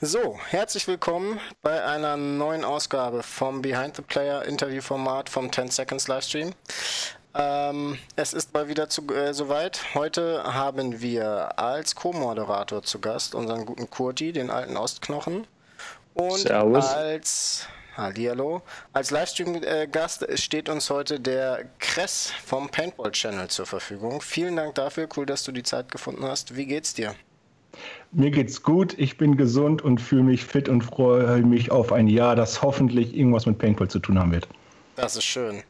[0.00, 6.06] So, herzlich willkommen bei einer neuen Ausgabe vom Behind the Player Interviewformat vom 10 Seconds
[6.06, 6.52] Livestream.
[7.34, 9.80] Ähm, es ist mal wieder zu, äh, soweit.
[9.94, 15.48] Heute haben wir als Co-Moderator zu Gast unseren guten Kurti, den alten Ostknochen.
[16.14, 16.86] Und Servus.
[16.86, 18.62] als Hallihallo.
[18.92, 24.20] Als Livestream-Gast steht uns heute der Kress vom Paintball Channel zur Verfügung.
[24.20, 25.08] Vielen Dank dafür.
[25.16, 26.54] Cool, dass du die Zeit gefunden hast.
[26.54, 27.16] Wie geht's dir?
[28.10, 32.08] Mir geht's gut, ich bin gesund und fühle mich fit und freue mich auf ein
[32.08, 34.48] Jahr, das hoffentlich irgendwas mit Paintball zu tun haben wird.
[34.96, 35.62] Das ist schön.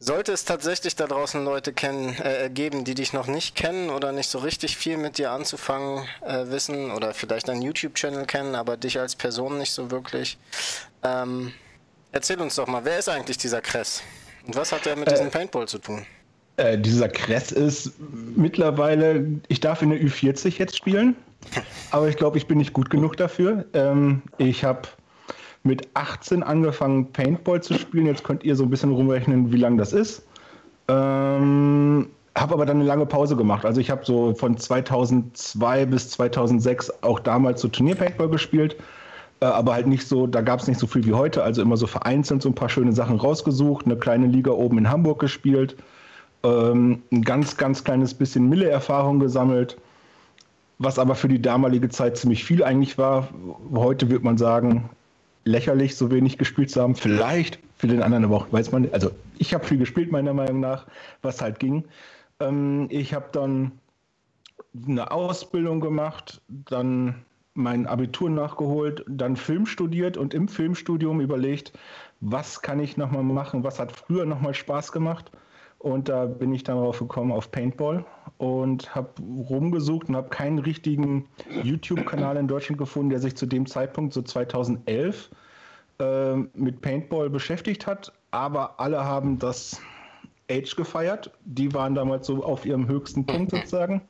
[0.00, 4.12] Sollte es tatsächlich da draußen Leute kennen, äh, geben, die dich noch nicht kennen oder
[4.12, 8.76] nicht so richtig viel mit dir anzufangen äh, wissen oder vielleicht einen YouTube-Channel kennen, aber
[8.76, 10.38] dich als Person nicht so wirklich,
[11.02, 11.54] ähm,
[12.12, 14.02] erzähl uns doch mal, wer ist eigentlich dieser Kress?
[14.46, 16.04] Und was hat er mit äh, diesem Paintball zu tun?
[16.60, 17.94] Äh, dieser Kress ist
[18.36, 21.16] mittlerweile, ich darf in der Ü40 jetzt spielen,
[21.90, 23.64] aber ich glaube, ich bin nicht gut genug dafür.
[23.72, 24.82] Ähm, ich habe
[25.62, 28.04] mit 18 angefangen, Paintball zu spielen.
[28.04, 30.26] Jetzt könnt ihr so ein bisschen rumrechnen, wie lang das ist.
[30.88, 33.64] Ähm, habe aber dann eine lange Pause gemacht.
[33.64, 38.76] Also ich habe so von 2002 bis 2006 auch damals so Turnier-Paintball gespielt.
[39.40, 41.42] Äh, aber halt nicht so, da gab es nicht so viel wie heute.
[41.42, 43.86] Also immer so vereinzelt so ein paar schöne Sachen rausgesucht.
[43.86, 45.76] Eine kleine Liga oben in Hamburg gespielt
[46.42, 49.76] ähm, ein ganz, ganz kleines bisschen Mille-Erfahrung gesammelt,
[50.78, 53.28] was aber für die damalige Zeit ziemlich viel eigentlich war.
[53.74, 54.88] Heute wird man sagen,
[55.44, 56.94] lächerlich, so wenig gespielt zu haben.
[56.94, 60.60] Vielleicht für den anderen aber auch, weiß man, also ich habe viel gespielt, meiner Meinung
[60.60, 60.86] nach,
[61.22, 61.84] was halt ging.
[62.40, 63.72] Ähm, ich habe dann
[64.86, 67.16] eine Ausbildung gemacht, dann
[67.54, 71.72] mein Abitur nachgeholt, dann Film studiert und im Filmstudium überlegt,
[72.20, 75.30] was kann ich nochmal machen, was hat früher nochmal Spaß gemacht
[75.80, 78.04] und da bin ich dann drauf gekommen auf Paintball
[78.36, 79.08] und habe
[79.48, 81.26] rumgesucht und habe keinen richtigen
[81.62, 85.30] YouTube-Kanal in Deutschland gefunden, der sich zu dem Zeitpunkt, so 2011,
[85.98, 88.12] äh, mit Paintball beschäftigt hat.
[88.30, 89.80] Aber alle haben das
[90.50, 91.30] Age gefeiert.
[91.44, 94.02] Die waren damals so auf ihrem höchsten Punkt sozusagen.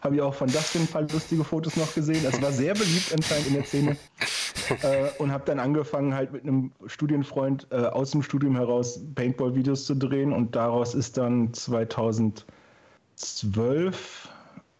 [0.00, 2.24] Habe ich auch von Dustin ein paar lustige Fotos noch gesehen.
[2.26, 3.96] Es war sehr beliebt anscheinend in der Szene.
[4.82, 9.84] äh, und habe dann angefangen halt mit einem Studienfreund äh, aus dem Studium heraus Paintball-Videos
[9.84, 14.28] zu drehen und daraus ist dann 2012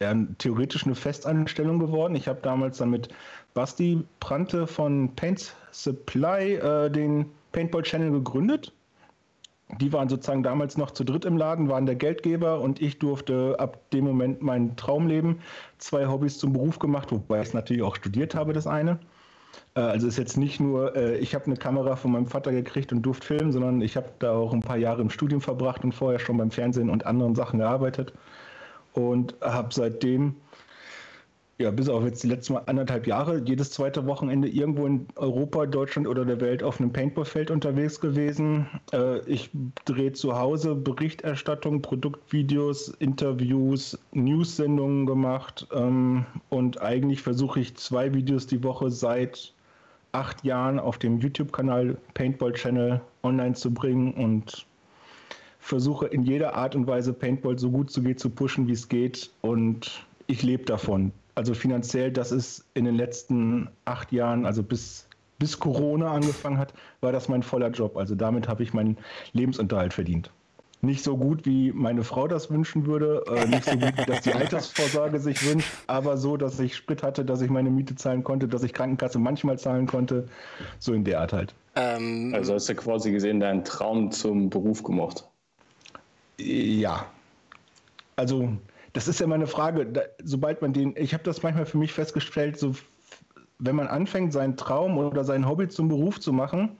[0.01, 2.17] ja, theoretisch eine Festanstellung geworden.
[2.17, 3.09] Ich habe damals dann mit
[3.55, 8.73] Basti Prante von Paint Supply äh, den Paintball Channel gegründet
[9.81, 13.57] die waren sozusagen damals noch zu dritt im Laden, waren der Geldgeber und ich durfte
[13.59, 15.41] ab dem Moment mein Traum leben.
[15.79, 18.99] Zwei Hobbys zum Beruf gemacht, wobei ich es natürlich auch studiert habe, das eine.
[19.75, 22.93] Äh, also ist jetzt nicht nur, äh, ich habe eine Kamera von meinem Vater gekriegt
[22.93, 25.93] und durfte filmen, sondern ich habe da auch ein paar Jahre im Studium verbracht und
[25.93, 28.13] vorher schon beim Fernsehen und anderen Sachen gearbeitet
[28.93, 30.37] und habe seitdem
[31.59, 36.09] ja, bis auf jetzt die letzten anderthalb Jahre, jedes zweite Wochenende irgendwo in Europa, Deutschland
[36.09, 38.67] oder der Welt auf einem Paintballfeld unterwegs gewesen.
[38.93, 39.51] Äh, ich
[39.85, 48.47] drehe zu Hause Berichterstattung, Produktvideos, Interviews, News-Sendungen gemacht ähm, und eigentlich versuche ich zwei Videos
[48.47, 49.53] die Woche seit
[50.13, 54.67] acht Jahren auf dem YouTube-Kanal Paintball Channel online zu bringen und
[55.59, 58.89] versuche in jeder Art und Weise Paintball so gut zu geht zu pushen, wie es
[58.89, 64.63] geht und ich lebe davon also finanziell, das ist in den letzten acht Jahren, also
[64.63, 65.07] bis,
[65.39, 67.97] bis Corona angefangen hat, war das mein voller Job.
[67.97, 68.99] Also damit habe ich meinen
[69.33, 70.31] Lebensunterhalt verdient.
[70.85, 74.23] Nicht so gut, wie meine Frau das wünschen würde, äh, nicht so gut, wie das
[74.23, 78.25] die Altersvorsorge sich wünscht, aber so, dass ich Sprit hatte, dass ich meine Miete zahlen
[78.25, 80.27] konnte, dass ich Krankenkasse manchmal zahlen konnte,
[80.81, 81.55] so in der Art halt.
[81.77, 85.25] Ähm, also hast du quasi gesehen, deinen Traum zum Beruf gemacht?
[86.39, 87.07] Ja.
[88.17, 88.49] Also
[88.93, 89.87] das ist ja meine Frage.
[89.87, 92.75] Da, sobald man den, ich habe das manchmal für mich festgestellt, so
[93.59, 96.79] wenn man anfängt, seinen Traum oder sein Hobby zum Beruf zu machen,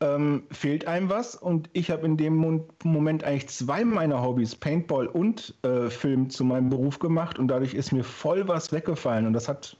[0.00, 1.36] ähm, fehlt einem was.
[1.36, 6.44] Und ich habe in dem Moment eigentlich zwei meiner Hobbys, Paintball und äh, Film, zu
[6.44, 7.38] meinem Beruf gemacht.
[7.38, 9.26] Und dadurch ist mir voll was weggefallen.
[9.26, 9.76] Und das hat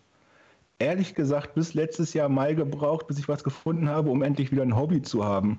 [0.78, 4.62] ehrlich gesagt bis letztes Jahr Mai gebraucht, bis ich was gefunden habe, um endlich wieder
[4.62, 5.58] ein Hobby zu haben.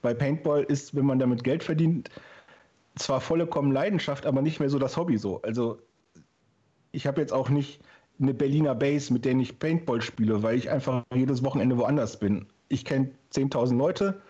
[0.00, 2.10] Bei Paintball ist, wenn man damit Geld verdient,
[2.96, 5.40] zwar vollkommen Leidenschaft, aber nicht mehr so das Hobby so.
[5.42, 5.78] Also
[6.92, 7.80] ich habe jetzt auch nicht
[8.20, 12.46] eine Berliner Base, mit der ich Paintball spiele, weil ich einfach jedes Wochenende woanders bin.
[12.68, 14.22] Ich kenne 10.000 Leute,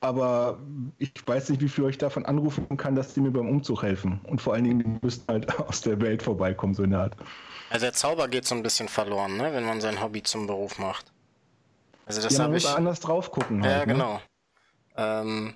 [0.00, 0.58] aber
[0.98, 4.20] ich weiß nicht, wie viel ich davon anrufen kann, dass die mir beim Umzug helfen.
[4.24, 7.16] Und vor allen Dingen, die müssten halt aus der Welt vorbeikommen, so in der Art.
[7.68, 9.52] Also der Zauber geht so ein bisschen verloren, ne?
[9.52, 11.12] wenn man sein Hobby zum Beruf macht.
[12.06, 12.70] Also das ja, man muss ich...
[12.70, 13.62] anders drauf gucken.
[13.62, 13.92] Halt, ja, ne?
[13.92, 14.14] genau.
[14.14, 14.20] Ne?
[14.96, 15.54] Ähm,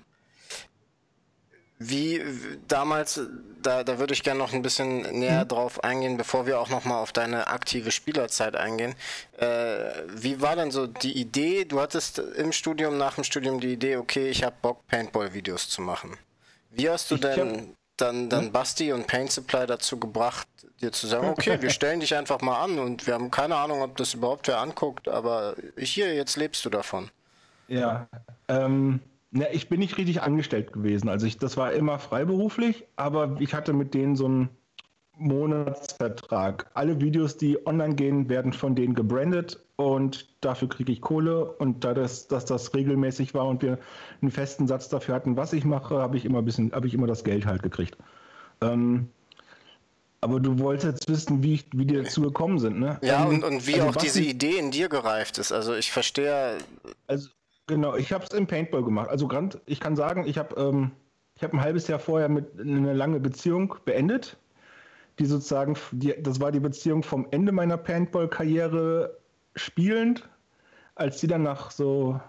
[1.77, 2.23] Wie
[2.69, 3.19] damals,
[3.61, 5.47] da, da würde ich gerne noch ein bisschen näher mhm.
[5.49, 8.95] drauf eingehen, bevor wir auch nochmal auf deine aktive Spielerzeit eingehen.
[9.37, 9.45] Äh,
[10.07, 11.65] wie war denn so die Idee?
[11.65, 15.81] Du hattest im Studium, nach dem Studium die Idee, okay, ich habe Bock, Paintball-Videos zu
[15.81, 16.17] machen.
[16.71, 17.65] Wie hast du ich denn hab,
[17.97, 18.51] dann, dann hm?
[18.53, 20.47] Basti und Paint Supply dazu gebracht,
[20.81, 23.81] dir zu sagen, okay, wir stellen dich einfach mal an und wir haben keine Ahnung,
[23.81, 27.09] ob das überhaupt wer anguckt, aber hier, jetzt lebst du davon.
[27.67, 28.07] Ja,
[28.47, 29.01] ähm,
[29.35, 31.09] na, ich bin nicht richtig angestellt gewesen.
[31.09, 34.49] Also ich, das war immer freiberuflich, aber ich hatte mit denen so einen
[35.17, 36.71] Monatsvertrag.
[36.73, 41.51] Alle Videos, die online gehen, werden von denen gebrandet und dafür kriege ich Kohle.
[41.51, 43.77] Und da das, dass das regelmäßig war und wir
[44.21, 46.93] einen festen Satz dafür hatten, was ich mache, habe ich immer ein bisschen, habe ich
[46.93, 47.97] immer das Geld halt gekriegt.
[48.61, 49.09] Ähm,
[50.21, 52.99] aber du wolltest jetzt wissen, wie, ich, wie die dazu gekommen sind, ne?
[53.01, 55.51] Ja, ähm, und, und wie also auch diese Idee in dir gereift ist.
[55.51, 56.57] Also ich verstehe.
[57.07, 57.29] Also
[57.67, 59.09] Genau, ich habe es im Paintball gemacht.
[59.09, 60.91] Also Grant, ich kann sagen, ich habe ähm,
[61.41, 64.37] hab ein halbes Jahr vorher mit eine lange Beziehung beendet.
[65.17, 69.17] Die sozusagen, die, das war die Beziehung vom Ende meiner Paintball-Karriere
[69.55, 70.27] spielend,
[70.95, 72.19] als die dann nach so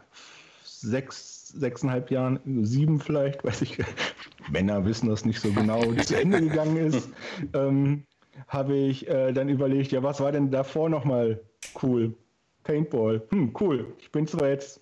[0.62, 3.78] sechs, sechseinhalb Jahren, sieben vielleicht, weiß ich,
[4.50, 7.08] Männer wissen das nicht so genau, zu Ende gegangen ist,
[7.54, 8.04] ähm,
[8.48, 11.40] habe ich äh, dann überlegt, ja, was war denn davor nochmal
[11.82, 12.14] cool?
[12.62, 13.22] Paintball.
[13.30, 13.86] Hm, cool.
[13.98, 14.80] Ich bin zwar jetzt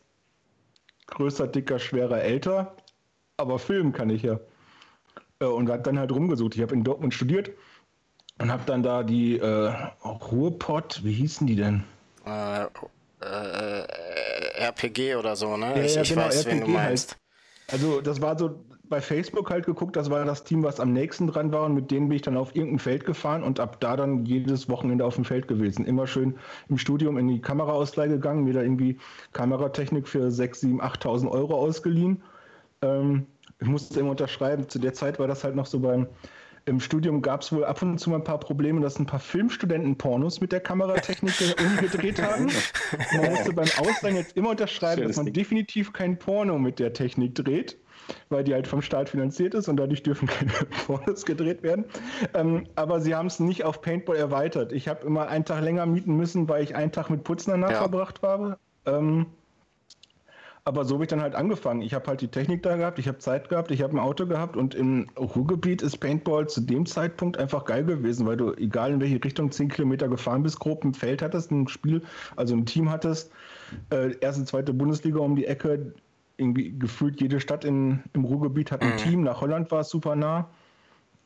[1.07, 2.77] größer, dicker, schwerer, älter,
[3.37, 4.41] aber filmen kann ich ja.
[5.41, 6.55] Äh, und habe dann halt rumgesucht.
[6.57, 7.51] Ich habe in Dortmund studiert
[8.39, 9.75] und habe dann da die äh,
[10.05, 11.85] Ruhrpott, wie hießen die denn?
[12.27, 12.65] Äh,
[13.21, 13.87] äh,
[14.59, 15.77] RPG oder so, ne?
[15.77, 17.11] Ja, ich, ja, ich genau, weiß, RPG wen du meinst.
[17.11, 17.21] Halt.
[17.73, 21.27] Also das war so bei Facebook halt geguckt, das war das Team, was am nächsten
[21.27, 23.97] dran war und mit denen bin ich dann auf irgendein Feld gefahren und ab da
[23.97, 25.87] dann jedes Wochenende auf dem Feld gewesen.
[25.87, 26.35] Immer schön
[26.69, 28.99] im Studium in die Kameraausleihe gegangen, mir da irgendwie
[29.33, 32.23] Kameratechnik für 6, 7, 8.000 Euro ausgeliehen.
[32.83, 33.27] Ähm,
[33.61, 36.07] ich musste immer unterschreiben, zu der Zeit war das halt noch so beim,
[36.67, 39.21] im Studium gab es wohl ab und zu mal ein paar Probleme, dass ein paar
[39.21, 42.51] Filmstudenten Pornos mit der Kameratechnik umgedreht haben.
[43.17, 46.93] Man musste beim Ausleihen jetzt immer unterschreiben, Schönes dass man definitiv kein Porno mit der
[46.93, 47.79] Technik dreht
[48.29, 50.53] weil die halt vom Staat finanziert ist und dadurch dürfen keine
[50.87, 51.85] Pornos gedreht werden.
[52.35, 54.73] Ähm, aber sie haben es nicht auf Paintball erweitert.
[54.73, 57.71] Ich habe immer einen Tag länger mieten müssen, weil ich einen Tag mit Putzen danach
[57.71, 57.79] ja.
[57.79, 58.59] verbracht habe.
[58.87, 59.27] Ähm,
[60.67, 61.83] aber so habe ich dann halt angefangen.
[61.83, 64.27] Ich habe halt die Technik da gehabt, ich habe Zeit gehabt, ich habe ein Auto
[64.27, 68.93] gehabt und im Ruhrgebiet ist Paintball zu dem Zeitpunkt einfach geil gewesen, weil du, egal
[68.93, 72.01] in welche Richtung, 10 Kilometer gefahren bist, grob ein Feld hattest, ein Spiel,
[72.37, 73.31] also ein Team hattest,
[73.91, 75.93] äh, erste, zweite Bundesliga um die Ecke,
[76.37, 78.97] irgendwie gefühlt jede Stadt in, im Ruhrgebiet hat ein mhm.
[78.97, 79.23] Team.
[79.23, 80.49] Nach Holland war es super nah.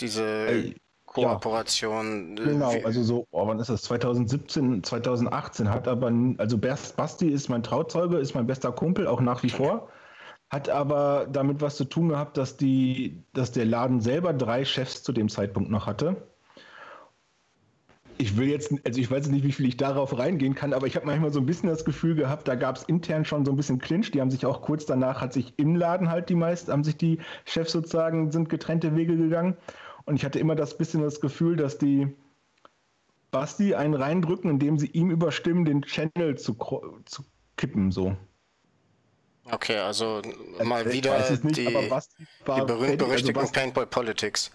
[0.00, 0.76] Diese Ey,
[1.06, 2.36] Kooperation.
[2.36, 3.82] Ja, genau, also so, oh, wann ist das?
[3.82, 9.42] 2017, 2018 hat aber, also Basti ist mein Trauzeuge, ist mein bester Kumpel, auch nach
[9.44, 9.88] wie vor.
[10.50, 15.02] Hat aber damit was zu tun gehabt, dass, die, dass der Laden selber drei Chefs
[15.02, 16.28] zu dem Zeitpunkt noch hatte.
[18.16, 20.94] Ich will jetzt, also ich weiß nicht, wie viel ich darauf reingehen kann, aber ich
[20.94, 23.56] habe manchmal so ein bisschen das Gefühl gehabt, da gab es intern schon so ein
[23.56, 24.12] bisschen Clinch.
[24.12, 26.96] Die haben sich auch kurz danach, hat sich im Laden halt die meisten, haben sich
[26.96, 29.56] die Chefs sozusagen, sind getrennte Wege gegangen.
[30.04, 32.14] Und ich hatte immer das bisschen das Gefühl, dass die
[33.32, 36.56] Basti einen reindrücken, indem sie ihm überstimmen, den Channel zu,
[37.04, 37.24] zu
[37.56, 38.16] kippen, so.
[39.50, 40.22] Okay, also
[40.62, 44.50] mal wieder nicht, die, die berühmt-berüchtigten also Paintball Politics.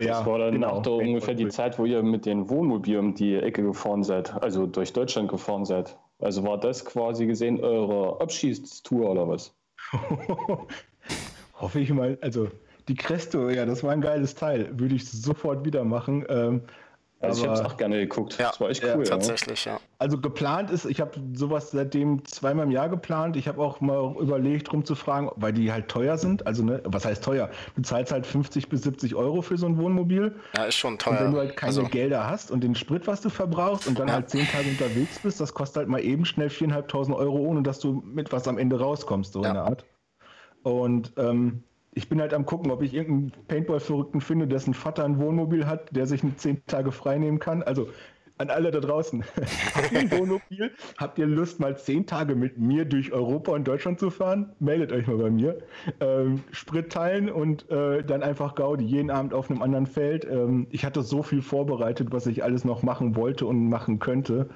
[0.00, 3.06] Ja, das war dann genau, auch da ungefähr die Zeit, wo ihr mit den Wohnmobilen
[3.06, 5.96] um die Ecke gefahren seid, also durch Deutschland gefahren seid.
[6.18, 9.54] Also war das quasi gesehen eure Abschießtour oder was?
[11.60, 12.18] Hoffe ich mal.
[12.20, 12.48] Also
[12.88, 14.68] die Cresto, ja, das war ein geiles Teil.
[14.78, 16.24] Würde ich sofort wieder machen.
[16.28, 16.62] Ähm,
[17.20, 18.38] also ich habe es auch gerne geguckt.
[18.38, 19.04] Ja, das war echt cool.
[19.04, 19.78] Ja, tatsächlich, ja.
[19.98, 23.36] Also geplant ist, ich habe sowas seitdem zweimal im Jahr geplant.
[23.36, 26.46] Ich habe auch mal überlegt, rumzufragen, weil die halt teuer sind.
[26.46, 27.48] Also, ne, was heißt teuer?
[27.76, 30.34] Du zahlst halt 50 bis 70 Euro für so ein Wohnmobil.
[30.54, 31.12] Ja, ist schon teuer.
[31.12, 31.84] Und wenn du halt keine also.
[31.84, 34.14] Gelder hast und den Sprit, was du verbrauchst und dann ja.
[34.14, 37.78] halt zehn Tage unterwegs bist, das kostet halt mal eben schnell 4.500 Euro, ohne dass
[37.78, 39.48] du mit was am Ende rauskommst, so ja.
[39.48, 39.86] in der Art.
[40.62, 41.62] Und ähm,
[41.94, 45.96] ich bin halt am gucken, ob ich irgendeinen Paintball-Verrückten finde, dessen Vater ein Wohnmobil hat,
[45.96, 47.62] der sich zehn Tage frei nehmen kann.
[47.62, 47.88] Also
[48.38, 49.24] an alle da draußen.
[49.74, 49.92] Habt
[50.50, 50.70] ihr?
[50.98, 54.50] Habt ihr Lust, mal zehn Tage mit mir durch Europa und Deutschland zu fahren?
[54.58, 55.58] Meldet euch mal bei mir.
[56.00, 60.24] Ähm, Sprit teilen und äh, dann einfach Gaudi, jeden Abend auf einem anderen Feld.
[60.24, 64.48] Ähm, ich hatte so viel vorbereitet, was ich alles noch machen wollte und machen könnte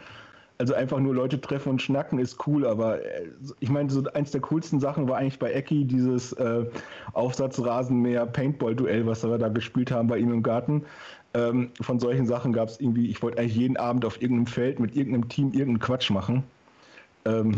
[0.61, 3.29] also einfach nur Leute treffen und schnacken ist cool, aber äh,
[3.61, 6.67] ich meine, so eins der coolsten Sachen war eigentlich bei Ecki dieses äh,
[7.15, 10.85] Aufsatzrasenmäher Paintball-Duell, was wir da gespielt haben bei ihm im Garten.
[11.33, 14.81] Ähm, von solchen Sachen gab es irgendwie, ich wollte eigentlich jeden Abend auf irgendeinem Feld
[14.81, 16.45] mit irgendeinem Team irgendeinen Quatsch machen.
[17.25, 17.53] Ähm,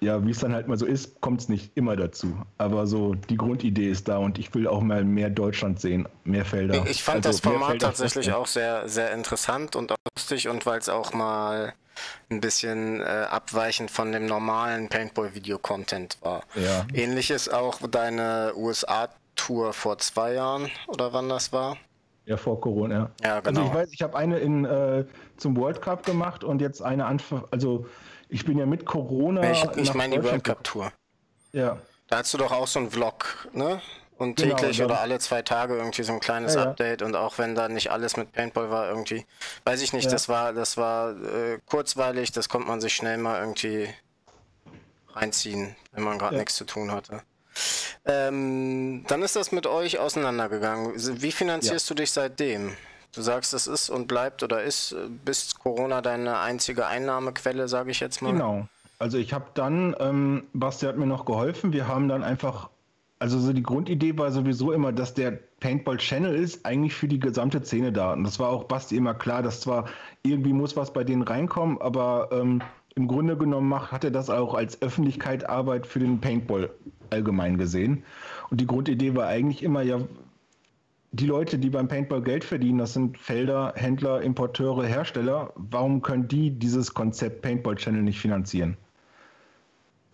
[0.00, 2.36] ja, wie es dann halt mal so ist, kommt es nicht immer dazu.
[2.58, 6.44] Aber so die Grundidee ist da und ich will auch mal mehr Deutschland sehen, mehr
[6.44, 6.86] Felder.
[6.88, 10.78] Ich fand also das Format tatsächlich auch sehr, sehr interessant und auch lustig und weil
[10.78, 11.74] es auch mal
[12.30, 16.42] ein bisschen äh, abweichend von dem normalen Paintball-Video-Content war.
[16.54, 16.86] Ja.
[16.92, 21.76] Ähnliches auch deine USA-Tour vor zwei Jahren oder wann das war?
[22.26, 23.10] Ja, vor Corona.
[23.22, 23.60] Ja, genau.
[23.60, 25.04] Also ich weiß, ich habe eine in, äh,
[25.36, 27.86] zum World Cup gemacht und jetzt eine Anfang, also
[28.28, 29.48] ich bin ja mit Corona.
[29.50, 30.92] Ich, ich meine die World Cup Tour.
[31.52, 31.78] Ja.
[32.08, 33.80] Da hast du doch auch so einen Vlog, ne?
[34.18, 37.36] Und genau, täglich oder alle zwei Tage irgendwie so ein kleines ja, Update und auch
[37.36, 39.26] wenn da nicht alles mit Paintball war, irgendwie,
[39.64, 40.10] weiß ich nicht, ja.
[40.10, 43.88] das war, das war äh, kurzweilig, das konnte man sich schnell mal irgendwie
[45.12, 47.22] reinziehen, wenn man gerade nichts zu tun hatte.
[48.06, 50.92] Ähm, dann ist das mit euch auseinandergegangen.
[51.22, 52.76] Wie finanzierst du dich seitdem?
[53.12, 54.94] Du sagst, es ist und bleibt oder ist
[55.24, 58.32] bis Corona deine einzige Einnahmequelle, sage ich jetzt mal.
[58.32, 58.68] Genau.
[58.98, 62.70] Also ich habe dann, ähm, Basti hat mir noch geholfen, wir haben dann einfach
[63.18, 67.20] also so die Grundidee war sowieso immer, dass der Paintball Channel ist eigentlich für die
[67.20, 68.12] gesamte Szene da.
[68.12, 69.86] Und das war auch Basti immer klar, dass zwar
[70.22, 72.60] irgendwie muss was bei denen reinkommen, aber ähm,
[72.94, 76.70] im Grunde genommen macht, hat er das auch als Öffentlichkeitsarbeit für den Paintball
[77.10, 78.02] allgemein gesehen.
[78.50, 80.00] Und die Grundidee war eigentlich immer ja,
[81.12, 85.52] die Leute, die beim Paintball Geld verdienen, das sind Felder, Händler, Importeure, Hersteller.
[85.56, 88.76] Warum können die dieses Konzept Paintball Channel nicht finanzieren?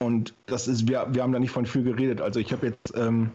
[0.02, 2.20] Und das ist, wir, wir haben da nicht von viel geredet.
[2.20, 3.30] Also ich habe jetzt, ähm,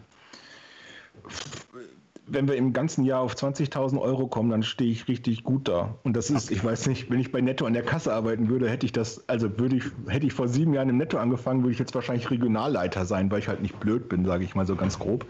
[2.30, 5.94] wenn wir im ganzen Jahr auf 20.000 Euro kommen, dann stehe ich richtig gut da.
[6.02, 8.68] Und das ist, ich weiß nicht, wenn ich bei Netto an der Kasse arbeiten würde,
[8.68, 11.72] hätte ich das, also würde ich, hätte ich vor sieben Jahren im Netto angefangen, würde
[11.72, 14.76] ich jetzt wahrscheinlich Regionalleiter sein, weil ich halt nicht blöd bin, sage ich mal so
[14.76, 15.24] ganz grob.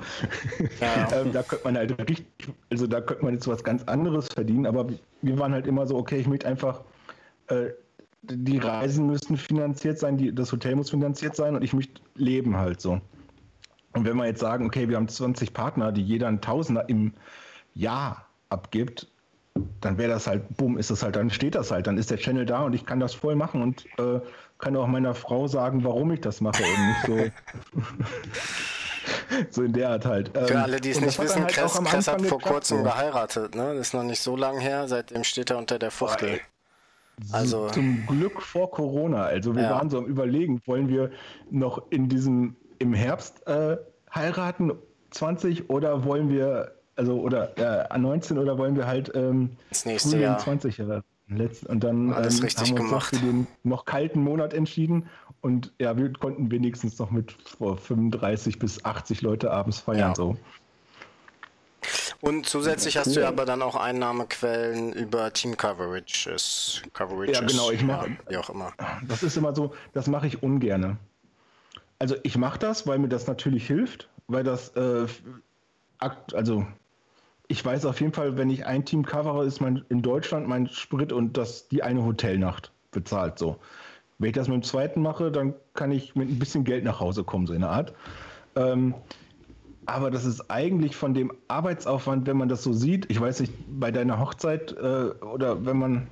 [0.80, 1.09] Ja.
[1.21, 2.26] ähm, da könnte man halt richtig,
[2.71, 4.88] also da könnte man jetzt was ganz anderes verdienen, aber
[5.23, 6.80] wir waren halt immer so, okay, ich möchte einfach
[7.49, 7.71] äh,
[8.22, 12.56] die Reisen müssten finanziert sein, die, das Hotel muss finanziert sein und ich möchte leben
[12.56, 13.00] halt so.
[13.94, 17.14] Und wenn wir jetzt sagen, okay, wir haben 20 Partner, die jeder einen Tausender im
[17.75, 19.08] Jahr abgibt,
[19.80, 22.18] dann wäre das halt, bumm, ist das halt, dann steht das halt, dann ist der
[22.18, 24.20] Channel da und ich kann das voll machen und äh,
[24.58, 27.32] kann auch meiner Frau sagen, warum ich das mache und nicht
[27.72, 27.80] so.
[29.50, 30.30] so in der Art halt.
[30.37, 33.75] Für ähm, alle, die es nicht wissen, halt Chris, Chris hat vor kurzem geheiratet, ne?
[33.75, 36.40] Das ist noch nicht so lange her, seitdem steht er unter der Fuchtel.
[37.32, 39.22] Also zum Glück vor Corona.
[39.22, 39.70] Also wir ja.
[39.70, 41.10] waren so am Überlegen, wollen wir
[41.50, 43.76] noch in diesem im Herbst äh,
[44.14, 44.72] heiraten
[45.10, 50.18] 20 oder wollen wir also oder äh, 19 oder wollen wir halt ähm, das nächste
[50.18, 54.54] Jahr 20 Jahre und dann ähm, haben wir uns noch für den noch kalten Monat
[54.54, 55.08] entschieden
[55.40, 60.14] und ja, wir konnten wenigstens noch mit 35 bis 80 Leute abends feiern ja.
[60.14, 60.37] so.
[62.20, 66.82] Und zusätzlich hast du ja aber dann auch Einnahmequellen über Team Coverages.
[66.92, 68.08] Coverages ja, genau, ich mache.
[68.08, 68.72] Ja, wie auch immer.
[69.06, 70.98] Das ist immer so, das mache ich ungern.
[72.00, 75.06] Also ich mache das, weil mir das natürlich hilft, weil das, äh,
[76.32, 76.66] also
[77.46, 80.68] ich weiß auf jeden Fall, wenn ich ein Team covere, ist mein in Deutschland mein
[80.68, 83.58] Sprit und das die eine Hotelnacht bezahlt so.
[84.18, 86.98] Wenn ich das mit dem zweiten mache, dann kann ich mit ein bisschen Geld nach
[86.98, 87.94] Hause kommen, so in der Art.
[88.56, 88.94] Ähm,
[89.88, 93.52] aber das ist eigentlich von dem Arbeitsaufwand, wenn man das so sieht, ich weiß nicht,
[93.80, 96.07] bei deiner Hochzeit äh, oder wenn man,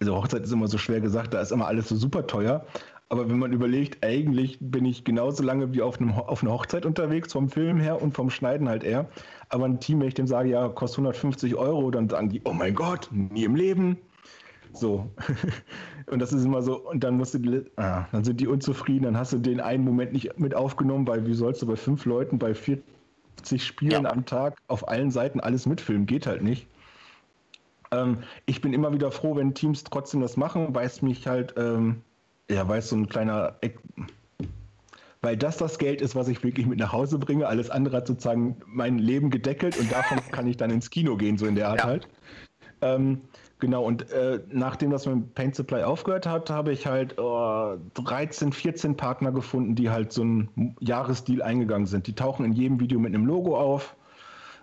[0.00, 2.66] also Hochzeit ist immer so schwer gesagt, da ist immer alles so super teuer.
[3.08, 6.84] Aber wenn man überlegt, eigentlich bin ich genauso lange wie auf, einem, auf einer Hochzeit
[6.84, 9.08] unterwegs, vom Film her und vom Schneiden halt eher.
[9.50, 12.52] Aber ein Team, wenn ich dem sage, ja, kostet 150 Euro, dann sagen die, oh
[12.52, 13.98] mein Gott, nie im Leben.
[14.72, 15.08] So.
[16.10, 19.16] und das ist immer so, und dann musst du ah, dann sind die unzufrieden, dann
[19.16, 22.40] hast du den einen Moment nicht mit aufgenommen, weil wie sollst du bei fünf Leuten
[22.40, 22.54] bei
[23.36, 24.10] 40 Spielen ja.
[24.10, 26.06] am Tag auf allen Seiten alles mitfilmen?
[26.06, 26.66] Geht halt nicht.
[27.92, 31.54] Ähm, ich bin immer wieder froh, wenn Teams trotzdem das machen, weil es mich halt,
[31.56, 32.02] ähm,
[32.50, 33.78] ja, weil es so ein kleiner Eck,
[35.22, 37.46] weil das das Geld ist, was ich wirklich mit nach Hause bringe.
[37.46, 41.38] Alles andere hat sozusagen mein Leben gedeckelt und davon kann ich dann ins Kino gehen,
[41.38, 41.84] so in der Art ja.
[41.84, 42.08] halt.
[42.82, 43.22] Ähm,
[43.58, 48.52] Genau, und äh, nachdem das mit Paint Supply aufgehört hat, habe ich halt äh, 13,
[48.52, 52.06] 14 Partner gefunden, die halt so einen Jahresdeal eingegangen sind.
[52.06, 53.96] Die tauchen in jedem Video mit einem Logo auf.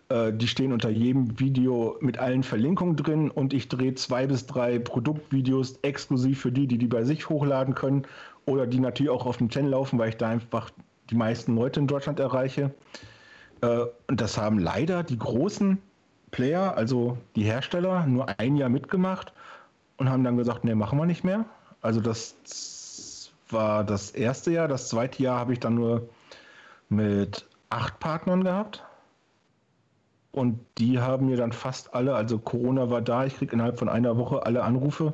[0.09, 4.45] Äh, die stehen unter jedem Video mit allen Verlinkungen drin und ich drehe zwei bis
[4.45, 8.05] drei Produktvideos exklusiv für die, die die bei sich hochladen können
[8.45, 10.69] oder die natürlich auch auf dem Channel laufen, weil ich da einfach
[11.09, 12.75] die meisten Leute in Deutschland erreiche.
[13.61, 15.79] Äh, und das haben leider die großen
[16.33, 19.31] Player, also die Hersteller, nur ein Jahr mitgemacht
[19.97, 21.45] und haben dann gesagt, nee, machen wir nicht mehr.
[21.81, 24.67] Also das war das erste Jahr.
[24.67, 26.09] Das zweite Jahr habe ich dann nur
[26.89, 28.83] mit acht Partnern gehabt.
[30.31, 33.87] Und die haben mir dann fast alle, also Corona war da, ich kriege innerhalb von
[33.87, 35.13] einer Woche alle Anrufe.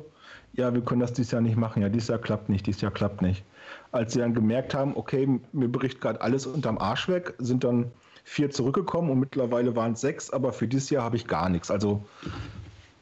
[0.54, 1.82] Ja, wir können das dieses Jahr nicht machen.
[1.82, 3.44] Ja, dieses Jahr klappt nicht, dieses Jahr klappt nicht.
[3.92, 7.92] Als sie dann gemerkt haben, okay, mir bricht gerade alles unterm Arsch weg, sind dann
[8.24, 11.70] vier zurückgekommen und mittlerweile waren es sechs, aber für dieses Jahr habe ich gar nichts.
[11.70, 12.04] Also,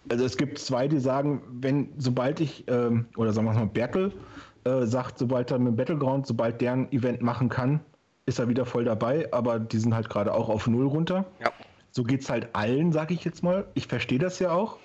[0.09, 4.13] also es gibt zwei, die sagen, wenn, sobald ich, ähm, oder sagen wir mal, Bertel
[4.65, 7.81] äh, sagt, sobald er mit Battleground, sobald der ein Event machen kann,
[8.27, 11.25] ist er wieder voll dabei, aber die sind halt gerade auch auf Null runter.
[11.41, 11.51] Ja.
[11.91, 13.67] So geht es halt allen, sage ich jetzt mal.
[13.75, 14.79] Ich verstehe das ja auch.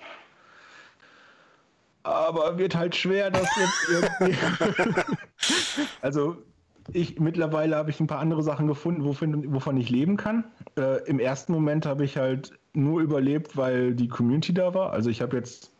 [2.02, 3.88] Aber wird halt schwer, das jetzt
[4.20, 5.02] irgendwie.
[6.02, 6.36] also
[6.92, 10.44] ich mittlerweile habe ich ein paar andere Sachen gefunden, wovon, wovon ich leben kann.
[10.76, 14.92] Äh, Im ersten Moment habe ich halt nur überlebt, weil die Community da war.
[14.92, 15.70] Also ich habe jetzt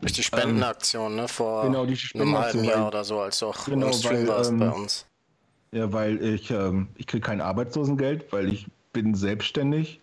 [0.00, 1.28] durch die Spendenaktion, ähm, ne?
[1.28, 4.58] Vor genau, die einem halben Jahr oder so, als du auch genau, Stream warst ähm,
[4.58, 5.06] bei uns.
[5.72, 10.00] Ja, weil ich, ähm, ich kriege kein Arbeitslosengeld, weil ich bin selbstständig.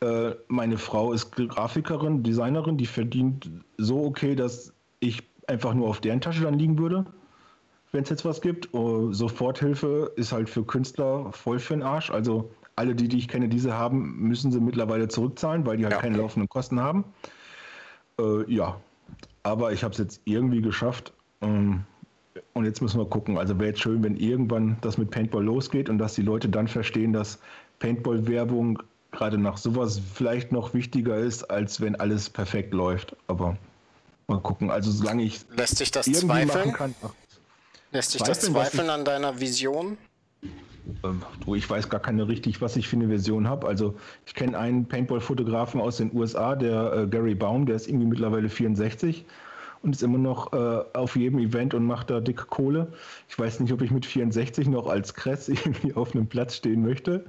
[0.00, 6.00] Äh, meine Frau ist Grafikerin, Designerin, die verdient so okay, dass ich einfach nur auf
[6.00, 7.06] deren Tasche dann liegen würde
[7.92, 8.72] wenn es jetzt was gibt.
[8.74, 12.10] Uh, Soforthilfe ist halt für Künstler voll für den Arsch.
[12.10, 15.94] Also alle, die, die ich kenne, diese haben, müssen sie mittlerweile zurückzahlen, weil die halt
[15.94, 16.00] ja.
[16.00, 17.04] keine laufenden Kosten haben.
[18.20, 18.80] Uh, ja,
[19.42, 21.12] aber ich habe es jetzt irgendwie geschafft.
[21.40, 21.84] Um, ähm,
[22.52, 23.38] und jetzt müssen wir gucken.
[23.38, 26.68] Also wäre jetzt schön, wenn irgendwann das mit Paintball losgeht und dass die Leute dann
[26.68, 27.38] verstehen, dass
[27.78, 33.16] Paintball-Werbung gerade nach sowas vielleicht noch wichtiger ist, als wenn alles perfekt läuft.
[33.26, 33.56] Aber
[34.26, 34.70] mal gucken.
[34.70, 36.72] Also solange ich lässt sich das zweifeln?
[36.72, 37.12] Kann, ach,
[37.92, 39.96] Lässt sich das zweifeln an deiner Vision?
[41.04, 43.66] Ähm, du, ich weiß gar keine richtig, was ich für eine Version habe.
[43.66, 43.96] Also
[44.26, 48.48] ich kenne einen Paintball-Fotografen aus den USA, der äh, Gary Baum, der ist irgendwie mittlerweile
[48.48, 49.24] 64
[49.82, 52.92] und ist immer noch äh, auf jedem Event und macht da dicke Kohle.
[53.28, 56.82] Ich weiß nicht, ob ich mit 64 noch als Kress irgendwie auf einem Platz stehen
[56.82, 57.24] möchte.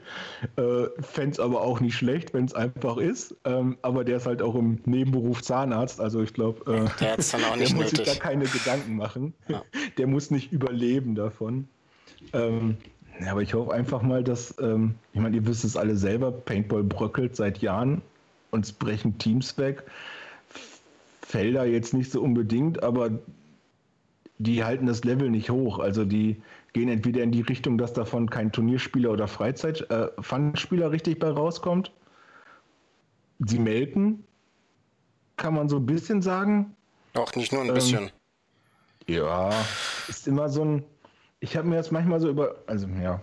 [0.55, 3.35] Äh, Fände es aber auch nicht schlecht, wenn es einfach ist.
[3.45, 6.01] Ähm, aber der ist halt auch im Nebenberuf Zahnarzt.
[6.01, 7.17] Also ich glaube, äh, der,
[7.57, 9.33] der muss sich da keine Gedanken machen.
[9.47, 9.63] Ja.
[9.97, 11.67] Der muss nicht überleben davon.
[12.31, 12.77] Ähm,
[13.19, 16.31] ja, aber ich hoffe einfach mal, dass, ähm, ich meine, ihr wisst es alle selber,
[16.31, 18.01] Paintball bröckelt seit Jahren
[18.51, 19.83] und es brechen Teams weg.
[21.29, 23.11] Felder jetzt nicht so unbedingt, aber
[24.39, 25.77] die halten das Level nicht hoch.
[25.77, 26.41] Also die
[26.73, 31.29] gehen entweder in die Richtung, dass davon kein Turnierspieler oder Freizeit, äh, Fun-Spieler richtig bei
[31.29, 31.91] rauskommt.
[33.45, 34.23] Sie melken,
[35.37, 36.75] kann man so ein bisschen sagen.
[37.13, 38.09] Auch nicht nur ein bisschen.
[39.07, 39.51] Ähm, ja,
[40.07, 40.83] ist immer so ein.
[41.41, 42.55] Ich habe mir das manchmal so über.
[42.65, 43.21] Also, ja,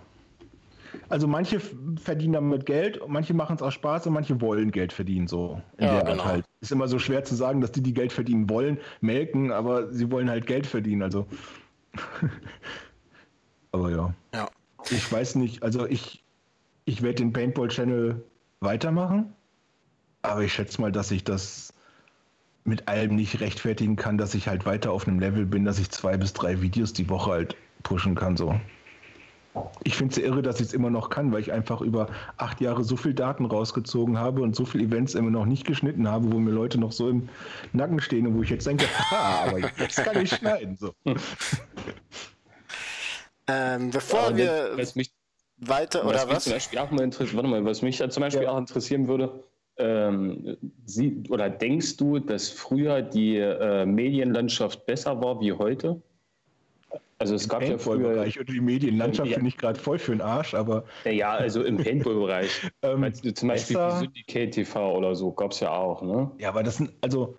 [1.09, 5.27] also manche verdienen damit Geld, manche machen es aus Spaß und manche wollen Geld verdienen,
[5.27, 6.25] so in ja, der genau.
[6.25, 6.45] halt.
[6.61, 10.11] Ist immer so schwer zu sagen, dass die, die Geld verdienen wollen, melken, aber sie
[10.11, 11.27] wollen halt Geld verdienen, also.
[13.71, 14.13] aber ja.
[14.33, 14.49] Ja.
[14.89, 16.23] Ich weiß nicht, also ich,
[16.85, 18.23] ich werde den Paintball-Channel
[18.59, 19.33] weitermachen,
[20.21, 21.73] aber ich schätze mal, dass ich das
[22.63, 25.89] mit allem nicht rechtfertigen kann, dass ich halt weiter auf einem Level bin, dass ich
[25.89, 28.59] zwei bis drei Videos die Woche halt pushen kann, so.
[29.83, 32.61] Ich finde es irre, dass ich es immer noch kann, weil ich einfach über acht
[32.61, 36.31] Jahre so viel Daten rausgezogen habe und so viele Events immer noch nicht geschnitten habe,
[36.31, 37.29] wo mir Leute noch so im
[37.73, 40.77] Nacken stehen und wo ich jetzt denke, ha, aber jetzt kann ich schneiden.
[40.77, 40.93] So.
[43.47, 44.71] Ähm, bevor ja, wir.
[44.75, 45.11] Was mich,
[45.57, 46.43] weiter was oder was?
[46.43, 48.51] Zum Beispiel auch mal interessiert, warte mal, was mich zum Beispiel ja.
[48.51, 49.43] auch interessieren würde,
[49.77, 56.01] ähm, sie, oder denkst du, dass früher die äh, Medienlandschaft besser war wie heute?
[57.19, 59.35] Also es Im gab ja früher Bereich oder die Medienlandschaft ja.
[59.35, 63.75] finde ich gerade voll für den Arsch, aber ja, also im Paintball-Bereich, ähm, zum Beispiel
[63.75, 66.29] besser, Syndicate TV oder so gab es ja auch, ne?
[66.37, 67.35] Ja, aber das sind also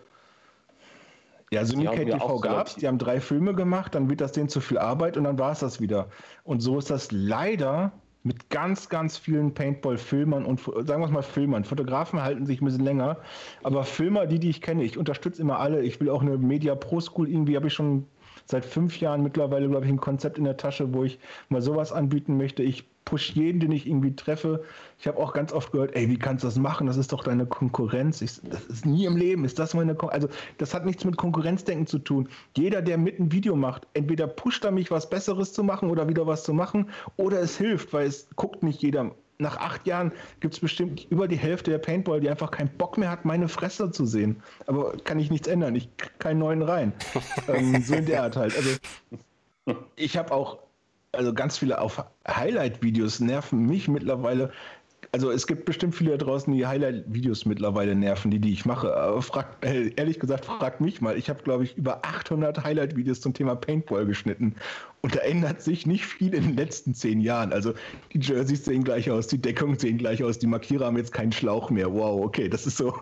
[1.51, 4.59] ja, Syndicate TV gab es, die haben drei Filme gemacht, dann wird das denen zu
[4.59, 6.09] viel Arbeit und dann war es das wieder.
[6.43, 7.91] Und so ist das leider
[8.23, 11.63] mit ganz, ganz vielen Paintball-Filmern und sagen wir es mal Filmern.
[11.63, 13.17] Fotografen halten sich ein bisschen länger,
[13.63, 15.81] aber Filmer, die, die ich kenne, ich unterstütze immer alle.
[15.81, 18.05] Ich will auch eine Media Pro School, irgendwie habe ich schon
[18.49, 21.91] seit fünf Jahren mittlerweile, glaube ich, ein Konzept in der Tasche, wo ich mal sowas
[21.91, 22.63] anbieten möchte.
[22.63, 24.63] Ich push jeden, den ich irgendwie treffe.
[24.97, 26.87] Ich habe auch ganz oft gehört, ey, wie kannst du das machen?
[26.87, 28.21] Das ist doch deine Konkurrenz.
[28.21, 29.45] Ich, das ist nie im Leben.
[29.45, 32.27] Ist das meine Kon Also, das hat nichts mit Konkurrenzdenken zu tun.
[32.57, 36.09] Jeder, der mit ein Video macht, entweder pusht er mich, was Besseres zu machen oder
[36.09, 40.11] wieder was zu machen, oder es hilft, weil es guckt nicht jeder nach acht Jahren
[40.41, 43.47] gibt es bestimmt über die Hälfte der Paintball, die einfach keinen Bock mehr hat, meine
[43.47, 44.43] Fresse zu sehen.
[44.67, 45.75] Aber kann ich nichts ändern.
[45.75, 46.93] Ich krieg keinen neuen rein.
[47.47, 48.55] ähm, so in der Art halt.
[48.55, 48.69] Also
[49.95, 50.59] ich habe auch,
[51.13, 54.51] also ganz viele auf Highlight-Videos nerven mich mittlerweile
[55.11, 58.95] also es gibt bestimmt viele da draußen, die Highlight-Videos mittlerweile nerven, die, die ich mache.
[58.95, 61.17] Aber fragt, äh, ehrlich gesagt, fragt mich mal.
[61.17, 64.55] Ich habe, glaube ich, über 800 Highlight-Videos zum Thema Paintball geschnitten.
[65.01, 67.51] Und da ändert sich nicht viel in den letzten zehn Jahren.
[67.51, 67.73] Also
[68.13, 71.31] die Jerseys sehen gleich aus, die Deckungen sehen gleich aus, die Markierer haben jetzt keinen
[71.31, 71.91] Schlauch mehr.
[71.91, 72.93] Wow, okay, das ist so.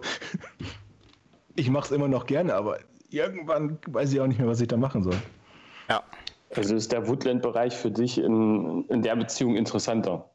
[1.55, 4.67] ich mache es immer noch gerne, aber irgendwann weiß ich auch nicht mehr, was ich
[4.69, 5.17] da machen soll.
[5.89, 6.03] Ja.
[6.55, 10.29] Also ist der Woodland-Bereich für dich in, in der Beziehung interessanter?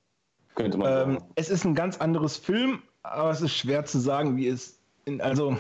[0.54, 1.10] Könnte man.
[1.10, 4.78] Ähm, es ist ein ganz anderes Film, aber es ist schwer zu sagen, wie es.
[5.04, 5.56] In, also,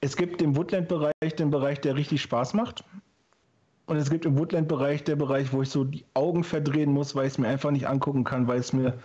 [0.00, 2.84] es gibt im Woodland-Bereich den Bereich, der richtig Spaß macht.
[3.86, 7.26] Und es gibt im Woodland-Bereich der Bereich, wo ich so die Augen verdrehen muss, weil
[7.26, 8.98] ich es mir einfach nicht angucken kann, weil es mir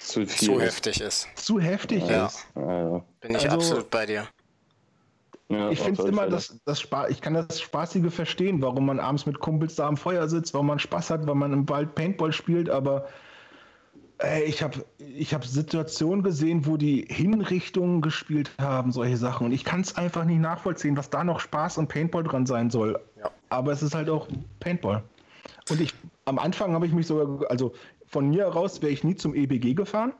[0.00, 1.26] zu, zu heftig ist.
[1.34, 2.26] Zu heftig ja.
[2.26, 2.46] ist.
[2.54, 3.04] Ja.
[3.20, 4.28] Bin ich also, absolut bei dir.
[5.48, 8.98] Ja, ich finde es immer, das, das Spaß, ich kann das Spaßige verstehen, warum man
[8.98, 11.94] abends mit Kumpels da am Feuer sitzt, warum man Spaß hat, weil man im Wald
[11.94, 13.06] Paintball spielt, aber
[14.18, 19.46] ey, ich habe ich hab Situationen gesehen, wo die Hinrichtungen gespielt haben, solche Sachen.
[19.46, 22.70] Und ich kann es einfach nicht nachvollziehen, was da noch Spaß und Paintball dran sein
[22.70, 22.98] soll.
[23.16, 23.30] Ja.
[23.48, 24.26] Aber es ist halt auch
[24.58, 25.04] Paintball.
[25.70, 27.72] Und ich, am Anfang habe ich mich sogar, also
[28.08, 30.12] von mir heraus wäre ich nie zum EBG gefahren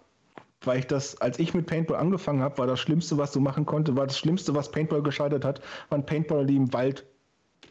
[0.67, 3.67] weil ich das, als ich mit Paintball angefangen habe, war das Schlimmste, was du machen
[3.67, 7.07] konnte, war das Schlimmste, was Paintball gescheitert hat, waren Paintballer, die im Wald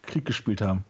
[0.03, 0.83] Krieg gespielt haben.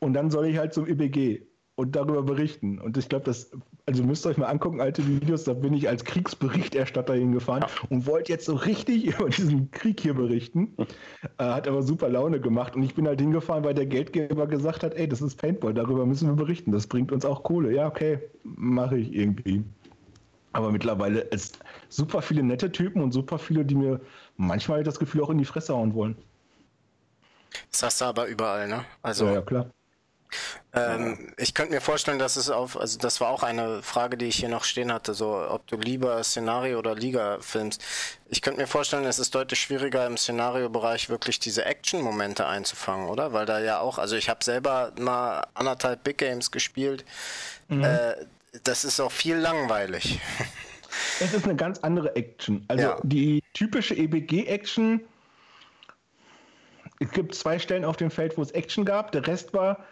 [0.00, 1.42] Und dann soll ich halt zum ÖBG
[1.74, 2.78] und darüber berichten.
[2.78, 3.50] Und ich glaube, das,
[3.86, 7.88] also müsst ihr euch mal angucken, alte Videos, da bin ich als Kriegsberichterstatter hingefahren ja.
[7.88, 10.76] und wollte jetzt so richtig über diesen Krieg hier berichten.
[11.38, 12.74] Äh, hat aber super Laune gemacht.
[12.76, 16.04] Und ich bin halt hingefahren, weil der Geldgeber gesagt hat, ey, das ist Paintball, darüber
[16.04, 16.72] müssen wir berichten.
[16.72, 17.72] Das bringt uns auch Kohle.
[17.72, 19.64] Ja, okay, mache ich irgendwie.
[20.52, 24.00] Aber mittlerweile ist super viele nette Typen und super viele, die mir
[24.36, 26.16] manchmal das Gefühl auch in die Fresse hauen wollen.
[27.70, 28.84] Das hast du aber überall, ne?
[29.02, 29.66] Also, ja, ja klar.
[30.74, 34.26] Ähm, ich könnte mir vorstellen, dass es auf, also das war auch eine Frage, die
[34.26, 37.82] ich hier noch stehen hatte, so ob du lieber Szenario oder Liga filmst.
[38.28, 43.34] Ich könnte mir vorstellen, es ist deutlich schwieriger im Szenario-Bereich wirklich diese Action-Momente einzufangen, oder?
[43.34, 47.04] Weil da ja auch, also ich habe selber mal anderthalb Big Games gespielt.
[47.68, 47.84] Mhm.
[47.84, 48.14] Äh,
[48.64, 50.20] das ist auch viel langweilig.
[51.20, 52.64] Es ist eine ganz andere Action.
[52.68, 53.00] Also ja.
[53.02, 55.00] die typische EBG-Action.
[57.00, 59.12] Es gibt zwei Stellen auf dem Feld, wo es Action gab.
[59.12, 59.84] Der Rest war,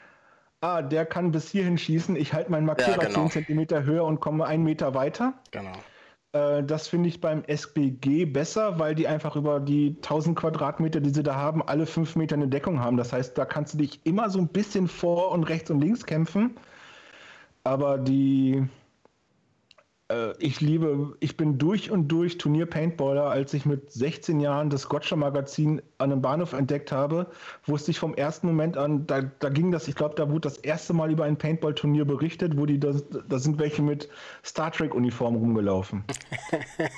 [0.61, 2.17] ah, der kann bis hierhin schießen.
[2.17, 3.29] Ich halte meinen Markierer ja, genau.
[3.29, 5.33] 10 cm höher und komme einen Meter weiter.
[5.51, 5.73] Genau.
[6.33, 11.11] Äh, das finde ich beim SBG besser, weil die einfach über die 1000 Quadratmeter, die
[11.11, 12.97] sie da haben, alle 5 Meter eine Deckung haben.
[12.97, 16.05] Das heißt, da kannst du dich immer so ein bisschen vor und rechts und links
[16.05, 16.57] kämpfen
[17.65, 18.69] aber die
[20.11, 23.31] äh, ich liebe, ich bin durch und durch Turnier-Paintballer.
[23.31, 27.27] Als ich mit 16 Jahren das Gotcha-Magazin an einem Bahnhof entdeckt habe,
[27.67, 30.59] wusste ich vom ersten Moment an, da, da ging das, ich glaube, da wurde das
[30.59, 32.93] erste Mal über ein Paintball-Turnier berichtet, wo die, da,
[33.29, 34.09] da sind welche mit
[34.45, 36.05] Star Trek-Uniform rumgelaufen.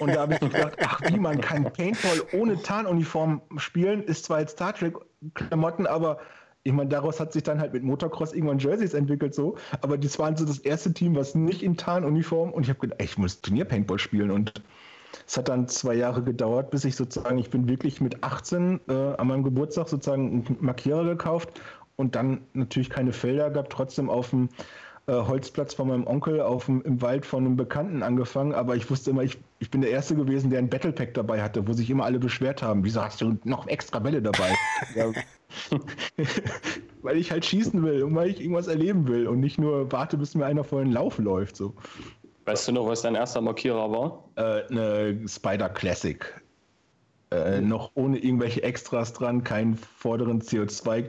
[0.01, 4.40] und da habe ich gedacht, ach wie, man kann Paintball ohne Tarnuniform spielen, ist zwar
[4.40, 6.18] jetzt Star Trek-Klamotten, aber
[6.64, 10.18] ich meine, daraus hat sich dann halt mit Motocross irgendwann Jerseys entwickelt so, aber das
[10.18, 13.40] waren so das erste Team, was nicht in Tarnuniform und ich habe gedacht, ich muss
[13.40, 14.31] Turnier-Paintball spielen.
[14.31, 14.62] Und
[15.27, 18.92] es hat dann zwei Jahre gedauert, bis ich sozusagen, ich bin wirklich mit 18 äh,
[18.92, 21.61] an meinem Geburtstag sozusagen einen Markierer gekauft
[21.96, 24.48] und dann natürlich keine Felder gab, trotzdem auf dem
[25.09, 28.88] äh, Holzplatz von meinem Onkel auf dem, im Wald von einem Bekannten angefangen, aber ich
[28.88, 31.88] wusste immer, ich, ich bin der Erste gewesen, der ein Battlepack dabei hatte, wo sich
[31.88, 32.83] immer alle beschwert haben.
[32.85, 34.59] Wieso hast du noch extra Bälle dabei?
[34.96, 35.12] ja.
[37.03, 40.16] weil ich halt schießen will und weil ich irgendwas erleben will und nicht nur warte,
[40.16, 41.55] bis mir einer vor den Lauf läuft.
[41.55, 41.75] So.
[42.44, 44.29] Weißt du noch, was dein erster Markierer war?
[44.35, 46.42] Äh, eine Spider Classic.
[47.31, 47.68] Äh, mhm.
[47.68, 51.05] Noch ohne irgendwelche Extras dran, keinen vorderen CO2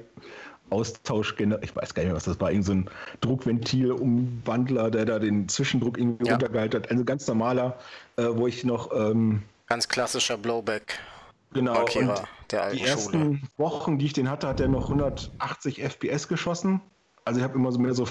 [0.73, 2.89] Austausch, ich weiß gar nicht mehr, was das war, irgend so ein
[3.21, 6.33] Druckventil-Umwandler, der da den Zwischendruck irgendwie ja.
[6.33, 6.91] runtergehalten hat.
[6.91, 7.77] Also ganz normaler,
[8.17, 8.91] äh, wo ich noch.
[8.93, 10.99] Ähm, ganz klassischer Blowback.
[11.53, 11.73] Genau.
[11.73, 13.39] Markierer der alten die ersten Schule.
[13.57, 16.81] Wochen, die ich den hatte, hat er noch 180 FPS geschossen.
[17.25, 18.07] Also ich habe immer so mehr so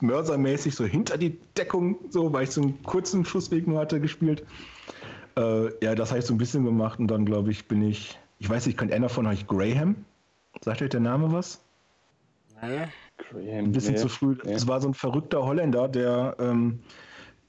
[0.00, 4.44] mörsermäßig so hinter die Deckung, so, weil ich so einen kurzen Schussweg nur hatte gespielt.
[5.36, 8.18] Äh, ja, das habe ich so ein bisschen gemacht und dann glaube ich, bin ich,
[8.38, 10.04] ich weiß nicht, kennt einer von euch Graham?
[10.60, 11.60] Sagt euch der Name was?
[12.60, 14.36] Graham, ein bisschen zu früh.
[14.44, 16.80] Es war so ein verrückter Holländer, der ähm,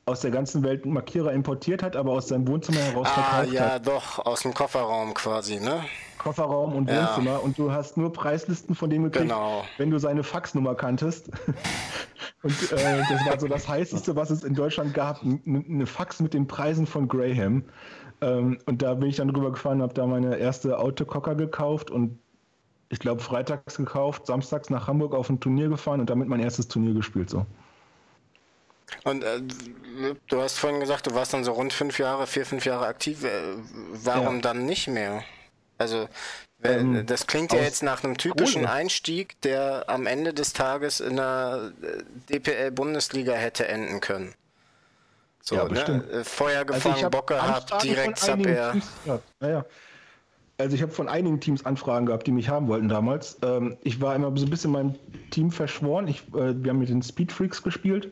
[0.05, 3.61] aus der ganzen Welt Markierer importiert hat, aber aus seinem Wohnzimmer heraus ah, verkauft ja,
[3.61, 3.85] hat.
[3.85, 5.83] Ja, doch, aus dem Kofferraum quasi, ne?
[6.17, 7.07] Kofferraum und ja.
[7.07, 9.63] Wohnzimmer und du hast nur Preislisten von dem gekriegt, genau.
[9.77, 11.29] wenn du seine Faxnummer kanntest.
[12.43, 16.33] und äh, das war so das heißeste, was es in Deutschland gab, eine Fax mit
[16.33, 17.63] den Preisen von Graham.
[18.21, 22.19] Ähm, und da bin ich dann drüber gefahren, habe da meine erste Autococker gekauft und
[22.89, 26.67] ich glaube, freitags gekauft, samstags nach Hamburg auf ein Turnier gefahren und damit mein erstes
[26.67, 27.29] Turnier gespielt.
[27.29, 27.45] So.
[29.03, 29.41] Und äh,
[30.27, 33.23] du hast vorhin gesagt, du warst dann so rund fünf Jahre, vier, fünf Jahre aktiv.
[33.23, 33.29] Äh,
[34.03, 34.41] warum ja.
[34.41, 35.23] dann nicht mehr?
[35.77, 36.09] Also,
[36.63, 38.73] ähm, das klingt ja jetzt nach einem typischen Kohle.
[38.73, 44.33] Einstieg, der am Ende des Tages in der äh, DPL-Bundesliga hätte enden können.
[45.41, 46.03] So, ja, ne?
[46.11, 48.73] Äh, Feuer also gefangen, also Bock gehabt, direkt Sub Ja,
[49.41, 49.65] ja.
[50.59, 53.39] Also ich habe von einigen Teams Anfragen gehabt, die mich haben wollten damals.
[53.43, 54.95] Ähm, ich war immer so ein bisschen meinem
[55.31, 56.07] Team verschworen.
[56.09, 58.11] Ich, äh, wir haben mit den Speed Freaks gespielt.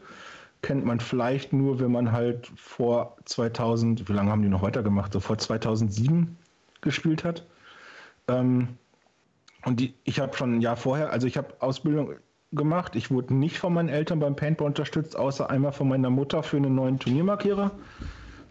[0.62, 5.12] Kennt man vielleicht nur, wenn man halt vor 2000, wie lange haben die noch weitergemacht?
[5.12, 6.38] So vor 2007
[6.80, 7.46] gespielt hat.
[8.30, 8.70] Ähm,
[9.66, 12.16] und die, ich habe schon ein Jahr vorher, also ich habe Ausbildung
[12.54, 12.96] gemacht.
[12.96, 16.56] Ich wurde nicht von meinen Eltern beim Paintball unterstützt, außer einmal von meiner Mutter für
[16.56, 17.72] einen neuen Turniermarkierer.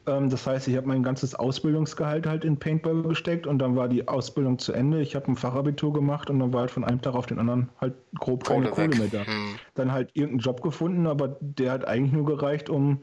[0.07, 3.88] Ähm, das heißt, ich habe mein ganzes Ausbildungsgehalt halt in Paintball gesteckt und dann war
[3.88, 5.01] die Ausbildung zu Ende.
[5.01, 7.69] Ich habe ein Fachabitur gemacht und dann war halt von einem Tag auf den anderen
[7.81, 9.27] halt grob keine Kohle, mehr da.
[9.27, 9.57] Hm.
[9.75, 13.03] Dann halt irgendeinen Job gefunden, aber der hat eigentlich nur gereicht, um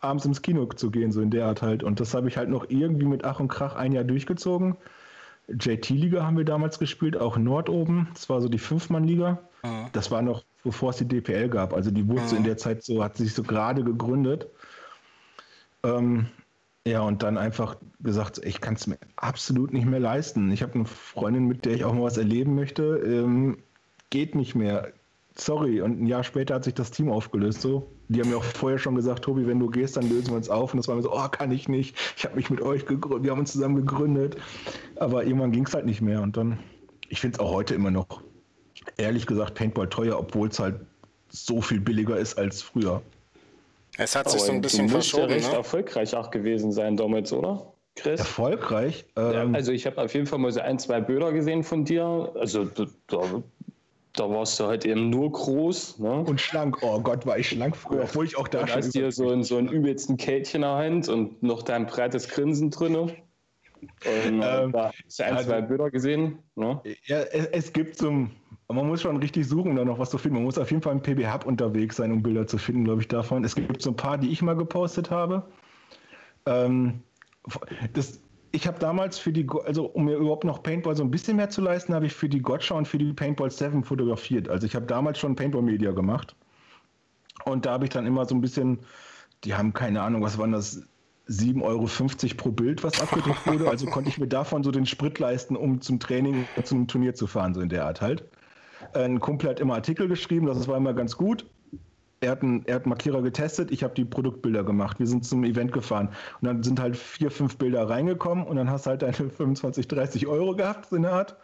[0.00, 1.82] abends ins Kino zu gehen, so in der Art halt.
[1.82, 4.76] Und das habe ich halt noch irgendwie mit Ach und Krach ein Jahr durchgezogen.
[5.48, 8.08] JT-Liga haben wir damals gespielt, auch Nord oben.
[8.14, 9.40] Das war so die Fünfmann-Liga.
[9.62, 9.86] Mhm.
[9.92, 11.74] Das war noch, bevor es die DPL gab.
[11.74, 12.28] Also die wurde mhm.
[12.28, 14.48] so in der Zeit so, hat sich so gerade gegründet.
[15.82, 16.28] Ähm,
[16.86, 20.52] ja, und dann einfach gesagt, ich kann es mir absolut nicht mehr leisten.
[20.52, 22.98] Ich habe eine Freundin, mit der ich auch mal was erleben möchte.
[22.98, 23.58] Ähm,
[24.10, 24.92] geht nicht mehr.
[25.34, 25.80] Sorry.
[25.80, 27.62] Und ein Jahr später hat sich das Team aufgelöst.
[27.62, 30.36] So, die haben mir auch vorher schon gesagt, Tobi, wenn du gehst, dann lösen wir
[30.36, 30.74] uns auf.
[30.74, 31.96] Und das war mir so, oh, kann ich nicht.
[32.18, 34.36] Ich habe mich mit euch gegründet, wir haben uns zusammen gegründet.
[34.96, 36.20] Aber irgendwann ging es halt nicht mehr.
[36.20, 36.58] Und dann,
[37.08, 38.22] ich finde es auch heute immer noch,
[38.98, 40.80] ehrlich gesagt, Paintball teuer, obwohl es halt
[41.30, 43.02] so viel billiger ist als früher.
[43.98, 45.28] Es hat sich so ein bisschen du verschoben.
[45.28, 45.56] Ja recht ne?
[45.56, 47.72] erfolgreich auch gewesen sein damals, oder?
[47.96, 48.20] Chris?
[48.20, 49.06] Erfolgreich?
[49.16, 51.84] Ähm, ja, also ich habe auf jeden Fall mal so ein, zwei Bilder gesehen von
[51.84, 52.32] dir.
[52.34, 52.86] Also da,
[54.14, 55.98] da warst du halt eben nur groß.
[56.00, 56.24] Ne?
[56.24, 56.78] Und schlank.
[56.82, 58.78] Oh Gott, war ich schlank früher, obwohl ich auch da und schon...
[58.78, 62.28] hast dir so, ein, so ein übelsten Kältchen in der Hand und noch dein breites
[62.28, 63.12] Grinsen drin.
[64.26, 66.38] Und ähm, da hast du ein, also, zwei Bilder gesehen.
[66.56, 66.80] Ne?
[67.04, 68.30] Ja, es, es gibt so ein
[68.68, 70.36] man muss schon richtig suchen, um da noch was zu finden.
[70.36, 73.08] Man muss auf jeden Fall im PB-Hub unterwegs sein, um Bilder zu finden, glaube ich,
[73.08, 73.44] davon.
[73.44, 75.44] Es gibt so ein paar, die ich mal gepostet habe.
[76.46, 77.02] Ähm,
[77.92, 78.20] das,
[78.52, 81.50] ich habe damals für die, also um mir überhaupt noch Paintball so ein bisschen mehr
[81.50, 84.48] zu leisten, habe ich für die Gotcha und für die Paintball 7 fotografiert.
[84.48, 86.34] Also ich habe damals schon Paintball-Media gemacht.
[87.44, 88.78] Und da habe ich dann immer so ein bisschen,
[89.44, 90.86] die haben keine Ahnung, was waren das,
[91.28, 91.86] 7,50 Euro
[92.36, 93.68] pro Bild, was abgedruckt wurde.
[93.68, 97.26] Also konnte ich mir davon so den Sprit leisten, um zum Training, zum Turnier zu
[97.26, 98.24] fahren, so in der Art halt.
[98.92, 101.46] Ein Kumpel hat immer Artikel geschrieben, das war immer ganz gut.
[102.20, 104.98] Er hat, einen, er hat Markierer getestet, ich habe die Produktbilder gemacht.
[104.98, 106.08] Wir sind zum Event gefahren.
[106.40, 109.88] Und dann sind halt vier, fünf Bilder reingekommen und dann hast du halt deine 25,
[109.88, 111.36] 30 Euro gehabt, so eine Art.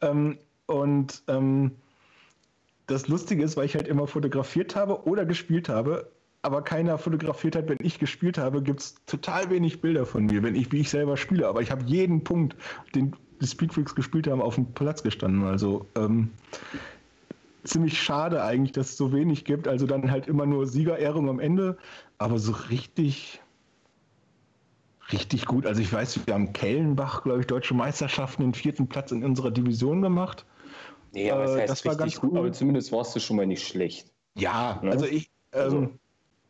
[0.00, 1.72] Ähm, und ähm,
[2.86, 6.10] das Lustige ist, weil ich halt immer fotografiert habe oder gespielt habe,
[6.46, 10.44] aber keiner fotografiert hat, wenn ich gespielt habe, gibt es total wenig Bilder von mir,
[10.44, 11.48] wenn ich, wie ich selber spiele.
[11.48, 12.56] Aber ich habe jeden Punkt,
[12.94, 15.42] den die Speedfreaks gespielt haben, auf dem Platz gestanden.
[15.42, 16.30] Also ähm,
[17.64, 19.66] ziemlich schade eigentlich, dass es so wenig gibt.
[19.66, 21.78] Also dann halt immer nur Siegerehrung am Ende,
[22.18, 23.40] aber so richtig,
[25.12, 25.66] richtig gut.
[25.66, 29.50] Also ich weiß, wir haben Kellenbach, glaube ich, deutsche Meisterschaften den vierten Platz in unserer
[29.50, 30.46] Division gemacht.
[31.12, 32.38] Nee, aber äh, das, heißt war ganz gut, cool.
[32.38, 34.12] aber zumindest warst du schon mal nicht schlecht.
[34.36, 34.92] Ja, ne?
[34.92, 35.28] also ich.
[35.50, 35.98] Also ähm,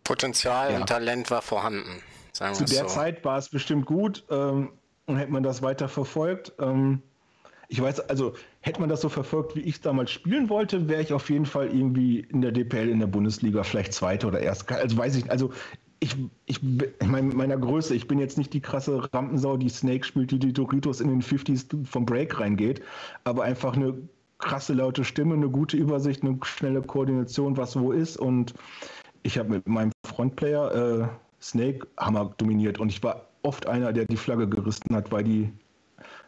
[0.06, 0.78] Potenzial ja.
[0.78, 2.02] und Talent war vorhanden.
[2.32, 2.86] Zu der so.
[2.86, 4.24] Zeit war es bestimmt gut.
[4.30, 4.70] Ähm,
[5.06, 6.52] und hätte man das weiter verfolgt.
[6.58, 7.02] Ähm,
[7.68, 11.02] ich weiß, also hätte man das so verfolgt, wie ich es damals spielen wollte, wäre
[11.02, 14.76] ich auf jeden Fall irgendwie in der DPL in der Bundesliga vielleicht Zweite oder Erste.
[14.76, 15.52] Also weiß ich, also
[15.98, 20.04] ich, ich, ich meine, meiner Größe, ich bin jetzt nicht die krasse Rampensau, die Snake
[20.04, 22.82] spielt, die die Doritos in den 50s vom Break reingeht,
[23.24, 23.94] aber einfach eine
[24.38, 28.54] krasse laute Stimme, eine gute Übersicht, eine schnelle Koordination, was wo ist und
[29.22, 31.08] ich habe mit meinem Frontplayer äh,
[31.42, 35.52] Snake Hammer dominiert und ich war oft einer, der die Flagge gerissen hat, weil die,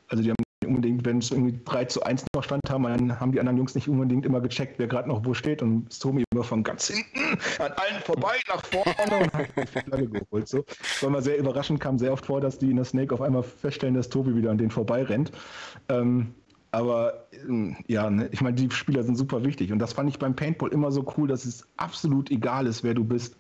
[0.09, 0.37] also die haben
[0.69, 3.75] unbedingt, wenn es irgendwie 3 zu 1 noch stand haben, dann haben die anderen Jungs
[3.75, 7.38] nicht unbedingt immer gecheckt, wer gerade noch wo steht und Somi immer von ganz hinten
[7.59, 10.49] an allen vorbei nach vorne und hat die Flagge geholt.
[10.49, 10.62] So.
[10.62, 13.21] Das war mal sehr überraschend, kam sehr oft vor, dass die in der Snake auf
[13.21, 15.33] einmal feststellen, dass Tobi wieder an denen vorbei rennt.
[15.88, 16.35] Ähm,
[16.71, 20.19] aber ähm, ja, ne, ich meine, die Spieler sind super wichtig und das fand ich
[20.19, 23.37] beim Paintball immer so cool, dass es absolut egal ist, wer du bist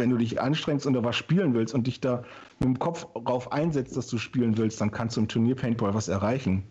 [0.00, 2.24] wenn du dich anstrengst und da was spielen willst und dich da
[2.58, 5.94] mit dem Kopf darauf einsetzt, dass du spielen willst, dann kannst du im Turnier Paintball
[5.94, 6.64] was erreichen.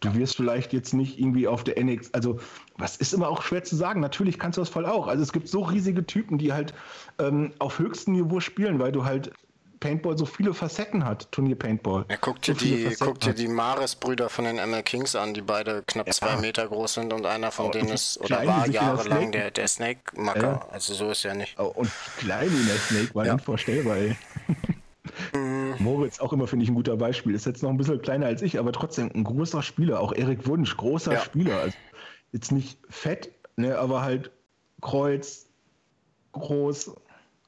[0.00, 2.38] Du wirst vielleicht jetzt nicht irgendwie auf der NX, also
[2.78, 4.00] was ist immer auch schwer zu sagen.
[4.00, 5.08] Natürlich kannst du das voll auch.
[5.08, 6.72] Also es gibt so riesige Typen, die halt
[7.18, 9.32] ähm, auf höchstem Niveau spielen, weil du halt
[9.80, 12.04] Paintball so viele Facetten hat, Turnier Paintball.
[12.10, 15.42] Ja, guck dir, so die, guck dir die Maris-Brüder von den ML Kings an, die
[15.42, 16.12] beide knapp ja.
[16.12, 19.68] zwei Meter groß sind und einer von oh, denen ist oder war jahrelang der, der
[19.68, 20.40] Snake-Macker.
[20.40, 20.68] Ja.
[20.70, 21.58] Also so ist ja nicht.
[21.58, 23.32] Oh, und klein in der Snake war ja.
[23.34, 23.96] unvorstellbar.
[23.96, 24.16] Ey.
[25.32, 25.74] Mhm.
[25.78, 27.34] Moritz auch immer, finde ich, ein guter Beispiel.
[27.34, 30.00] Ist jetzt noch ein bisschen kleiner als ich, aber trotzdem ein großer Spieler.
[30.00, 31.20] Auch Erik Wunsch, großer ja.
[31.20, 31.60] Spieler.
[31.60, 31.76] Also
[32.32, 34.30] jetzt nicht fett, ne, aber halt
[34.80, 35.46] Kreuz,
[36.32, 36.94] groß,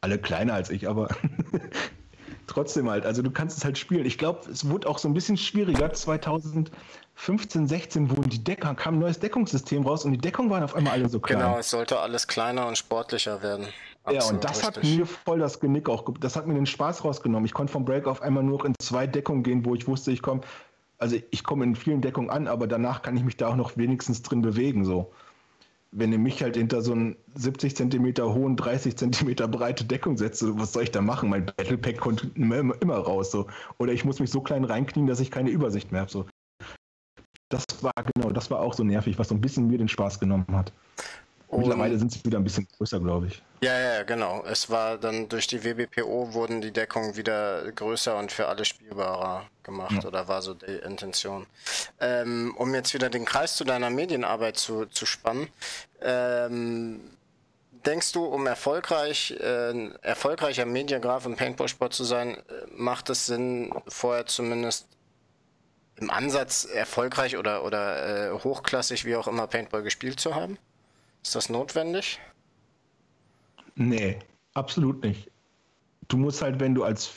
[0.01, 1.09] alle kleiner als ich, aber
[2.51, 4.05] trotzdem halt, also du kannst es halt spielen.
[4.05, 5.93] Ich glaube, es wurde auch so ein bisschen schwieriger.
[5.93, 10.75] 2015, 16 wurden die Decker, kam ein neues Deckungssystem raus und die Deckungen waren auf
[10.75, 11.39] einmal alle so klein.
[11.39, 13.67] Genau, es sollte alles kleiner und sportlicher werden.
[14.05, 14.67] Absolut ja, und das richtig.
[14.67, 17.45] hat mir voll das Genick auch, das hat mir den Spaß rausgenommen.
[17.45, 20.23] Ich konnte vom Break auf einmal nur in zwei Deckungen gehen, wo ich wusste, ich
[20.23, 20.41] komme,
[20.99, 23.77] also ich komme in vielen Deckungen an, aber danach kann ich mich da auch noch
[23.77, 25.13] wenigstens drin bewegen, so
[25.93, 30.43] wenn ihr mich halt hinter so einen 70 Zentimeter hohen, 30 Zentimeter breite Deckung setzt,
[30.59, 31.29] was soll ich da machen?
[31.29, 33.31] Mein Battlepack kommt immer, immer raus.
[33.31, 33.49] So.
[33.79, 36.11] Oder ich muss mich so klein reinknien, dass ich keine Übersicht mehr habe.
[36.11, 36.27] So.
[37.49, 40.21] Das war genau, das war auch so nervig, was so ein bisschen mir den Spaß
[40.21, 40.73] genommen hat.
[41.51, 43.43] Und Mittlerweile sind sie wieder ein bisschen größer, glaube ich.
[43.61, 44.45] Ja, ja, genau.
[44.45, 49.47] Es war dann durch die WBPO wurden die Deckungen wieder größer und für alle spielbarer
[49.65, 50.09] gemacht ja.
[50.09, 51.47] oder war so die Intention.
[51.99, 55.49] Ähm, um jetzt wieder den Kreis zu deiner Medienarbeit zu, zu spannen,
[56.01, 57.01] ähm,
[57.85, 62.43] denkst du, um erfolgreich, äh, erfolgreicher Mediagraf im Paintball-Sport zu sein, äh,
[62.77, 64.87] macht es Sinn, vorher zumindest
[65.97, 70.57] im Ansatz erfolgreich oder, oder äh, hochklassig, wie auch immer, Paintball gespielt zu haben?
[71.23, 72.19] Ist das notwendig?
[73.77, 74.19] Nee,
[74.55, 75.31] absolut nicht.
[76.09, 77.13] Du musst halt, wenn du als.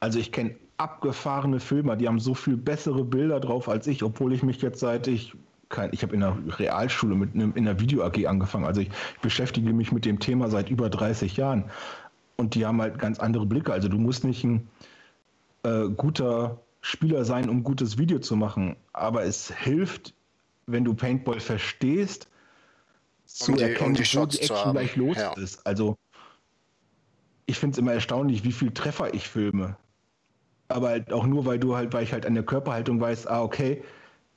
[0.00, 4.32] Also ich kenne abgefahrene Filmer, die haben so viel bessere Bilder drauf als ich, obwohl
[4.32, 5.34] ich mich jetzt seit ich.
[5.68, 8.66] Kein, ich habe in der Realschule mit einem, in der Video AG angefangen.
[8.66, 8.90] Also ich
[9.20, 11.64] beschäftige mich mit dem Thema seit über 30 Jahren.
[12.36, 13.72] Und die haben halt ganz andere Blicke.
[13.72, 14.68] Also du musst nicht ein
[15.64, 18.76] äh, guter Spieler sein, um gutes Video zu machen.
[18.92, 20.14] Aber es hilft,
[20.66, 22.28] wenn du Paintball verstehst
[23.26, 25.32] zu um die, erkennen, um die wo die Action gleich los ja.
[25.34, 25.66] ist.
[25.66, 25.96] Also
[27.46, 29.76] ich finde es immer erstaunlich, wie viel Treffer ich filme.
[30.68, 33.42] Aber halt auch nur, weil du halt, weil ich halt an der Körperhaltung weiß, ah,
[33.42, 33.82] okay,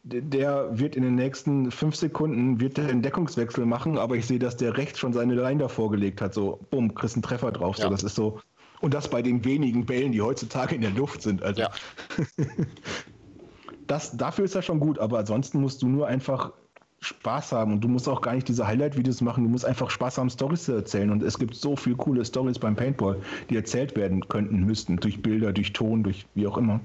[0.03, 4.39] der wird in den nächsten fünf Sekunden wird der einen Deckungswechsel machen, aber ich sehe,
[4.39, 6.33] dass der rechts schon seine Line davor gelegt hat.
[6.33, 7.77] So, bumm, kriegst einen Treffer drauf.
[7.77, 7.85] Ja.
[7.85, 8.39] So, das ist so.
[8.81, 11.43] Und das bei den wenigen Bällen, die heutzutage in der Luft sind.
[11.43, 11.69] Also ja.
[13.87, 16.53] das, dafür ist das schon gut, aber ansonsten musst du nur einfach
[17.01, 20.17] Spaß haben und du musst auch gar nicht diese Highlight-Videos machen, du musst einfach Spaß
[20.17, 23.17] haben, Stories zu erzählen und es gibt so viele coole Stories beim Paintball,
[23.49, 26.81] die erzählt werden könnten, müssten, durch Bilder, durch Ton, durch wie auch immer.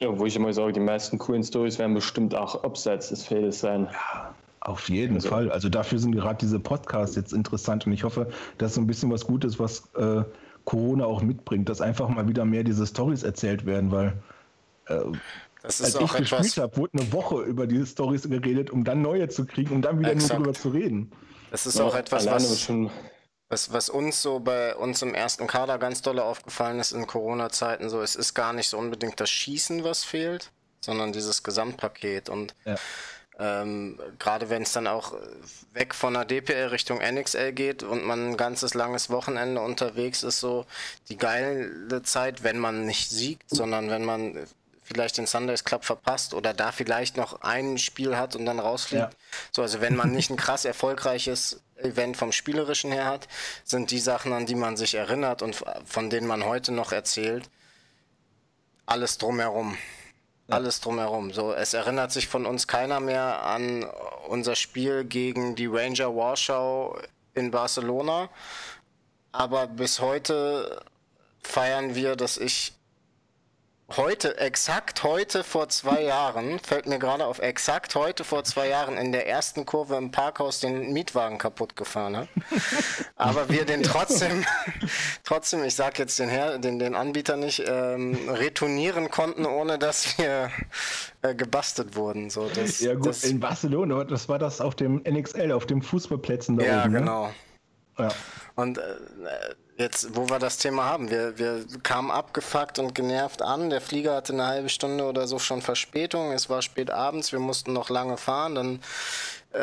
[0.00, 3.60] Ja, wo ich immer sage, die meisten coolen Stories werden bestimmt auch abseits des Feldes
[3.60, 3.88] sein.
[3.92, 5.28] Ja, auf jeden also.
[5.28, 5.50] Fall.
[5.50, 9.10] Also dafür sind gerade diese Podcasts jetzt interessant und ich hoffe, dass so ein bisschen
[9.10, 10.22] was Gutes, was äh,
[10.64, 14.14] Corona auch mitbringt, dass einfach mal wieder mehr diese Stories erzählt werden, weil
[14.86, 15.00] äh,
[15.64, 18.84] das ist Als auch ich gespielt habe, wurde eine Woche über diese Stories geredet, um
[18.84, 20.34] dann neue zu kriegen, um dann wieder Exakt.
[20.34, 21.10] nur drüber zu reden.
[21.50, 22.68] Das ist ja, auch etwas, was,
[23.48, 27.88] was, was, uns so bei uns im ersten Kader ganz doll aufgefallen ist in Corona-Zeiten.
[27.88, 30.50] So, es ist gar nicht so unbedingt das Schießen, was fehlt,
[30.82, 32.28] sondern dieses Gesamtpaket.
[32.28, 32.76] Und ja.
[33.38, 35.14] ähm, gerade wenn es dann auch
[35.72, 40.40] weg von der DPL Richtung NXL geht und man ein ganzes langes Wochenende unterwegs ist,
[40.40, 40.66] so
[41.08, 44.46] die geile Zeit, wenn man nicht siegt, sondern wenn man
[44.84, 49.02] vielleicht den Sundays Club verpasst oder da vielleicht noch ein Spiel hat und dann rausfliegt.
[49.02, 49.18] Ja.
[49.50, 53.26] So, also wenn man nicht ein krass erfolgreiches Event vom Spielerischen her hat,
[53.64, 57.48] sind die Sachen, an die man sich erinnert und von denen man heute noch erzählt,
[58.86, 59.76] alles drumherum.
[60.48, 61.32] alles drumherum.
[61.32, 63.84] So, es erinnert sich von uns keiner mehr an
[64.28, 66.98] unser Spiel gegen die Ranger Warschau
[67.32, 68.28] in Barcelona.
[69.32, 70.84] Aber bis heute
[71.42, 72.74] feiern wir, dass ich
[73.96, 78.96] heute, exakt heute vor zwei Jahren, fällt mir gerade auf, exakt heute vor zwei Jahren
[78.96, 82.28] in der ersten Kurve im Parkhaus den Mietwagen kaputt gefahren habe.
[83.16, 84.44] Aber wir den trotzdem,
[85.24, 90.18] trotzdem, ich sag jetzt den, Her den, den Anbieter nicht, ähm, retournieren konnten, ohne dass
[90.18, 90.50] wir
[91.22, 92.30] äh, gebastelt wurden.
[92.30, 95.82] So, das, ja gut, das, in Barcelona, das war das auf dem NXL, auf dem
[95.82, 96.94] Fußballplätzen da ja, oben.
[96.94, 97.00] Ja, ne?
[97.00, 97.26] genau.
[97.26, 97.34] Ne?
[97.98, 98.08] Ja.
[98.56, 98.82] Und äh,
[99.76, 103.70] Jetzt, wo wir das Thema haben, wir, wir kamen abgefuckt und genervt an.
[103.70, 106.30] Der Flieger hatte eine halbe Stunde oder so schon Verspätung.
[106.30, 108.54] Es war spät abends, wir mussten noch lange fahren.
[108.54, 108.80] Dann
[109.52, 109.58] äh,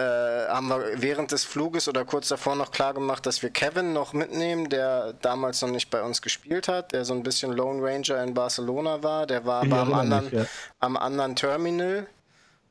[0.50, 4.12] haben wir während des Fluges oder kurz davor noch klar gemacht, dass wir Kevin noch
[4.12, 8.22] mitnehmen, der damals noch nicht bei uns gespielt hat, der so ein bisschen Lone Ranger
[8.22, 9.26] in Barcelona war.
[9.28, 10.46] Der war aber am anderen, nicht, ja.
[10.82, 12.06] am anderen Terminal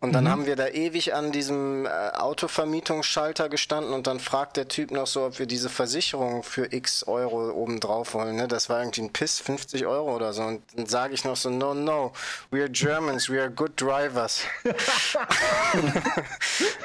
[0.01, 0.31] und dann mhm.
[0.31, 5.07] haben wir da ewig an diesem äh, Autovermietungsschalter gestanden und dann fragt der Typ noch
[5.07, 8.37] so, ob wir diese Versicherung für x Euro oben drauf wollen.
[8.37, 8.49] Ne?
[8.49, 10.43] Das war irgendwie ein Piss, 50 Euro oder so.
[10.43, 12.15] Und dann sage ich noch so, no, no,
[12.51, 14.41] we are Germans, we are good drivers.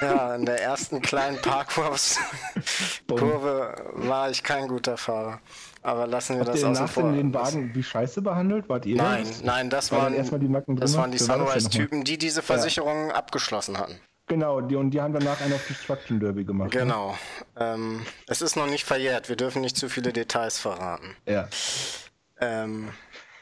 [0.02, 5.40] ja, in der ersten kleinen Parkhaus-Kurve war ich kein guter Fahrer.
[5.86, 7.12] Aber lassen wir Habt das ihr außen vor.
[7.12, 8.68] den Wagen wie scheiße behandelt?
[8.68, 9.44] Wart ihr Nein, das?
[9.44, 13.14] nein, das war waren, erstmal die Nacken das waren die Sunrise-Typen, die diese Versicherung ja.
[13.14, 14.00] abgeschlossen hatten.
[14.26, 16.74] Genau, die, und die haben danach einen auf Destruction Derby gemacht.
[16.74, 16.80] Ne?
[16.80, 17.12] Genau.
[17.12, 17.18] Ne?
[17.60, 21.16] Ähm, es ist noch nicht verjährt, wir dürfen nicht zu viele Details verraten.
[21.28, 21.48] Ja.
[22.40, 22.90] Ähm,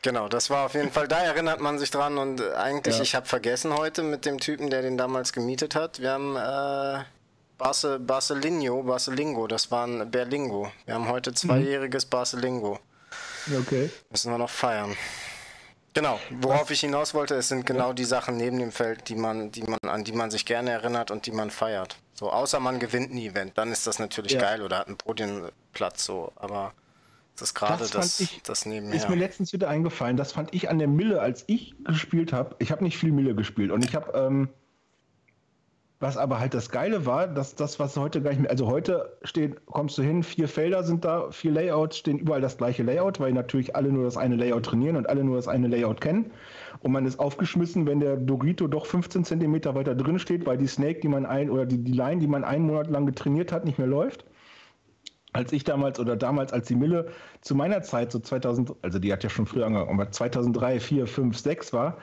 [0.02, 3.04] genau, das war auf jeden Fall, da erinnert man sich dran und eigentlich, ja.
[3.04, 7.06] ich habe vergessen heute mit dem Typen, der den damals gemietet hat, wir haben äh,
[7.58, 10.72] Barce, Barcelinho, Barcelingo, das war ein Berlingo.
[10.86, 12.10] Wir haben heute zweijähriges mhm.
[12.10, 12.80] Barcelingo.
[13.60, 13.90] Okay.
[14.10, 14.96] Müssen wir noch feiern.
[15.94, 19.52] Genau, worauf ich hinaus wollte, es sind genau die Sachen neben dem Feld, die man,
[19.52, 21.98] die man, an die man sich gerne erinnert und die man feiert.
[22.16, 24.42] So, außer man gewinnt ein Event, dann ist das natürlich ja.
[24.42, 26.74] geil oder hat einen Podienplatz so, aber
[27.36, 28.96] das ist gerade das, das, ich, das nebenher.
[28.96, 32.56] Ist mir letztens wieder eingefallen, das fand ich an der Mille, als ich gespielt habe.
[32.58, 34.50] Ich habe nicht viel Mille gespielt und ich habe ähm,
[36.04, 39.18] was aber halt das Geile war, dass das, was heute gar nicht mehr, also heute
[39.24, 43.22] steht, kommst du hin, vier Felder sind da, vier Layouts, stehen überall das gleiche Layout,
[43.22, 46.32] weil natürlich alle nur das eine Layout trainieren und alle nur das eine Layout kennen.
[46.82, 50.68] Und man ist aufgeschmissen, wenn der Dogito doch 15 Zentimeter weiter drin steht, weil die
[50.68, 53.64] Snake, die man ein, oder die, die Line, die man einen Monat lang getrainiert hat,
[53.64, 54.26] nicht mehr läuft
[55.36, 57.08] als ich damals oder damals, als die Mille
[57.42, 61.08] zu meiner Zeit, so 2000, also die hat ja schon früher angefangen, aber 2003, 4,
[61.08, 61.98] 5, 6 war,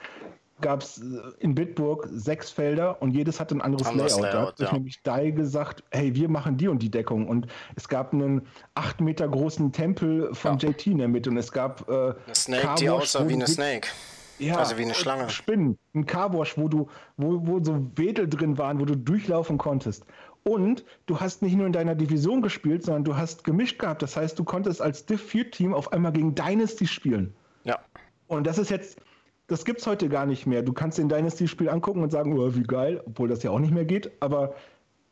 [0.61, 1.03] gab es äh,
[1.39, 4.33] in Bitburg sechs Felder und jedes hatte ein anderes, anderes Layout.
[4.33, 4.59] Layout.
[4.59, 4.73] Da hat ja.
[4.73, 7.27] nämlich Dai gesagt, hey, wir machen die und die Deckung.
[7.27, 10.69] Und es gab einen acht Meter großen Tempel von ja.
[10.69, 13.47] JT in der Mitte und es gab äh, eine Snake, Carwash, die aussah wie eine
[13.47, 13.87] Snake.
[14.39, 15.29] Ja, also wie eine Schlange.
[15.29, 15.77] Spinnen.
[15.93, 16.87] Ein Carwash, wo du,
[17.17, 20.05] wo, wo so Wedel drin waren, wo du durchlaufen konntest.
[20.43, 24.01] Und du hast nicht nur in deiner Division gespielt, sondern du hast gemischt gehabt.
[24.01, 27.35] Das heißt, du konntest als Div 4 Team auf einmal gegen Dynasty spielen.
[27.63, 27.79] Ja.
[28.27, 28.99] Und das ist jetzt,
[29.51, 30.61] das gibt es heute gar nicht mehr.
[30.61, 33.73] Du kannst den Dynasty-Spiel angucken und sagen, oh, wie geil, obwohl das ja auch nicht
[33.73, 34.09] mehr geht.
[34.21, 34.55] Aber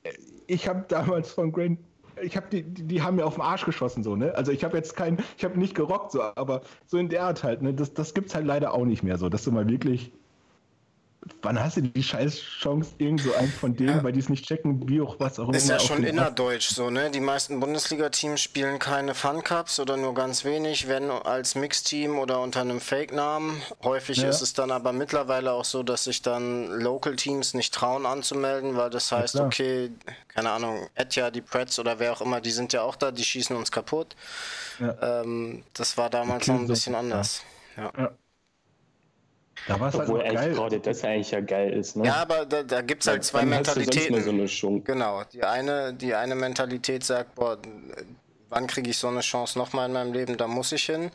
[0.03, 0.13] äh,
[0.47, 1.79] ich habe damals von Grand
[2.21, 4.35] ich habe die, die, die, haben mir auf den Arsch geschossen, so, ne?
[4.35, 7.43] Also ich habe jetzt kein, ich habe nicht gerockt, so, aber so in der Art
[7.43, 7.73] halt, ne?
[7.73, 10.11] Das, das gibt's halt leider auch nicht mehr so, dass du mal wirklich
[11.41, 14.03] wann hast du die scheiß Chance, irgend so einen von denen, ja.
[14.03, 15.57] weil die es nicht checken, wie auch was auch immer.
[15.57, 17.11] Ist ja schon innerdeutsch so, ne?
[17.11, 22.39] Die meisten Bundesliga-Teams spielen keine Fun Cups oder nur ganz wenig, wenn als Mixteam oder
[22.41, 23.61] unter einem Fake-Namen.
[23.83, 24.29] Häufig ja.
[24.29, 28.89] ist es dann aber mittlerweile auch so, dass sich dann Local-Teams nicht trauen anzumelden, weil
[28.89, 29.91] das heißt, ja, okay,
[30.27, 33.23] keine Ahnung, Etja, die Preds oder wer auch immer, die sind ja auch da, die
[33.23, 34.15] schießen uns kaputt.
[35.01, 36.99] Ähm, das war damals noch ein bisschen so.
[36.99, 37.41] anders.
[37.77, 38.11] ja.
[39.67, 41.95] Da war Obwohl halt eigentlich gerade das eigentlich ja geil ist.
[41.95, 42.05] Ne?
[42.05, 44.47] Ja, aber da, da gibt es halt zwei Mentalitäten.
[44.47, 45.23] So genau.
[45.31, 47.57] Die eine, die eine Mentalität sagt, boah,
[48.49, 51.11] wann kriege ich so eine Chance nochmal in meinem Leben, da muss ich hin.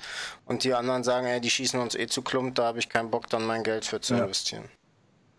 [0.46, 3.10] Und die anderen sagen, ey, die schießen uns eh zu klump, da habe ich keinen
[3.10, 4.22] Bock, dann mein Geld für zu ja.
[4.22, 4.64] investieren.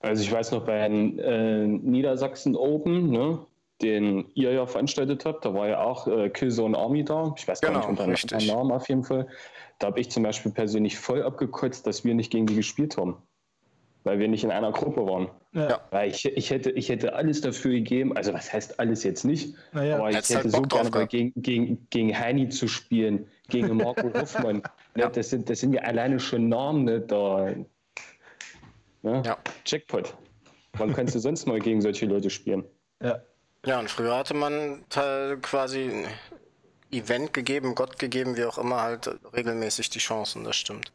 [0.02, 3.40] Also ich weiß noch bei den äh, Niedersachsen Open, ne,
[3.82, 7.34] den ihr ja veranstaltet habt, da war ja auch äh, Killzone Army da.
[7.38, 9.28] Ich weiß genau, gar nicht unter einem Namen auf jeden Fall.
[9.80, 13.18] Da habe ich zum Beispiel persönlich voll abgekotzt, dass wir nicht gegen die gespielt haben.
[14.04, 15.30] Weil wir nicht in einer Gruppe waren.
[15.54, 15.82] Ja.
[15.90, 19.56] Weil ich, ich, hätte, ich hätte alles dafür gegeben, also was heißt alles jetzt nicht,
[19.74, 19.98] naja.
[19.98, 24.14] aber ich hätte halt so gerne mal gegen, gegen, gegen Heini zu spielen, gegen Marco
[24.14, 24.62] Hoffmann.
[24.96, 25.10] ja.
[25.10, 27.56] das, sind, das sind ja alleine schon Namen ne, da.
[29.02, 29.24] Ne?
[29.26, 29.38] Ja.
[29.66, 30.16] Jackpot.
[30.74, 32.64] Wann kannst du sonst mal gegen solche Leute spielen?
[33.02, 33.22] Ja.
[33.66, 34.84] Ja, und früher hatte man
[35.42, 36.06] quasi
[36.92, 40.92] Event gegeben, Gott gegeben, wie auch immer, halt regelmäßig die Chancen, das stimmt.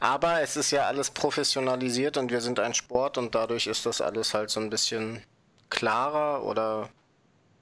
[0.00, 4.00] Aber es ist ja alles professionalisiert und wir sind ein Sport und dadurch ist das
[4.00, 5.22] alles halt so ein bisschen
[5.70, 6.88] klarer oder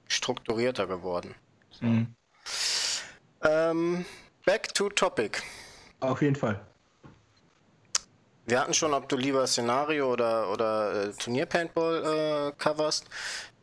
[0.07, 1.35] strukturierter geworden.
[1.71, 1.85] So.
[1.85, 2.15] Mhm.
[3.43, 4.05] Ähm,
[4.45, 5.41] back to topic.
[5.99, 6.59] Auf jeden Fall.
[8.47, 13.05] Wir hatten schon, ob du lieber Szenario oder, oder äh, Turnier-Paintball äh, coverst.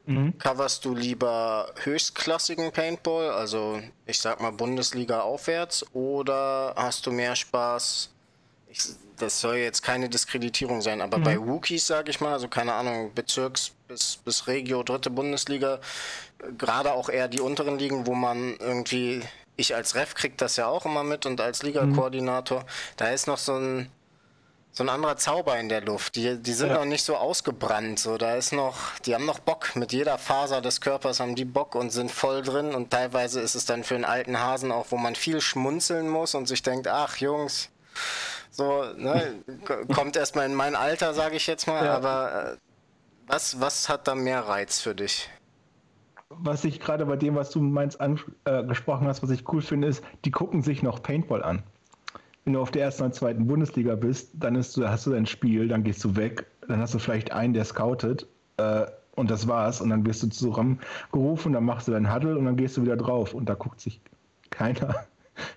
[0.05, 0.37] Mhm.
[0.39, 7.37] Coverst du lieber höchstklassigen Paintball, also ich sag mal Bundesliga aufwärts, oder hast du mehr
[7.37, 8.11] Spaß?
[8.69, 8.81] Ich,
[9.19, 11.23] das soll jetzt keine Diskreditierung sein, aber mhm.
[11.23, 15.79] bei Rookies, sage ich mal, also keine Ahnung, Bezirks bis, bis Regio, dritte Bundesliga,
[16.59, 19.23] gerade auch eher die unteren Ligen, wo man irgendwie,
[19.57, 22.67] ich als Ref krieg das ja auch immer mit und als Liga-Koordinator, mhm.
[22.97, 23.89] da ist noch so ein
[24.75, 26.16] so ein anderer Zauber in der Luft.
[26.16, 26.77] Die, die sind ja.
[26.77, 27.99] noch nicht so ausgebrannt.
[27.99, 29.77] So, da ist noch, die haben noch Bock.
[29.77, 32.75] Mit jeder Faser des Körpers haben die Bock und sind voll drin.
[32.75, 36.35] Und teilweise ist es dann für einen alten Hasen auch, wo man viel schmunzeln muss
[36.35, 37.68] und sich denkt, ach Jungs,
[38.51, 39.43] so, ne,
[39.95, 41.85] kommt erstmal in mein Alter, sage ich jetzt mal.
[41.85, 41.95] Ja.
[41.95, 42.57] Aber äh,
[43.27, 45.29] was, was hat da mehr Reiz für dich?
[46.31, 49.89] Was ich gerade bei dem, was du meinst, angesprochen äh, hast, was ich cool finde,
[49.89, 51.62] ist, die gucken sich noch Paintball an
[52.45, 55.68] wenn du auf der ersten oder zweiten Bundesliga bist, dann ist, hast du dein Spiel,
[55.68, 58.26] dann gehst du weg, dann hast du vielleicht einen, der scoutet
[58.57, 59.80] äh, und das war's.
[59.80, 62.97] Und dann wirst du zusammengerufen, dann machst du deinen Huddle und dann gehst du wieder
[62.97, 64.01] drauf und da guckt sich
[64.51, 65.07] keiner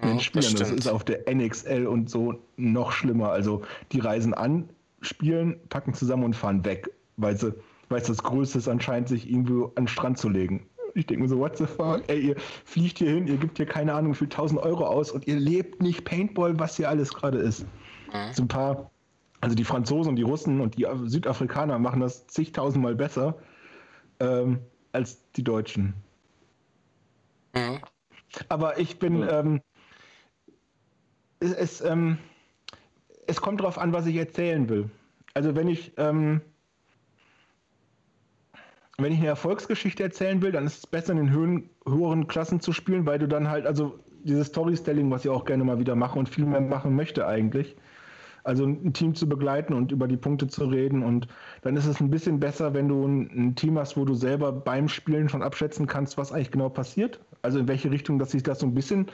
[0.01, 0.51] in den Spielern.
[0.51, 3.31] Das, das, ist auf der NXL und so noch schlimmer.
[3.31, 4.69] Also die reisen an,
[5.01, 7.53] spielen, packen zusammen und fahren weg, weil sie
[7.89, 10.65] weil es das Größte ist, anscheinend sich irgendwo an den Strand zu legen.
[10.95, 12.03] Ich denke mir so, what the fuck?
[12.07, 15.11] Ey, ihr fliegt hier hin, ihr gebt hier keine Ahnung wie viel 1000 Euro aus
[15.11, 17.63] und ihr lebt nicht Paintball, was hier alles gerade ist.
[18.13, 18.33] Mhm.
[18.33, 18.91] So ein paar,
[19.41, 23.37] also die Franzosen und die Russen und die Südafrikaner machen das zigtausendmal besser
[24.21, 24.59] ähm,
[24.93, 25.93] als die Deutschen.
[27.53, 27.79] Mhm.
[28.47, 29.29] Aber ich bin, mhm.
[29.29, 29.61] ähm,
[31.41, 32.19] es, es, ähm,
[33.27, 34.89] es kommt darauf an, was ich erzählen will.
[35.33, 36.39] Also wenn ich, ähm,
[38.97, 42.59] wenn ich eine Erfolgsgeschichte erzählen will, dann ist es besser, in den höhen, höheren Klassen
[42.59, 45.95] zu spielen, weil du dann halt, also dieses Storytelling, was ich auch gerne mal wieder
[45.95, 47.75] mache und viel mehr machen möchte eigentlich.
[48.43, 51.03] Also ein Team zu begleiten und über die Punkte zu reden.
[51.03, 51.27] Und
[51.63, 54.51] dann ist es ein bisschen besser, wenn du ein, ein Team hast, wo du selber
[54.51, 57.19] beim Spielen schon abschätzen kannst, was eigentlich genau passiert.
[57.41, 59.07] Also in welche Richtung, dass sich das so ein bisschen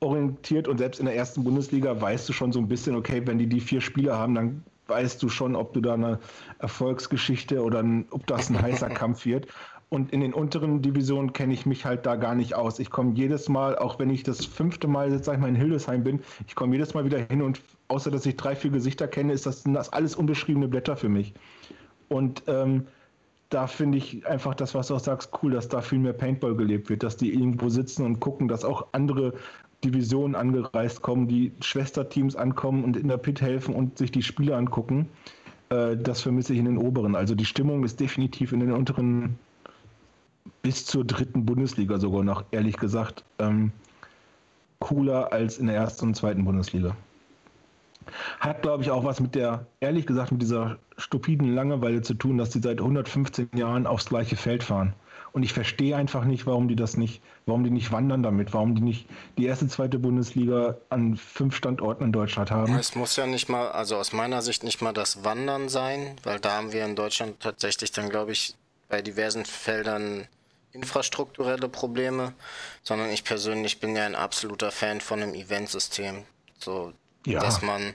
[0.00, 0.66] orientiert.
[0.66, 3.46] Und selbst in der ersten Bundesliga weißt du schon so ein bisschen, okay, wenn die
[3.46, 6.18] die vier Spieler haben, dann weißt du schon, ob du da eine
[6.58, 9.46] Erfolgsgeschichte oder ein, ob das ein heißer Kampf wird.
[9.90, 12.78] Und in den unteren Divisionen kenne ich mich halt da gar nicht aus.
[12.80, 15.54] Ich komme jedes Mal, auch wenn ich das fünfte Mal jetzt sag ich mal in
[15.54, 19.06] Hildesheim bin, ich komme jedes Mal wieder hin und außer dass ich drei, vier Gesichter
[19.06, 21.34] kenne, ist das, das alles unbeschriebene Blätter für mich.
[22.08, 22.86] Und ähm,
[23.50, 26.56] da finde ich einfach das, was du auch sagst, cool, dass da viel mehr Paintball
[26.56, 29.34] gelebt wird, dass die irgendwo sitzen und gucken, dass auch andere
[29.84, 34.56] Divisionen angereist kommen, die Schwesterteams ankommen und in der Pit helfen und sich die Spiele
[34.56, 35.08] angucken.
[35.68, 37.14] Äh, das vermisse ich in den oberen.
[37.14, 39.38] Also die Stimmung ist definitiv in den unteren
[40.62, 43.72] bis zur dritten Bundesliga sogar noch, ehrlich gesagt, ähm,
[44.78, 46.96] cooler als in der ersten und zweiten Bundesliga.
[48.40, 52.36] Hat, glaube ich, auch was mit der, ehrlich gesagt, mit dieser stupiden Langeweile zu tun,
[52.38, 54.94] dass die seit 115 Jahren aufs gleiche Feld fahren.
[55.34, 58.76] Und ich verstehe einfach nicht, warum die das nicht, warum die nicht wandern damit, warum
[58.76, 62.78] die nicht die erste, zweite Bundesliga an fünf Standorten in Deutschland haben.
[62.78, 66.38] Es muss ja nicht mal, also aus meiner Sicht nicht mal das Wandern sein, weil
[66.38, 68.54] da haben wir in Deutschland tatsächlich dann, glaube ich,
[68.88, 70.28] bei diversen Feldern
[70.70, 72.32] infrastrukturelle Probleme,
[72.84, 76.22] sondern ich persönlich bin ja ein absoluter Fan von einem Eventsystem.
[76.60, 76.92] So,
[77.26, 77.40] ja.
[77.40, 77.94] dass man,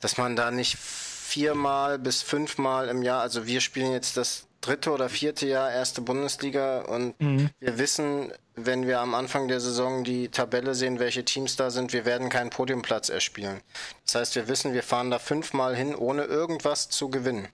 [0.00, 4.90] dass man da nicht viermal bis fünfmal im Jahr, also wir spielen jetzt das dritte
[4.90, 7.50] oder vierte Jahr erste Bundesliga und mhm.
[7.60, 11.92] wir wissen, wenn wir am Anfang der Saison die Tabelle sehen, welche Teams da sind,
[11.92, 13.60] wir werden keinen Podiumplatz erspielen.
[14.04, 17.48] Das heißt, wir wissen, wir fahren da fünfmal hin, ohne irgendwas zu gewinnen.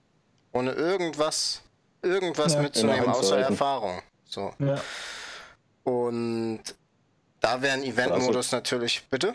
[0.51, 1.61] Ohne irgendwas,
[2.01, 4.01] irgendwas ja, mitzunehmen, außer Erfahrung.
[4.23, 4.53] So.
[4.59, 4.81] Ja.
[5.83, 6.61] Und
[7.39, 9.33] da wäre ein Event-Modus also, natürlich, bitte?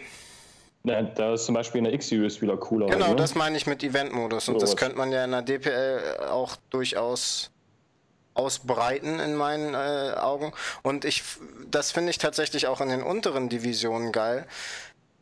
[0.84, 2.86] Ja, da ist zum Beispiel eine X-Series wieder cooler.
[2.86, 3.16] Genau, ne?
[3.16, 4.48] das meine ich mit Event-Modus.
[4.48, 4.76] Und so das was.
[4.76, 7.50] könnte man ja in der DPL auch durchaus
[8.40, 10.52] ausbreiten in meinen äh, Augen.
[10.82, 11.22] Und ich,
[11.70, 14.46] das finde ich tatsächlich auch in den unteren Divisionen geil.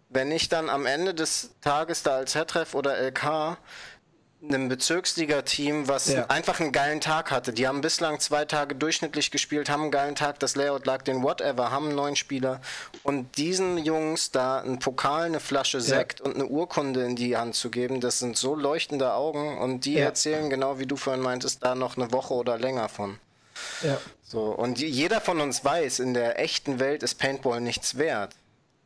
[0.09, 3.59] Wenn ich dann am Ende des Tages da als Headref oder LK
[4.43, 6.27] einem Bezirksliga-Team, was ja.
[6.27, 7.53] einfach einen geilen Tag hatte.
[7.53, 11.23] Die haben bislang zwei Tage durchschnittlich gespielt, haben einen geilen Tag, das Layout lag den
[11.23, 12.61] whatever, haben einen neuen Spieler.
[13.03, 16.27] Und diesen Jungs da einen Pokal, eine Flasche Sekt ja.
[16.27, 19.95] und eine Urkunde in die Hand zu geben, das sind so leuchtende Augen und die
[19.95, 20.05] ja.
[20.05, 23.19] erzählen, genau wie du vorhin meintest, da noch eine Woche oder länger von.
[23.83, 23.99] Ja.
[24.23, 28.35] So, und jeder von uns weiß, in der echten Welt ist Paintball nichts wert.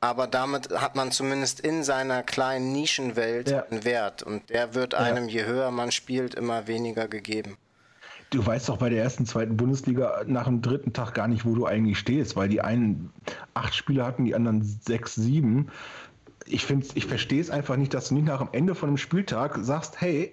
[0.03, 3.63] Aber damit hat man zumindest in seiner kleinen Nischenwelt ja.
[3.71, 5.43] einen Wert und der wird einem, ja.
[5.43, 7.57] je höher man spielt, immer weniger gegeben.
[8.31, 11.55] Du weißt doch bei der ersten, zweiten Bundesliga nach dem dritten Tag gar nicht, wo
[11.55, 13.13] du eigentlich stehst, weil die einen
[13.55, 15.69] acht Spiele hatten, die anderen sechs, sieben.
[16.47, 19.57] Ich, ich verstehe es einfach nicht, dass du nicht nach dem Ende von einem Spieltag
[19.63, 20.33] sagst, hey,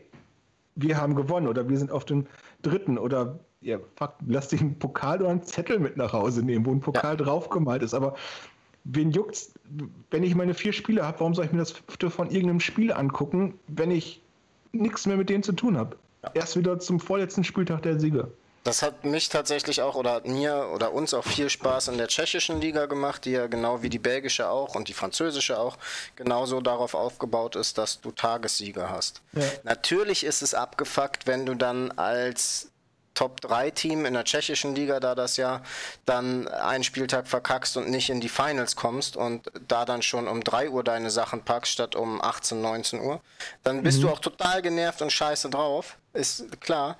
[0.75, 2.25] wir haben gewonnen oder wir sind auf dem
[2.63, 6.65] dritten oder ja, fuck, lass dich einen Pokal oder einen Zettel mit nach Hause nehmen,
[6.65, 7.23] wo ein Pokal ja.
[7.23, 7.93] draufgemalt ist.
[7.93, 8.15] Aber
[8.91, 9.53] wen juckt's,
[10.11, 13.59] wenn ich meine vier Spiele habe, warum soll ich mir das von irgendeinem Spiel angucken,
[13.67, 14.21] wenn ich
[14.71, 15.97] nichts mehr mit denen zu tun habe?
[16.23, 16.31] Ja.
[16.33, 18.29] Erst wieder zum vorletzten Spieltag der Sieger.
[18.63, 22.07] Das hat mich tatsächlich auch oder hat mir oder uns auch viel Spaß in der
[22.07, 25.77] tschechischen Liga gemacht, die ja genau wie die belgische auch und die französische auch
[26.17, 29.21] genauso darauf aufgebaut ist, dass du Tagessieger hast.
[29.31, 29.43] Ja.
[29.63, 32.69] Natürlich ist es abgefuckt, wenn du dann als
[33.19, 35.61] Top-3-Team in der tschechischen Liga, da das ja
[36.05, 40.41] dann einen Spieltag verkackst und nicht in die Finals kommst und da dann schon um
[40.41, 43.19] 3 Uhr deine Sachen packst statt um 18, 19 Uhr,
[43.65, 44.03] dann bist mhm.
[44.03, 46.95] du auch total genervt und scheiße drauf, ist klar.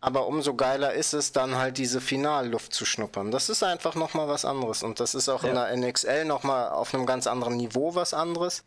[0.00, 3.32] Aber umso geiler ist es dann halt diese Finalluft zu schnuppern.
[3.32, 5.48] Das ist einfach nochmal was anderes und das ist auch ja.
[5.48, 8.62] in der NXL nochmal auf einem ganz anderen Niveau was anderes.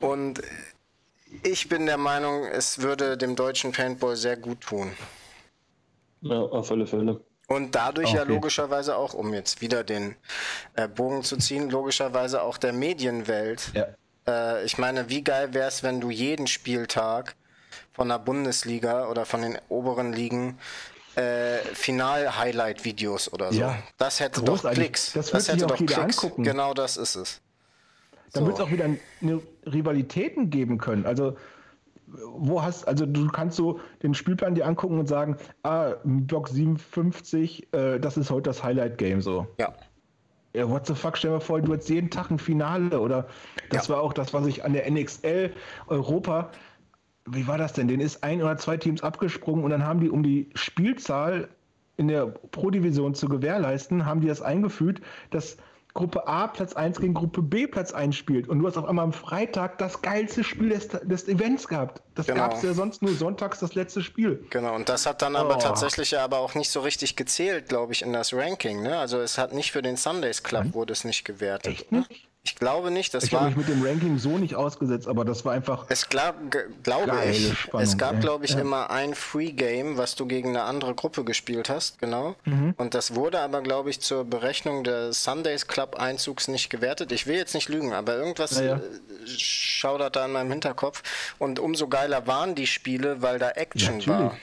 [0.00, 0.42] Und
[1.44, 4.96] ich bin der Meinung, es würde dem deutschen Paintball sehr gut tun.
[6.20, 7.20] Ja, auf alle Fälle.
[7.48, 8.18] Und dadurch okay.
[8.18, 10.16] ja logischerweise auch, um jetzt wieder den
[10.74, 13.72] äh, Bogen zu ziehen, logischerweise auch der Medienwelt.
[13.74, 13.86] Ja.
[14.26, 17.36] Äh, ich meine, wie geil wäre es, wenn du jeden Spieltag
[17.92, 20.58] von der Bundesliga oder von den oberen Ligen
[21.16, 23.60] äh, Final-Highlight-Videos oder so.
[23.60, 24.62] Ja, das hätte Großartig.
[24.62, 25.12] doch Klicks.
[25.14, 25.96] Das, das hätte doch Klicks.
[25.96, 26.44] Angucken.
[26.44, 27.40] Genau das ist es.
[28.32, 28.46] Dann so.
[28.46, 31.06] wird es auch wieder eine Rivalitäten geben können.
[31.06, 31.36] Also
[32.36, 37.72] wo hast, also du kannst so den Spielplan dir angucken und sagen, ah, Block 57,
[37.72, 39.46] äh, das ist heute das Highlight-Game so.
[39.58, 39.72] Ja.
[40.54, 43.28] Ja, what the fuck, stell dir mal vor, du hast jeden Tag ein Finale oder
[43.70, 43.94] das ja.
[43.94, 45.52] war auch das, was ich an der NXL
[45.88, 46.50] Europa,
[47.26, 47.86] wie war das denn?
[47.86, 51.48] Den ist ein oder zwei Teams abgesprungen und dann haben die, um die Spielzahl
[51.98, 55.58] in der Pro-Division zu gewährleisten, haben die das eingefügt, dass
[55.98, 59.04] Gruppe A Platz 1 gegen Gruppe B Platz 1 spielt und du hast auf einmal
[59.04, 62.00] am Freitag das geilste Spiel des, des Events gehabt.
[62.14, 62.38] Das genau.
[62.38, 64.46] gab es ja sonst nur sonntags das letzte Spiel.
[64.50, 65.60] Genau, und das hat dann aber oh.
[65.60, 68.80] tatsächlich ja aber auch nicht so richtig gezählt, glaube ich, in das Ranking.
[68.80, 68.96] Ne?
[68.96, 70.74] Also es hat nicht für den Sundays Club Nein.
[70.74, 71.72] wurde es nicht gewertet.
[71.72, 72.27] Echt nicht?
[72.48, 73.40] Ich glaube nicht, das ich war.
[73.40, 75.84] Ich habe mich mit dem Ranking so nicht ausgesetzt, aber das war einfach.
[75.90, 76.34] Es glaub,
[76.82, 77.58] glaube ich.
[77.58, 78.60] Spannung, es gab, glaube ich, ja.
[78.60, 82.36] immer ein Free Game, was du gegen eine andere Gruppe gespielt hast, genau.
[82.46, 82.72] Mhm.
[82.78, 87.12] Und das wurde aber, glaube ich, zur Berechnung des Sundays Club Einzugs nicht gewertet.
[87.12, 88.76] Ich will jetzt nicht lügen, aber irgendwas ja, ja.
[88.76, 88.80] Äh,
[89.26, 91.02] schaudert da in meinem Hinterkopf.
[91.38, 94.38] Und umso geiler waren die Spiele, weil da Action war.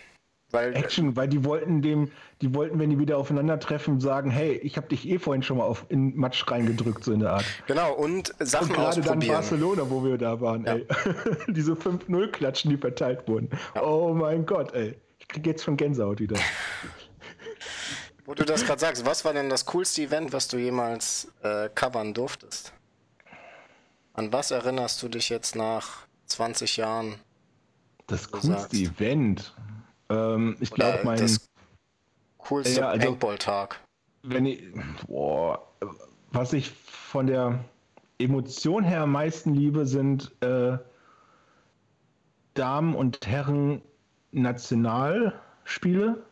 [0.52, 2.12] Weil, Action, weil die wollten dem,
[2.42, 5.64] die wollten, wenn die wieder aufeinandertreffen, sagen, hey, ich habe dich eh vorhin schon mal
[5.64, 7.46] auf in Matsch reingedrückt, so in der Art.
[7.68, 10.76] Genau, und Sachen und gerade dann Barcelona, wo wir da waren, ja.
[10.76, 10.88] ey.
[11.48, 13.50] Diese 5-0-Klatschen, die verteilt wurden.
[13.74, 13.84] Ja.
[13.84, 14.98] Oh mein Gott, ey.
[15.20, 16.38] Ich krieg jetzt schon Gänsehaut wieder.
[18.26, 21.70] wo du das gerade sagst, was war denn das coolste Event, was du jemals äh,
[21.74, 22.74] covern durftest?
[24.14, 27.16] An was erinnerst du dich jetzt nach 20 Jahren?
[28.08, 29.54] Das coolste Event.
[30.10, 31.18] Ähm, ich glaube, mein.
[31.18, 31.50] Das
[32.48, 33.80] coolste ja, also, Paintball-Tag.
[34.24, 34.64] Wenn ich.
[35.08, 35.68] Boah,
[36.32, 37.64] was ich von der
[38.18, 40.78] Emotion her am meisten liebe, sind äh,
[42.54, 43.82] Damen- und Herren
[44.32, 46.24] Nationalspiele,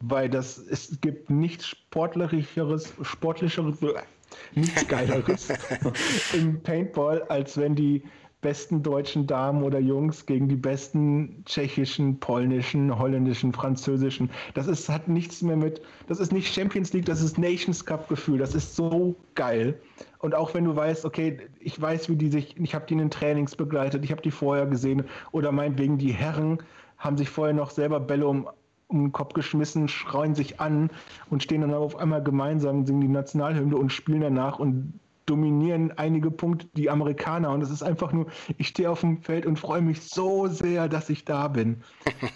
[0.00, 3.78] weil das es gibt nichts sportlicheres, sportlicheres,
[4.54, 5.48] nichts geileres
[6.32, 8.02] im Paintball, als wenn die
[8.42, 14.30] besten deutschen Damen oder Jungs gegen die besten tschechischen, polnischen, holländischen, französischen.
[14.54, 18.08] Das ist, hat nichts mehr mit, das ist nicht Champions League, das ist Nations Cup
[18.08, 18.38] Gefühl.
[18.38, 19.80] Das ist so geil.
[20.18, 22.98] Und auch wenn du weißt, okay, ich weiß, wie die sich, ich habe die in
[22.98, 26.58] den Trainings begleitet, ich habe die vorher gesehen oder meinetwegen die Herren
[26.98, 28.48] haben sich vorher noch selber Bälle um,
[28.88, 30.90] um den Kopf geschmissen, schreien sich an
[31.30, 36.30] und stehen dann auf einmal gemeinsam, singen die Nationalhymne und spielen danach und dominieren einige
[36.30, 37.50] Punkte die Amerikaner.
[37.50, 38.26] Und es ist einfach nur,
[38.58, 41.82] ich stehe auf dem Feld und freue mich so sehr, dass ich da bin.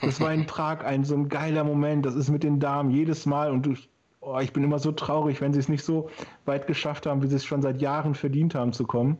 [0.02, 2.06] Das war in Prag ein so ein geiler Moment.
[2.06, 3.88] Das ist mit den Damen jedes Mal und durch,
[4.20, 6.10] oh, ich bin immer so traurig, wenn sie es nicht so
[6.44, 9.18] weit geschafft haben, wie sie es schon seit Jahren verdient haben zu kommen.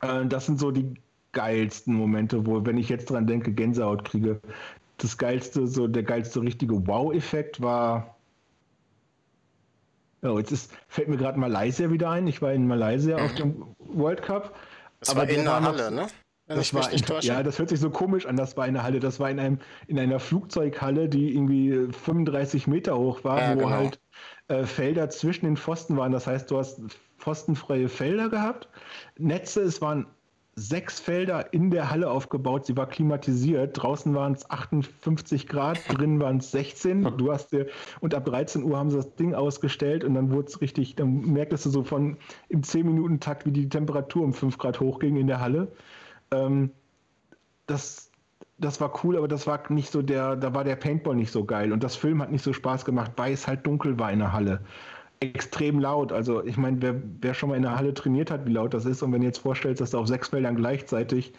[0.00, 0.94] Äh, das sind so die
[1.32, 4.40] geilsten Momente, wo, wenn ich jetzt dran denke, Gänsehaut kriege.
[4.98, 8.16] Das geilste, so der geilste richtige Wow-Effekt war
[10.22, 12.26] ja, jetzt ist, fällt mir gerade Malaysia wieder ein.
[12.26, 13.24] Ich war in Malaysia mhm.
[13.24, 14.56] auf dem World Cup.
[15.00, 16.06] Das aber war in der Halle, noch, ne?
[16.46, 17.28] wenn das nicht täusche.
[17.28, 19.00] Ja, das hört sich so komisch an, das war eine Halle.
[19.00, 23.60] Das war in, einem, in einer Flugzeughalle, die irgendwie 35 Meter hoch war, ja, wo
[23.60, 23.70] genau.
[23.70, 24.00] halt
[24.48, 26.12] äh, Felder zwischen den Pfosten waren.
[26.12, 26.80] Das heißt, du hast
[27.18, 28.68] pfostenfreie Felder gehabt.
[29.16, 30.06] Netze, es waren
[30.60, 32.66] sechs Felder in der Halle aufgebaut.
[32.66, 33.80] Sie war klimatisiert.
[33.80, 37.16] Draußen waren es 58 Grad, drinnen waren es 16.
[37.16, 37.66] Du hast dir,
[38.00, 41.20] und ab 13 Uhr haben sie das Ding ausgestellt und dann wurde es richtig, dann
[41.32, 42.16] merktest du so von
[42.48, 45.68] im 10-Minuten-Takt, wie die Temperatur um 5 Grad hochging in der Halle.
[46.30, 46.70] Ähm,
[47.66, 48.10] das,
[48.58, 51.44] das war cool, aber das war nicht so der, da war der Paintball nicht so
[51.44, 54.18] geil und das Film hat nicht so Spaß gemacht, weil es halt dunkel war in
[54.18, 54.60] der Halle
[55.20, 56.12] extrem laut.
[56.12, 58.86] Also ich meine, wer, wer schon mal in der Halle trainiert hat, wie laut das
[58.86, 61.32] ist, und wenn du jetzt vorstellst, dass da auf sechs Feldern gleichzeitig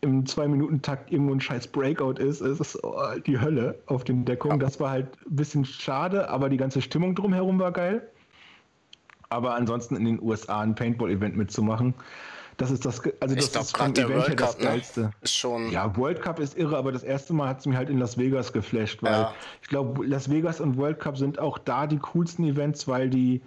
[0.00, 2.96] im Zwei-Minuten-Takt irgendwo ein scheiß Breakout ist, ist es oh,
[3.26, 4.60] die Hölle auf den Deckungen.
[4.60, 4.66] Ja.
[4.66, 8.06] Das war halt ein bisschen schade, aber die ganze Stimmung drumherum war geil.
[9.30, 11.94] Aber ansonsten in den USA ein Paintball-Event mitzumachen,
[12.56, 15.00] das ist das, also das glaub, ist von der Event World Cup, das Geilste.
[15.00, 15.10] Ne?
[15.22, 15.70] Ist schon.
[15.70, 18.18] Ja, World Cup ist irre, aber das erste Mal hat es mich halt in Las
[18.18, 19.34] Vegas geflasht, weil ja.
[19.62, 23.40] ich glaube, Las Vegas und World Cup sind auch da die coolsten Events, weil die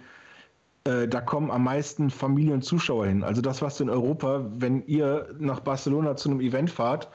[0.84, 3.22] äh, da kommen am meisten Familien und Zuschauer hin.
[3.22, 7.08] Also das, was in Europa, wenn ihr nach Barcelona zu einem Event fahrt,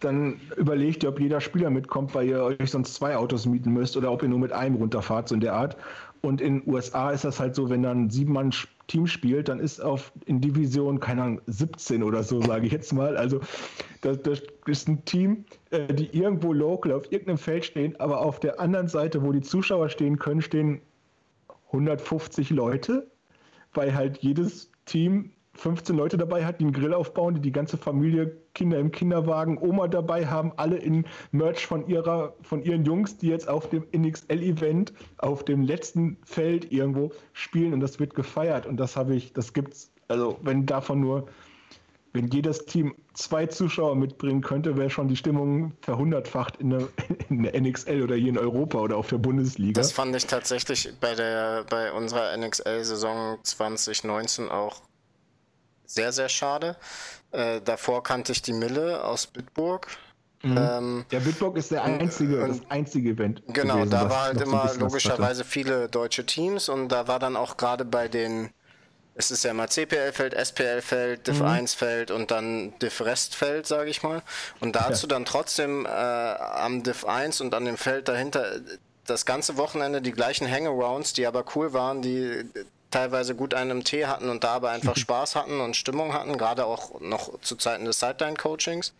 [0.00, 3.96] dann überlegt ihr, ob jeder Spieler mitkommt, weil ihr euch sonst zwei Autos mieten müsst
[3.96, 5.76] oder ob ihr nur mit einem runterfahrt, so in der Art.
[6.20, 8.52] Und in den USA ist das halt so, wenn dann sieben Mann
[8.92, 12.92] Team spielt, dann ist auf in Division, keine Ahnung, 17 oder so, sage ich jetzt
[12.92, 13.16] mal.
[13.16, 13.40] Also
[14.02, 18.38] das, das ist ein Team, äh, die irgendwo local auf irgendeinem Feld stehen, aber auf
[18.38, 20.82] der anderen Seite, wo die Zuschauer stehen können, stehen
[21.68, 23.10] 150 Leute,
[23.72, 27.76] weil halt jedes Team 15 Leute dabei hat, die einen Grill aufbauen, die die ganze
[27.76, 33.18] Familie, Kinder im Kinderwagen, Oma dabei haben, alle in Merch von ihrer, von ihren Jungs,
[33.18, 38.66] die jetzt auf dem NXL-Event auf dem letzten Feld irgendwo spielen und das wird gefeiert
[38.66, 41.26] und das habe ich, das gibt's, also wenn davon nur,
[42.14, 46.88] wenn jedes Team zwei Zuschauer mitbringen könnte, wäre schon die Stimmung verhundertfacht in der,
[47.28, 49.80] in der NXL oder hier in Europa oder auf der Bundesliga.
[49.80, 54.82] Das fand ich tatsächlich bei der, bei unserer NXL-Saison 2019 auch
[55.94, 56.76] sehr, sehr schade.
[57.32, 59.88] Äh, davor kannte ich die Mille aus Bitburg.
[60.42, 60.58] Mhm.
[60.58, 63.42] Ähm, ja, Bitburg ist der einzige, und, das einzige Event.
[63.48, 67.56] Genau, gewesen, da war halt immer logischerweise viele deutsche Teams und da war dann auch
[67.56, 68.50] gerade bei den,
[69.14, 72.16] es ist ja mal CPL-Feld, SPL-Feld, Div 1-Feld mhm.
[72.16, 74.22] und dann Div Rest-Feld, sage ich mal.
[74.58, 75.10] Und dazu ja.
[75.10, 78.60] dann trotzdem äh, am Div 1 und an dem Feld dahinter
[79.06, 82.44] das ganze Wochenende die gleichen Hangarounds, die aber cool waren, die
[82.92, 86.38] teilweise gut einen im Tee hatten und da aber einfach Spaß hatten und Stimmung hatten,
[86.38, 88.92] gerade auch noch zu Zeiten des Sideline-Coachings.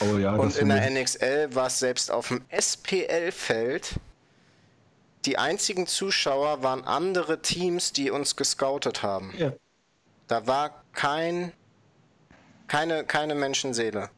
[0.00, 3.94] Oh ja, und in der NXL war es selbst auf dem SPL-Feld.
[5.24, 9.34] Die einzigen Zuschauer waren andere Teams, die uns gescoutet haben.
[9.36, 9.52] Ja.
[10.28, 11.52] Da war kein,
[12.68, 14.10] keine, keine Menschenseele.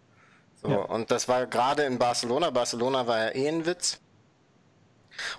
[0.62, 0.76] So, ja.
[0.76, 2.51] Und das war gerade in Barcelona.
[2.51, 3.99] Barcelona war ja eh ein Witz.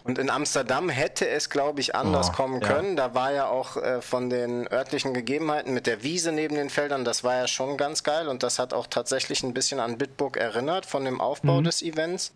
[0.04, 2.98] Und in Amsterdam hätte es, glaube ich, anders oh, kommen können.
[2.98, 3.08] Ja.
[3.08, 7.06] Da war ja auch äh, von den örtlichen Gegebenheiten mit der Wiese neben den Feldern,
[7.06, 10.38] das war ja schon ganz geil und das hat auch tatsächlich ein bisschen an Bitburg
[10.38, 11.66] erinnert von dem Aufbau mhm.
[11.66, 12.34] des Events.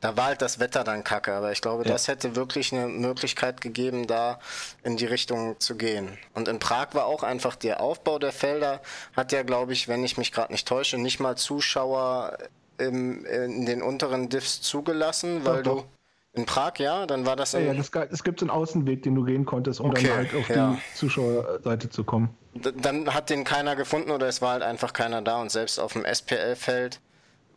[0.00, 1.92] Da war halt das Wetter dann kacke, aber ich glaube, ja.
[1.92, 4.38] das hätte wirklich eine Möglichkeit gegeben, da
[4.82, 6.18] in die Richtung zu gehen.
[6.34, 8.80] Und in Prag war auch einfach der Aufbau der Felder,
[9.16, 12.36] hat ja, glaube ich, wenn ich mich gerade nicht täusche, nicht mal Zuschauer
[12.78, 15.88] im, in den unteren Diffs zugelassen, weil doch, du.
[16.34, 17.06] In Prag, ja?
[17.06, 17.52] Dann war das.
[17.52, 20.48] Ja, ja, es gibt einen Außenweg, den du gehen konntest, um okay, dann halt auf
[20.48, 20.72] ja.
[20.72, 22.30] die Zuschauerseite zu kommen.
[22.54, 25.78] D dann hat den keiner gefunden oder es war halt einfach keiner da und selbst
[25.78, 27.00] auf dem SPL-Feld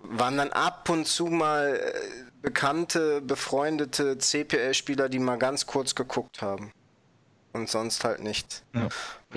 [0.02, 1.92] waren dann ab und zu mal äh,
[2.42, 6.72] bekannte, befreundete CPL-Spieler, die mal ganz kurz geguckt haben.
[7.54, 8.64] Und sonst halt nicht.
[8.76, 8.90] Ja.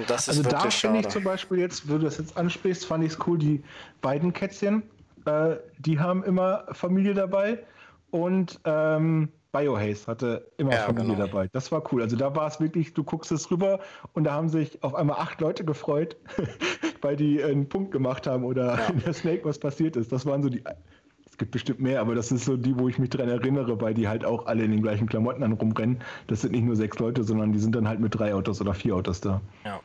[0.09, 3.18] Also da finde ich zum Beispiel jetzt, wo du das jetzt ansprichst, fand ich es
[3.26, 3.62] cool, die
[4.03, 4.82] beiden Kätzchen,
[5.24, 7.64] äh, die haben immer Familie dabei
[8.11, 11.26] und ähm, Biohaze hatte immer ja, Familie genau.
[11.26, 11.48] dabei.
[11.52, 12.02] Das war cool.
[12.02, 13.80] Also da war es wirklich, du guckst es rüber
[14.12, 16.16] und da haben sich auf einmal acht Leute gefreut,
[17.02, 18.86] weil die einen Punkt gemacht haben oder ja.
[18.92, 20.12] in der Snake was passiert ist.
[20.12, 20.62] Das waren so die.
[21.28, 23.94] Es gibt bestimmt mehr, aber das ist so die, wo ich mich dran erinnere, weil
[23.94, 26.02] die halt auch alle in den gleichen Klamotten an rumrennen.
[26.26, 28.74] Das sind nicht nur sechs Leute, sondern die sind dann halt mit drei Autos oder
[28.74, 29.40] vier Autos da.
[29.64, 29.80] Ja.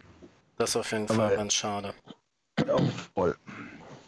[0.57, 1.93] Das auf jeden aber Fall ganz schade.
[2.69, 2.81] Auch
[3.13, 3.35] voll.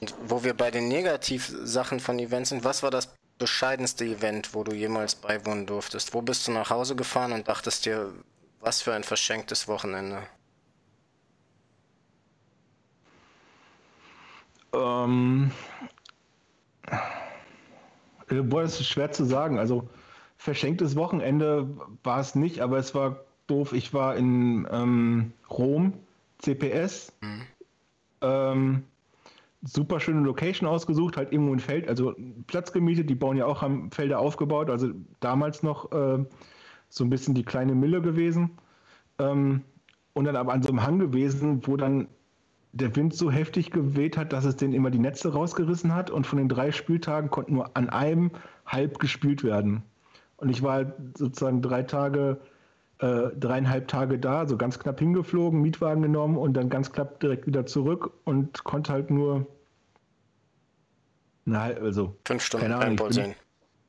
[0.02, 4.64] Und wo wir bei den Negativsachen von Events sind, was war das bescheidenste Event, wo
[4.64, 6.14] du jemals beiwohnen durftest?
[6.14, 8.14] Wo bist du nach Hause gefahren und dachtest dir,
[8.60, 10.24] was für ein verschenktes Wochenende?
[14.74, 15.52] Ähm,
[18.30, 19.60] äh, boah, das ist schwer zu sagen.
[19.60, 19.88] Also
[20.38, 21.70] verschenktes Wochenende
[22.04, 23.74] war es nicht, aber es war doof.
[23.74, 25.94] Ich war in ähm, Rom,
[26.40, 27.14] CPS.
[27.22, 27.42] Mhm.
[28.22, 28.84] Ähm,
[29.68, 32.16] super schöne Location ausgesucht, halt irgendwo ein Feld, also
[32.48, 36.26] Platz gemietet, die bauen ja auch am Felder aufgebaut, also damals noch äh,
[36.90, 38.52] so ein bisschen die kleine Mille gewesen.
[39.20, 39.64] Ähm,
[40.14, 42.08] und dann aber an so einem Hang gewesen, wo dann
[42.72, 46.26] der Wind so heftig geweht hat, dass es den immer die Netze rausgerissen hat und
[46.26, 48.32] von den drei Spieltagen konnten nur an einem
[48.66, 49.84] halb gespielt werden.
[50.38, 52.40] Und ich war halt sozusagen drei Tage,
[53.00, 57.48] äh, dreieinhalb Tage da, so ganz knapp hingeflogen, Mietwagen genommen und dann ganz knapp direkt
[57.48, 59.48] wieder zurück und konnte halt nur
[61.48, 63.34] na, also fünf Stunden Paintball sehen.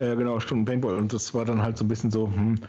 [0.01, 0.95] Ja, äh, genau, Stunden Paintball.
[0.95, 2.61] Und das war dann halt so ein bisschen so, hm,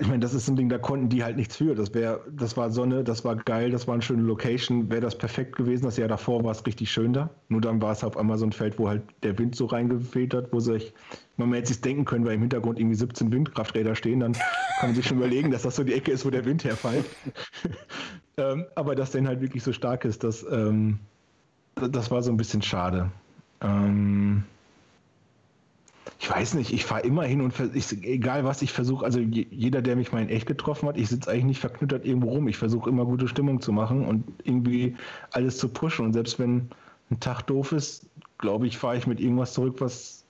[0.00, 1.74] ich meine, das ist ein Ding, da konnten die halt nichts für.
[1.74, 4.88] Das wäre, das war Sonne, das war geil, das war eine schöne Location.
[4.90, 7.30] Wäre das perfekt gewesen, das Jahr davor war es richtig schön da.
[7.48, 10.34] Nur dann war es auf einmal so ein Feld, wo halt der Wind so reingefehlt
[10.34, 10.92] hat, wo sich,
[11.36, 14.94] man hätte sich denken können, weil im Hintergrund irgendwie 17 Windkrafträder stehen, dann kann man
[14.94, 17.06] sich schon überlegen, dass das so die Ecke ist, wo der Wind herfällt.
[18.36, 21.00] ähm, aber dass der halt wirklich so stark ist, das, ähm,
[21.74, 23.10] das war so ein bisschen schade.
[23.60, 24.44] Ähm,
[26.20, 29.82] ich weiß nicht, ich fahre immer hin und ich, egal was ich versuche, also jeder,
[29.82, 32.48] der mich mal in echt getroffen hat, ich sitze eigentlich nicht verknüttert irgendwo rum.
[32.48, 34.96] Ich versuche immer gute Stimmung zu machen und irgendwie
[35.30, 36.04] alles zu pushen.
[36.06, 36.70] Und selbst wenn
[37.10, 38.06] ein Tag doof ist,
[38.38, 40.24] glaube ich, fahre ich mit irgendwas zurück, was.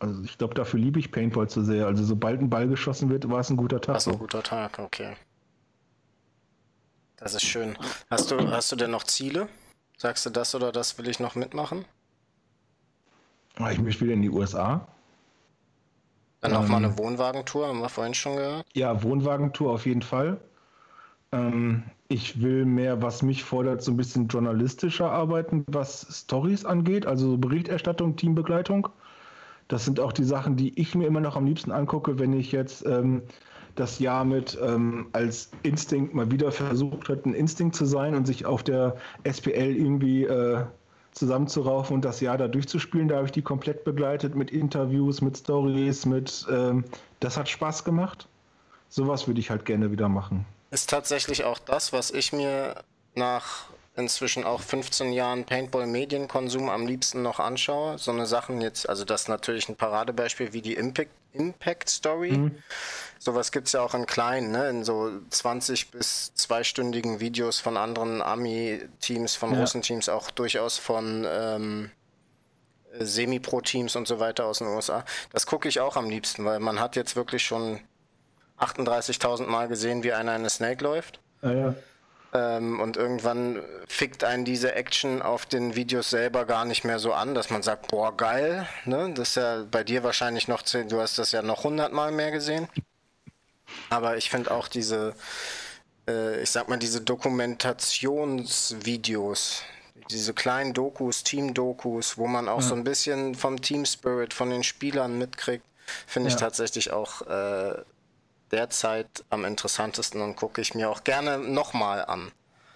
[0.00, 1.86] Also ich glaube, dafür liebe ich Paintball zu sehr.
[1.86, 3.94] Also sobald ein Ball geschossen wird, war es ein guter Tag.
[3.94, 5.14] Das ist ein guter Tag, okay.
[7.16, 7.78] Das ist schön.
[8.10, 9.48] Hast du, hast du denn noch Ziele?
[9.96, 11.84] Sagst du das oder das will ich noch mitmachen?
[13.70, 14.86] Ich möchte wieder in die USA.
[16.40, 18.66] Dann nochmal ähm, eine Wohnwagentour, haben wir vorhin schon gehört.
[18.74, 20.40] Ja, Wohnwagentour auf jeden Fall.
[21.30, 27.06] Ähm, ich will mehr, was mich fordert, so ein bisschen journalistischer arbeiten, was Stories angeht,
[27.06, 28.88] also Berichterstattung, Teambegleitung.
[29.68, 32.52] Das sind auch die Sachen, die ich mir immer noch am liebsten angucke, wenn ich
[32.52, 33.22] jetzt ähm,
[33.76, 38.26] das Jahr mit ähm, als Instinkt mal wieder versucht hat, ein Instinkt zu sein und
[38.26, 40.64] sich auf der SPL irgendwie äh,
[41.12, 43.08] zusammenzuraufen und das Jahr da durchzuspielen.
[43.08, 46.84] Da habe ich die komplett begleitet mit Interviews, mit Stories, mit ähm,
[47.20, 48.28] das hat Spaß gemacht.
[48.88, 50.44] Sowas würde ich halt gerne wieder machen.
[50.70, 52.82] Ist tatsächlich auch das, was ich mir
[53.14, 57.98] nach inzwischen auch 15 Jahren Paintball-Medienkonsum am liebsten noch anschaue.
[57.98, 62.32] So eine Sachen jetzt, also das ist natürlich ein Paradebeispiel wie die Impact, Impact Story.
[62.32, 62.62] Mhm.
[63.18, 64.68] Sowas gibt es ja auch in kleinen, ne?
[64.70, 69.60] in so 20 bis zweistündigen Videos von anderen Army-Teams, von ja.
[69.60, 71.90] Russenteams, auch durchaus von ähm,
[72.98, 75.04] Semi-Pro-Teams und so weiter aus den USA.
[75.32, 77.80] Das gucke ich auch am liebsten, weil man hat jetzt wirklich schon
[78.58, 81.20] 38.000 Mal gesehen, wie einer eine Snake läuft.
[81.42, 81.74] Ah, ja.
[82.34, 87.12] Ähm, und irgendwann fickt einen diese Action auf den Videos selber gar nicht mehr so
[87.12, 88.66] an, dass man sagt, boah, geil.
[88.86, 89.12] Ne?
[89.14, 92.68] Das ist ja bei dir wahrscheinlich noch, du hast das ja noch hundertmal mehr gesehen.
[93.90, 95.14] Aber ich finde auch diese,
[96.08, 99.62] äh, ich sag mal, diese Dokumentationsvideos,
[100.10, 102.68] diese kleinen Dokus, Team-Dokus, wo man auch ja.
[102.68, 105.64] so ein bisschen vom Team-Spirit von den Spielern mitkriegt,
[106.06, 107.74] finde ich tatsächlich auch äh,
[108.52, 112.30] derzeit am interessantesten und gucke ich mir auch gerne nochmal an.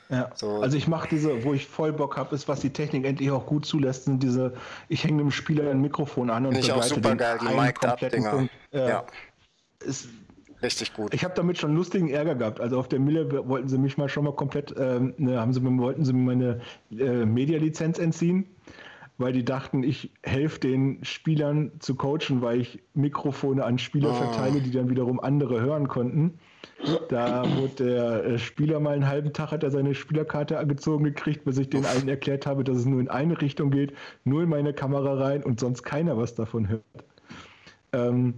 [0.08, 0.30] Ja.
[0.34, 0.60] So.
[0.60, 3.44] Also ich mache diese, wo ich voll Bock habe, ist, was die Technik endlich auch
[3.44, 4.54] gut zulässt, sind diese,
[4.88, 7.84] ich hänge dem Spieler ein Mikrofon an und Finde ich auch super geil, die Mic'd
[7.84, 8.48] Up Dinger.
[8.72, 9.04] Äh, ja.
[9.84, 10.08] Ist,
[10.62, 11.12] Richtig gut.
[11.12, 12.60] Ich habe damit schon lustigen Ärger gehabt.
[12.60, 15.62] Also auf der Mille wollten sie mich mal schon mal komplett, ähm, ne, haben sie,
[15.62, 16.60] wollten sie mir meine
[16.90, 18.46] äh, Media-Lizenz entziehen,
[19.18, 24.14] weil die dachten, ich helfe den Spielern zu coachen, weil ich Mikrofone an Spieler oh.
[24.14, 26.38] verteile, die dann wiederum andere hören konnten.
[27.08, 31.44] Da wurde der äh, Spieler mal einen halben Tag, hat er seine Spielerkarte gezogen gekriegt,
[31.44, 33.94] bis ich den allen erklärt habe, dass es nur in eine Richtung geht,
[34.24, 36.82] nur in meine Kamera rein und sonst keiner was davon hört.
[37.92, 38.34] Ähm,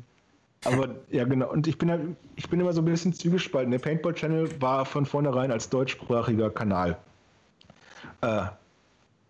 [0.65, 1.51] aber ja, genau.
[1.51, 2.03] Und ich bin halt,
[2.37, 3.71] ich bin immer so ein bisschen zugespalten.
[3.71, 6.99] Der Paintball Channel war von vornherein als deutschsprachiger Kanal
[8.21, 8.47] äh,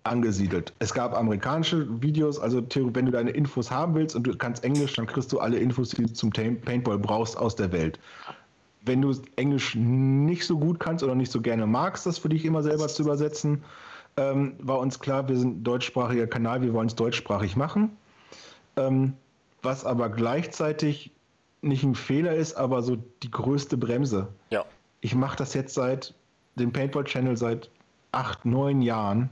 [0.09, 0.73] angesiedelt.
[0.79, 4.95] Es gab amerikanische Videos, also wenn du deine Infos haben willst und du kannst Englisch,
[4.95, 7.99] dann kriegst du alle Infos, die du zum Paintball brauchst, aus der Welt.
[8.83, 12.45] Wenn du Englisch nicht so gut kannst oder nicht so gerne magst, das für dich
[12.45, 13.63] immer selber zu übersetzen,
[14.17, 17.97] ähm, war uns klar, wir sind ein deutschsprachiger Kanal, wir wollen es deutschsprachig machen.
[18.77, 19.15] Ähm,
[19.63, 21.13] was aber gleichzeitig
[21.63, 24.29] nicht ein Fehler ist, aber so die größte Bremse.
[24.51, 24.65] Ja.
[25.01, 26.15] Ich mache das jetzt seit
[26.55, 27.71] dem Paintball-Channel seit
[28.13, 29.31] acht, neun Jahren.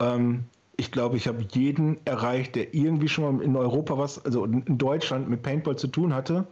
[0.00, 0.44] Ähm,
[0.76, 4.78] ich glaube, ich habe jeden erreicht, der irgendwie schon mal in Europa was, also in
[4.78, 6.46] Deutschland mit Paintball zu tun hatte.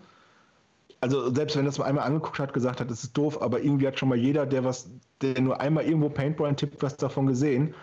[1.01, 3.87] Also selbst wenn das mal einmal angeguckt hat, gesagt hat, das ist doof, aber irgendwie
[3.87, 4.89] hat schon mal jeder, der was,
[5.21, 7.75] der nur einmal irgendwo Paintball tippt, was davon gesehen.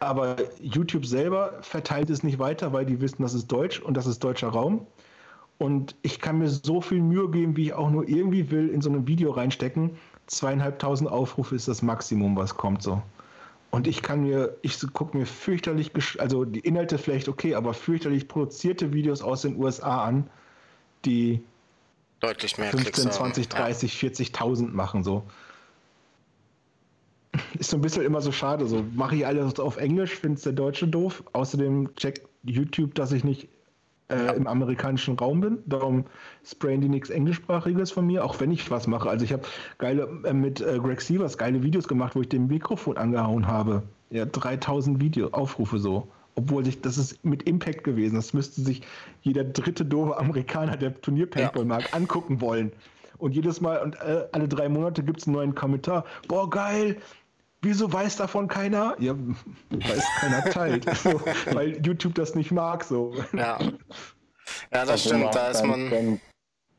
[0.00, 4.06] Aber YouTube selber verteilt es nicht weiter, weil die wissen, das ist Deutsch und das
[4.06, 4.86] ist deutscher Raum.
[5.58, 8.82] Und ich kann mir so viel Mühe geben, wie ich auch nur irgendwie will, in
[8.82, 9.92] so ein Video reinstecken.
[10.26, 13.00] Zweieinhalbtausend Aufrufe ist das Maximum, was kommt so.
[13.76, 18.26] Und ich kann mir, ich gucke mir fürchterlich, also die Inhalte vielleicht okay, aber fürchterlich
[18.26, 20.30] produzierte Videos aus den USA an,
[21.04, 21.42] die
[22.20, 24.08] deutlich mehr 15, 20, 30, ja.
[24.08, 25.24] 40.000 machen so.
[27.58, 28.66] Ist so ein bisschen immer so schade.
[28.66, 31.22] So mache ich alles auf Englisch, finde es der Deutsche doof.
[31.34, 33.46] Außerdem checkt YouTube, dass ich nicht
[34.08, 35.58] äh, im amerikanischen Raum bin.
[35.66, 36.04] Darum
[36.44, 39.08] sprayen die nichts Englischsprachiges von mir, auch wenn ich was mache.
[39.08, 39.42] Also ich habe
[39.78, 43.82] geile äh, mit äh, Greg Sievers geile Videos gemacht, wo ich dem Mikrofon angehauen habe.
[44.10, 46.08] Ja, 3000 Video Aufrufe so.
[46.36, 48.14] Obwohl sich, das ist mit Impact gewesen.
[48.14, 48.82] Das müsste sich
[49.22, 51.68] jeder dritte doofe Amerikaner, der Turnier-Paintball ja.
[51.68, 52.72] mag, angucken wollen.
[53.18, 56.04] Und jedes Mal und äh, alle drei Monate gibt es einen neuen Kommentar.
[56.28, 56.98] Boah, geil,
[57.62, 58.96] Wieso weiß davon keiner?
[58.98, 59.14] Ja,
[59.70, 60.94] weil es keiner teilt.
[60.96, 61.20] so,
[61.52, 62.84] weil YouTube das nicht mag.
[62.84, 63.14] So.
[63.32, 63.58] Ja.
[63.60, 65.34] Ja, das also stimmt.
[65.34, 65.90] Da ist man.
[65.90, 66.20] Dann,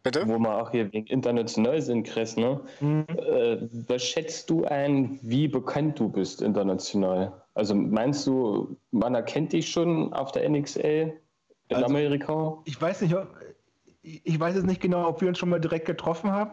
[0.03, 0.25] Bitte?
[0.25, 2.61] Wo wir auch hier wegen international sind, Chris, ne?
[2.79, 3.05] Mhm.
[3.09, 3.57] Äh,
[3.87, 7.41] was schätzt du ein, wie bekannt du bist international?
[7.55, 11.19] Also meinst du, man erkennt dich schon auf der NXL
[11.67, 12.57] in also, Amerika?
[12.63, 13.15] Ich weiß nicht,
[14.01, 16.51] ich weiß jetzt nicht genau, ob wir uns schon mal direkt getroffen haben.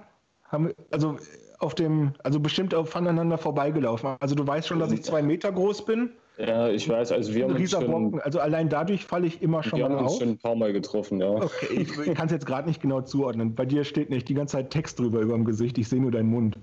[0.48, 1.16] haben also
[1.64, 4.16] auf dem, also bestimmt voneinander vorbeigelaufen.
[4.20, 6.10] Also du weißt schon, dass ich zwei Meter groß bin.
[6.36, 9.80] Ja, ich weiß, also wir haben uns schon, Also allein dadurch falle ich immer schon
[9.80, 9.90] mal auf.
[9.90, 11.30] Wir haben uns schon ein paar Mal getroffen, ja.
[11.30, 13.54] Okay, ich, ich kann es jetzt gerade nicht genau zuordnen.
[13.54, 15.78] Bei dir steht nicht die ganze Zeit Text drüber über dem Gesicht.
[15.78, 16.58] Ich sehe nur deinen Mund.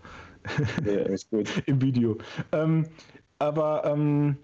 [0.85, 1.49] Ja, ist gut.
[1.65, 2.17] Im Video.
[2.51, 2.85] Ähm,
[3.39, 4.37] aber ähm,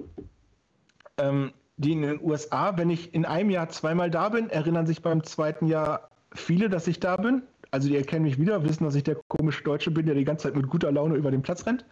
[1.18, 5.02] ähm, die in den USA, wenn ich in einem Jahr zweimal da bin, erinnern sich
[5.02, 8.96] beim zweiten Jahr viele, dass ich da bin also die erkennen mich wieder, wissen, dass
[8.96, 11.66] ich der komische Deutsche bin, der die ganze Zeit mit guter Laune über den Platz
[11.66, 11.86] rennt.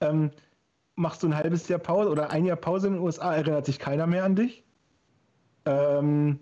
[0.00, 0.30] Ähm,
[0.96, 3.78] machst du ein halbes Jahr Pause oder ein Jahr Pause in den USA, erinnert sich
[3.78, 4.64] keiner mehr an dich.
[5.66, 6.38] Ähm,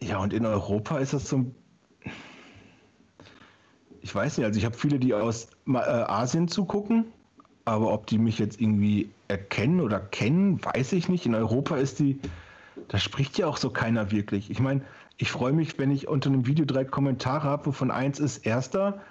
[0.00, 1.46] ja, und in Europa ist das so
[4.06, 7.06] ich weiß nicht, also ich habe viele, die aus äh, Asien zugucken,
[7.64, 11.26] aber ob die mich jetzt irgendwie erkennen oder kennen, weiß ich nicht.
[11.26, 12.20] In Europa ist die,
[12.86, 14.48] da spricht ja auch so keiner wirklich.
[14.48, 14.82] Ich meine,
[15.18, 19.02] ich freue mich, wenn ich unter einem Video drei Kommentare habe, wovon eins ist erster,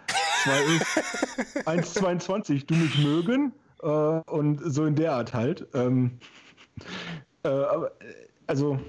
[0.43, 5.67] zwei ist 1,22, du mich mögen äh, und so in der Art halt.
[5.73, 6.19] Ähm,
[7.43, 7.49] äh,
[8.47, 8.79] also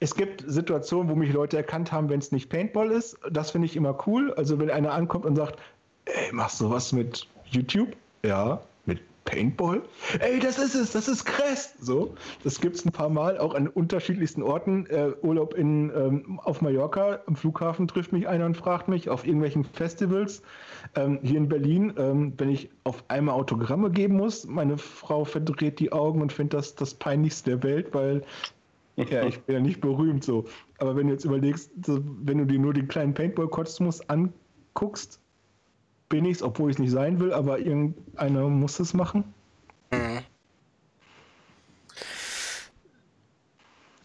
[0.00, 3.18] es gibt Situationen, wo mich Leute erkannt haben, wenn es nicht Paintball ist.
[3.30, 4.34] Das finde ich immer cool.
[4.34, 5.58] Also wenn einer ankommt und sagt,
[6.04, 7.96] ey, machst du was mit YouTube?
[8.22, 8.60] Ja.
[9.26, 9.82] Paintball?
[10.20, 11.84] Ey, das ist es, das ist Crest.
[11.84, 14.86] So, das gibt es ein paar Mal, auch an unterschiedlichsten Orten.
[14.86, 19.26] Äh, Urlaub in, ähm, auf Mallorca, am Flughafen trifft mich einer und fragt mich, auf
[19.26, 20.42] irgendwelchen Festivals.
[20.94, 25.80] Ähm, hier in Berlin, ähm, wenn ich auf einmal Autogramme geben muss, meine Frau verdreht
[25.80, 28.22] die Augen und findet das das Peinlichste der Welt, weil
[28.96, 30.46] ja, ich bin ja nicht berühmt so.
[30.78, 35.20] Aber wenn du jetzt überlegst, wenn du dir nur den kleinen Paintball-Kosmos anguckst,
[36.08, 39.34] bin ich es, obwohl ich es nicht sein will, aber irgendeiner muss es machen.
[39.90, 40.20] Mhm.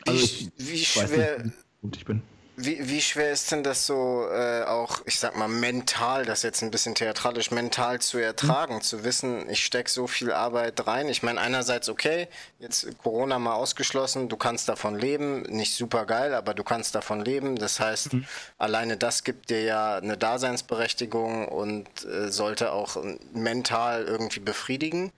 [0.08, 2.22] Also ich, wie, schwer nicht, wie ich bin.
[2.58, 6.62] Wie, wie schwer ist denn das so äh, auch, ich sag mal, mental, das jetzt
[6.62, 8.82] ein bisschen theatralisch, mental zu ertragen, hm.
[8.82, 11.08] zu wissen, ich stecke so viel Arbeit rein.
[11.08, 12.28] Ich meine, einerseits okay,
[12.60, 17.24] jetzt Corona mal ausgeschlossen, du kannst davon leben, nicht super geil, aber du kannst davon
[17.24, 17.56] leben.
[17.56, 18.26] Das heißt, mhm.
[18.58, 22.97] alleine das gibt dir ja eine Daseinsberechtigung und äh, sollte auch
[23.34, 25.12] mental irgendwie befriedigen.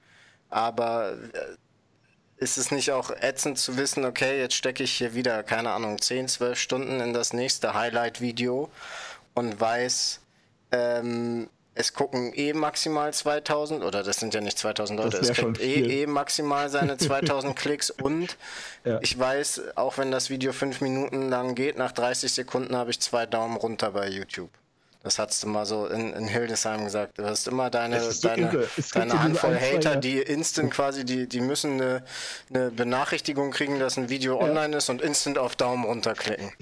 [0.50, 1.56] Aber äh,
[2.44, 6.00] ist es nicht auch ätzend zu wissen, okay, jetzt stecke ich hier wieder, keine Ahnung,
[6.00, 8.70] 10, 12 Stunden in das nächste Highlight-Video
[9.34, 10.20] und weiß,
[10.72, 15.60] ähm, es gucken eh maximal 2000 oder das sind ja nicht 2000 Leute, es kriegt
[15.60, 18.38] eh, eh maximal seine 2000 Klicks und
[18.84, 19.00] ja.
[19.02, 23.00] ich weiß, auch wenn das Video fünf Minuten lang geht, nach 30 Sekunden habe ich
[23.00, 24.52] zwei Daumen runter bei YouTube.
[25.04, 27.20] Das hast du mal so in, in Hildesheim gesagt.
[27.20, 32.06] Du hast immer deine, deine, deine Handvoll Hater, die instant quasi, die, die müssen eine,
[32.50, 34.46] eine Benachrichtigung kriegen, dass ein Video ja.
[34.46, 36.54] online ist und instant auf Daumen runterklicken.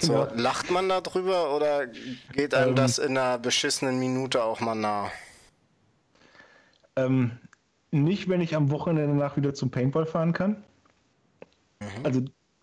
[0.00, 1.86] So, lacht man da drüber oder
[2.32, 5.12] geht einem ähm, das in einer beschissenen Minute auch mal nah?
[6.96, 7.38] Ähm,
[7.92, 10.64] nicht, wenn ich am Wochenende danach wieder zum Paintball fahren kann.
[11.78, 11.86] Mhm.
[12.02, 12.22] Also,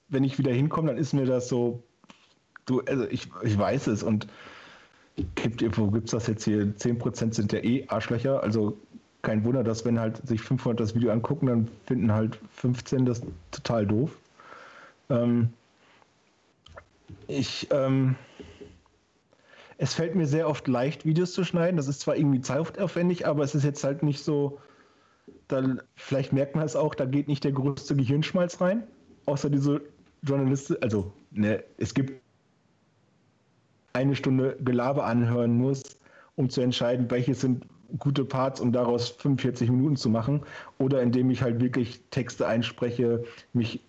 [0.10, 1.82] wenn ich wieder hinkomme, dann ist mir das so,
[2.66, 4.28] du, also ich, ich weiß es und
[5.36, 6.64] gibt, wo gibt es das jetzt hier?
[6.64, 8.78] 10% sind ja eh Arschlöcher, also
[9.22, 13.22] kein Wunder, dass wenn halt sich 500 das Video angucken, dann finden halt 15 das
[13.52, 14.18] total doof.
[15.10, 15.50] Ähm,
[17.28, 18.16] ich, ähm,
[19.78, 21.78] es fällt mir sehr oft leicht, Videos zu schneiden.
[21.78, 24.60] Das ist zwar irgendwie zeitaufwendig, aber es ist jetzt halt nicht so,
[25.48, 28.84] dann, vielleicht merkt man es auch, da geht nicht der größte Gehirnschmalz rein,
[29.26, 29.82] außer diese
[30.22, 32.23] Journalisten, also ne, es gibt
[33.94, 35.84] eine Stunde Gelaber anhören muss,
[36.36, 37.66] um zu entscheiden, welche sind
[38.00, 40.42] gute Parts, um daraus 45 Minuten zu machen,
[40.80, 43.24] oder indem ich halt wirklich Texte einspreche,
[43.54, 43.82] mich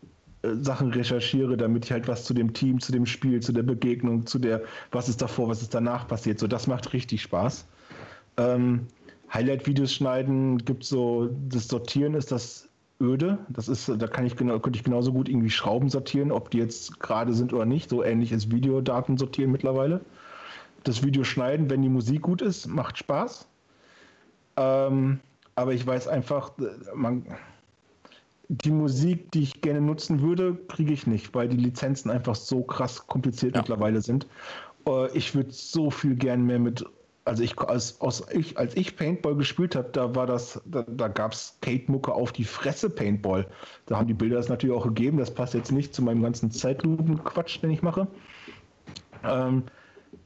[0.42, 3.62] äh, Sachen recherchiere, damit ich halt was zu dem Team, zu dem Spiel, zu der
[3.62, 6.38] Begegnung, zu der, was ist davor, was ist danach passiert.
[6.38, 7.66] So, das macht richtig Spaß.
[8.36, 8.86] Ähm,
[9.32, 12.68] Highlight-Videos schneiden gibt so, das Sortieren ist das
[13.04, 13.38] öde.
[13.48, 16.58] Das ist, da kann ich genau, könnte ich genauso gut irgendwie Schrauben sortieren, ob die
[16.58, 17.90] jetzt gerade sind oder nicht.
[17.90, 20.00] So ähnlich ist Videodaten sortieren mittlerweile.
[20.82, 23.46] Das Video schneiden, wenn die Musik gut ist, macht Spaß.
[24.56, 25.20] Ähm,
[25.54, 26.52] aber ich weiß einfach,
[26.94, 27.24] man,
[28.48, 32.62] die Musik, die ich gerne nutzen würde, kriege ich nicht, weil die Lizenzen einfach so
[32.62, 33.60] krass kompliziert ja.
[33.60, 34.26] mittlerweile sind.
[34.86, 36.84] Äh, ich würde so viel gern mehr mit,
[37.24, 41.08] also ich als, als ich, als ich Paintball gespielt habe, da war das, da, da
[41.08, 43.46] gab es Kate-Mucke auf die Fresse Paintball.
[43.86, 45.18] Da haben die Bilder das natürlich auch gegeben.
[45.18, 48.06] Das passt jetzt nicht zu meinem ganzen Zeitlupen-Quatsch, den ich mache.
[49.24, 49.64] Ähm,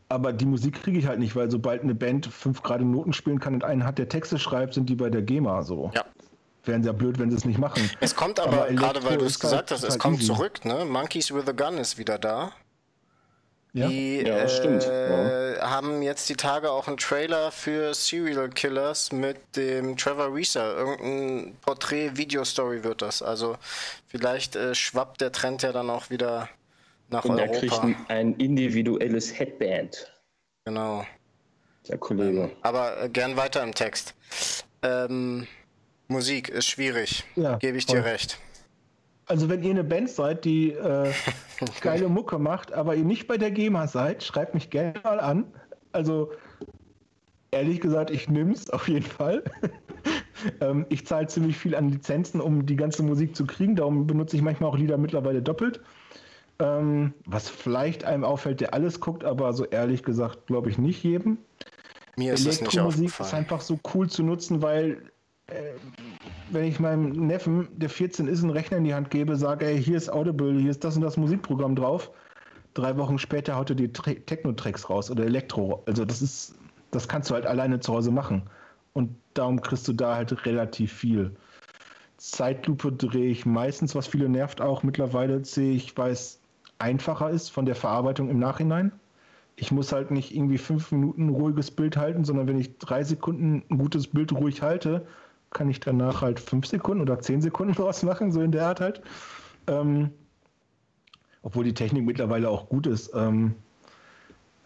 [0.09, 3.38] aber die Musik kriege ich halt nicht, weil sobald eine Band fünf gerade Noten spielen
[3.38, 5.90] kann und einen hat, der Texte schreibt, sind die bei der GEMA so.
[5.94, 6.05] Ja.
[6.64, 7.88] Wären sehr blöd, wenn sie es nicht machen.
[8.01, 10.26] Es kommt aber, aber gerade weil du es gesagt halt, hast, es halt kommt easy.
[10.26, 10.84] zurück, ne?
[10.84, 12.53] Monkeys with a Gun ist wieder da.
[13.74, 14.84] Ja, die ja, äh, stimmt.
[14.84, 15.70] Ja.
[15.70, 20.76] haben jetzt die Tage auch einen Trailer für Serial Killers mit dem Trevor Reeser.
[20.76, 23.22] Irgendein Porträt-Video-Story wird das.
[23.22, 23.56] Also
[24.06, 26.48] vielleicht äh, schwappt der Trend ja dann auch wieder
[27.10, 27.44] nach Und Europa.
[27.44, 30.12] Und er kriegt ein, ein individuelles Headband.
[30.64, 31.04] Genau.
[31.88, 32.44] Der Kollege.
[32.44, 34.14] Ähm, aber äh, gern weiter im Text.
[34.82, 35.46] Ähm,
[36.06, 37.96] Musik ist schwierig, ja, gebe ich voll.
[37.96, 38.38] dir recht.
[39.29, 41.12] Also wenn ihr eine Band seid, die äh,
[41.83, 45.45] geile Mucke macht, aber ihr nicht bei der GEMA seid, schreibt mich gerne mal an.
[45.93, 46.33] Also
[47.51, 49.45] ehrlich gesagt, ich es auf jeden Fall.
[50.61, 53.76] ähm, ich zahle ziemlich viel an Lizenzen, um die ganze Musik zu kriegen.
[53.76, 55.81] Darum benutze ich manchmal auch Lieder mittlerweile doppelt.
[56.59, 61.05] Ähm, was vielleicht einem auffällt, der alles guckt, aber so ehrlich gesagt, glaube ich nicht
[61.05, 61.39] jedem.
[62.16, 65.03] Mir ist Elektromusik ist einfach so cool zu nutzen, weil
[66.51, 69.82] wenn ich meinem Neffen, der 14 ist, einen Rechner in die Hand gebe, sage, ey,
[69.82, 72.11] hier ist Audible, hier ist das und das Musikprogramm drauf,
[72.74, 75.82] drei Wochen später haut er die Techno-Tracks raus oder Elektro.
[75.86, 76.55] Also das ist,
[76.90, 78.42] das kannst du halt alleine zu Hause machen.
[78.92, 81.32] Und darum kriegst du da halt relativ viel.
[82.16, 86.40] Zeitlupe drehe ich meistens, was viele nervt auch mittlerweile, sehe ich, weiß
[86.78, 88.92] einfacher ist von der Verarbeitung im Nachhinein.
[89.57, 93.64] Ich muss halt nicht irgendwie fünf Minuten ruhiges Bild halten, sondern wenn ich drei Sekunden
[93.70, 95.07] ein gutes Bild ruhig halte,
[95.51, 98.80] kann ich danach halt fünf Sekunden oder zehn Sekunden draus machen, so in der Art
[98.80, 99.03] halt.
[99.66, 100.11] Ähm,
[101.42, 103.11] obwohl die Technik mittlerweile auch gut ist.
[103.14, 103.55] Ähm,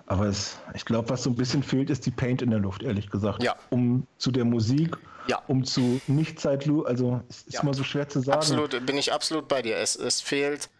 [0.07, 2.83] aber es, ich glaube, was so ein bisschen fehlt, ist die Paint in der Luft,
[2.83, 3.43] ehrlich gesagt.
[3.43, 3.55] Ja.
[3.71, 5.41] Um zu der Musik, ja.
[5.47, 7.63] um zu Nicht-Zeitlu, also es ist ja.
[7.63, 8.39] immer so schwer zu sagen.
[8.39, 9.77] Absolut, bin ich absolut bei dir.
[9.77, 10.71] Es, es fehlt,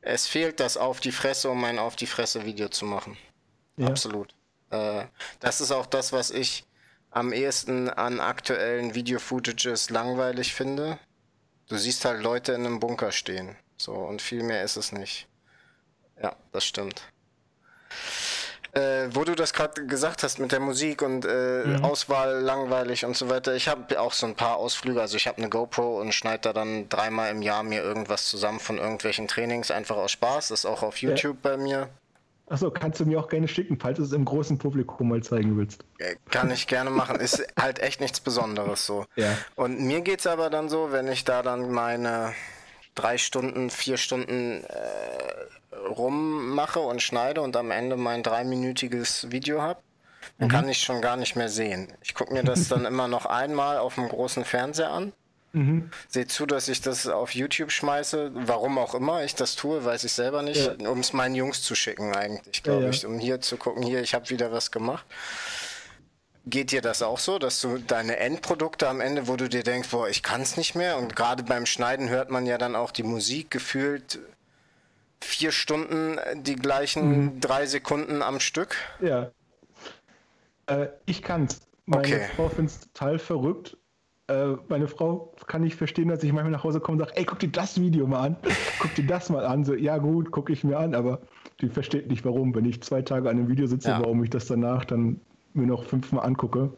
[0.00, 3.16] es fehlt das auf die Fresse, um ein auf die Fresse Video zu machen.
[3.76, 3.86] Ja.
[3.86, 4.34] Absolut.
[4.70, 5.04] Äh,
[5.40, 6.64] das ist auch das, was ich
[7.16, 10.98] am ehesten an aktuellen Video-Footages langweilig finde.
[11.66, 13.56] Du siehst halt Leute in einem Bunker stehen.
[13.78, 15.26] So, und viel mehr ist es nicht.
[16.22, 17.00] Ja, das stimmt.
[18.72, 21.84] Äh, wo du das gerade gesagt hast mit der Musik und äh, mhm.
[21.86, 23.54] Auswahl langweilig und so weiter.
[23.54, 25.00] Ich habe auch so ein paar Ausflüge.
[25.00, 28.60] Also ich habe eine GoPro und schneide da dann dreimal im Jahr mir irgendwas zusammen
[28.60, 30.48] von irgendwelchen Trainings, einfach aus Spaß.
[30.48, 31.50] Das ist auch auf YouTube ja.
[31.50, 31.88] bei mir.
[32.48, 35.56] Achso, kannst du mir auch gerne schicken, falls du es im großen Publikum mal zeigen
[35.56, 35.84] willst.
[35.98, 37.16] Äh, kann ich gerne machen.
[37.16, 39.04] Ist halt echt nichts Besonderes so.
[39.16, 39.36] Ja.
[39.56, 42.34] Und mir geht es aber dann so, wenn ich da dann meine
[42.94, 49.80] drei Stunden, vier Stunden äh, rummache und schneide und am Ende mein dreiminütiges Video habe,
[50.38, 50.52] dann mhm.
[50.52, 51.92] kann ich schon gar nicht mehr sehen.
[52.02, 55.12] Ich gucke mir das dann immer noch einmal auf dem großen Fernseher an
[55.56, 55.90] Mhm.
[56.08, 58.30] Seht zu, dass ich das auf YouTube schmeiße.
[58.34, 60.70] Warum auch immer ich das tue, weiß ich selber nicht.
[60.80, 60.90] Ja.
[60.90, 63.06] Um es meinen Jungs zu schicken eigentlich, glaube ja, ich.
[63.06, 65.06] Um hier zu gucken, hier, ich habe wieder was gemacht.
[66.44, 69.88] Geht dir das auch so, dass du deine Endprodukte am Ende, wo du dir denkst,
[69.88, 72.90] boah, ich kann es nicht mehr und gerade beim Schneiden hört man ja dann auch
[72.90, 74.18] die Musik gefühlt
[75.22, 77.40] vier Stunden die gleichen mhm.
[77.40, 78.76] drei Sekunden am Stück?
[79.00, 79.30] Ja.
[80.66, 81.60] Äh, ich kann's.
[81.86, 82.28] Meine okay.
[82.36, 83.75] Frau findet es total verrückt, äh,
[84.68, 87.38] meine Frau kann nicht verstehen, dass ich manchmal nach Hause komme und sage, ey, guck
[87.38, 88.36] dir das Video mal an.
[88.80, 89.64] guck dir das mal an.
[89.64, 91.20] So, ja gut, gucke ich mir an, aber
[91.60, 92.54] die versteht nicht warum.
[92.54, 94.00] Wenn ich zwei Tage an einem Video sitze, ja.
[94.00, 95.20] warum ich das danach dann
[95.54, 96.72] mir noch fünfmal angucke.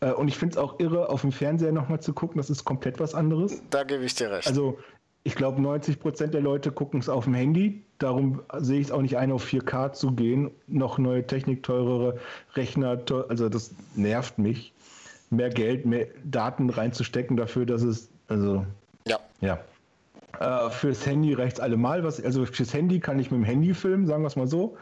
[0.00, 2.64] Äh, und ich finde es auch irre, auf dem Fernseher nochmal zu gucken, das ist
[2.64, 3.62] komplett was anderes.
[3.70, 4.48] Da gebe ich dir recht.
[4.48, 4.78] Also
[5.22, 7.82] ich glaube, 90 Prozent der Leute gucken es auf dem Handy.
[7.98, 10.50] Darum sehe ich es auch nicht ein, auf 4K zu gehen.
[10.66, 12.18] Noch neue Technik, teurere
[12.54, 14.73] Rechner, also das nervt mich
[15.36, 18.64] mehr Geld, mehr Daten reinzustecken dafür, dass es, also,
[19.06, 19.18] ja.
[19.40, 19.58] ja.
[20.40, 22.04] Äh, fürs Handy reicht es allemal.
[22.04, 24.76] Was, also fürs Handy kann ich mit dem Handy filmen, sagen wir es mal so.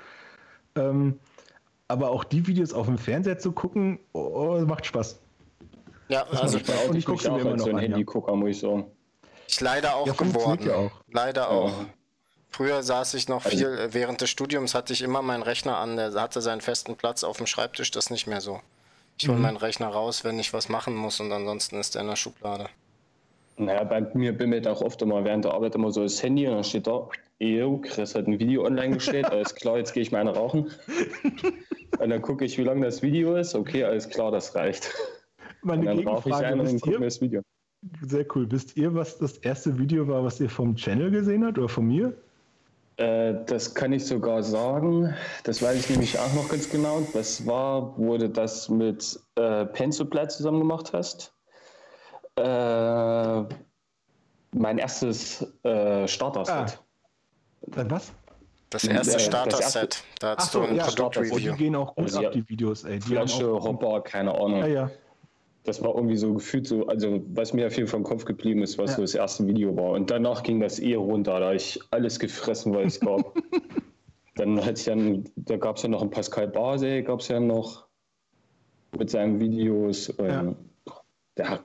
[0.76, 1.18] Ähm,
[1.88, 5.18] aber auch die Videos auf dem Fernseher zu gucken, oh, oh, macht Spaß.
[6.08, 8.86] Ja, also ich, auch, ich gucke mir immer noch so ein Handygucker, muss ich sagen.
[9.46, 10.66] Ich leider auch ja, geworden.
[10.66, 10.90] Ja auch.
[11.10, 11.72] Leider auch.
[12.48, 15.78] Früher saß ich noch also viel, also, während des Studiums hatte ich immer meinen Rechner
[15.78, 18.60] an, der hatte seinen festen Platz auf dem Schreibtisch, das nicht mehr so.
[19.18, 19.42] Ich hole mhm.
[19.42, 22.66] meinen Rechner raus, wenn ich was machen muss und ansonsten ist er in der Schublade.
[23.56, 26.54] Naja, bei mir bimmelt auch oft immer während der Arbeit immer so das Handy und
[26.54, 27.08] dann steht da,
[27.38, 30.70] Ew, Chris hat ein Video online gestellt, alles klar, jetzt gehe ich mal eine rauchen.
[31.98, 33.54] und dann gucke ich, wie lang das Video ist.
[33.54, 34.90] Okay, alles klar, das reicht.
[35.62, 37.42] Meine und dann rauche ich ein und gucke mir das Video.
[38.02, 38.50] Sehr cool.
[38.50, 41.86] Wisst ihr, was das erste Video war, was ihr vom Channel gesehen habt oder von
[41.86, 42.14] mir?
[43.02, 45.14] Äh, das kann ich sogar sagen.
[45.44, 47.02] Das weiß ich nämlich auch noch ganz genau.
[47.12, 51.32] Das war, wo du das mit äh, Pensupply zusammen gemacht hast.
[52.36, 53.42] Äh,
[54.54, 56.78] mein erstes äh, Starter-Set.
[57.74, 57.84] Ah.
[57.88, 58.12] Was?
[58.70, 60.04] Das erste Starter-Set.
[60.20, 61.52] Da hast so, du ein ja, Produkt-Review.
[61.52, 62.84] Die gehen auch gut also, ab, die Videos.
[62.84, 63.00] Ey.
[63.00, 64.60] Die Flasche, Hopper, keine Ahnung.
[64.60, 64.90] Ja, ja.
[65.64, 68.90] Das war irgendwie so gefühlt so, also was mir viel vom Kopf geblieben ist, was
[68.90, 68.96] ja.
[68.96, 69.90] so das erste Video war.
[69.92, 73.36] Und danach ging das eh runter, da ich alles gefressen, weil es gab.
[74.34, 77.38] dann hatte ich dann, da gab es ja noch einen Pascal Base, gab es ja
[77.38, 77.86] noch
[78.98, 80.12] mit seinen Videos.
[80.18, 80.54] Ja.
[81.36, 81.60] Der,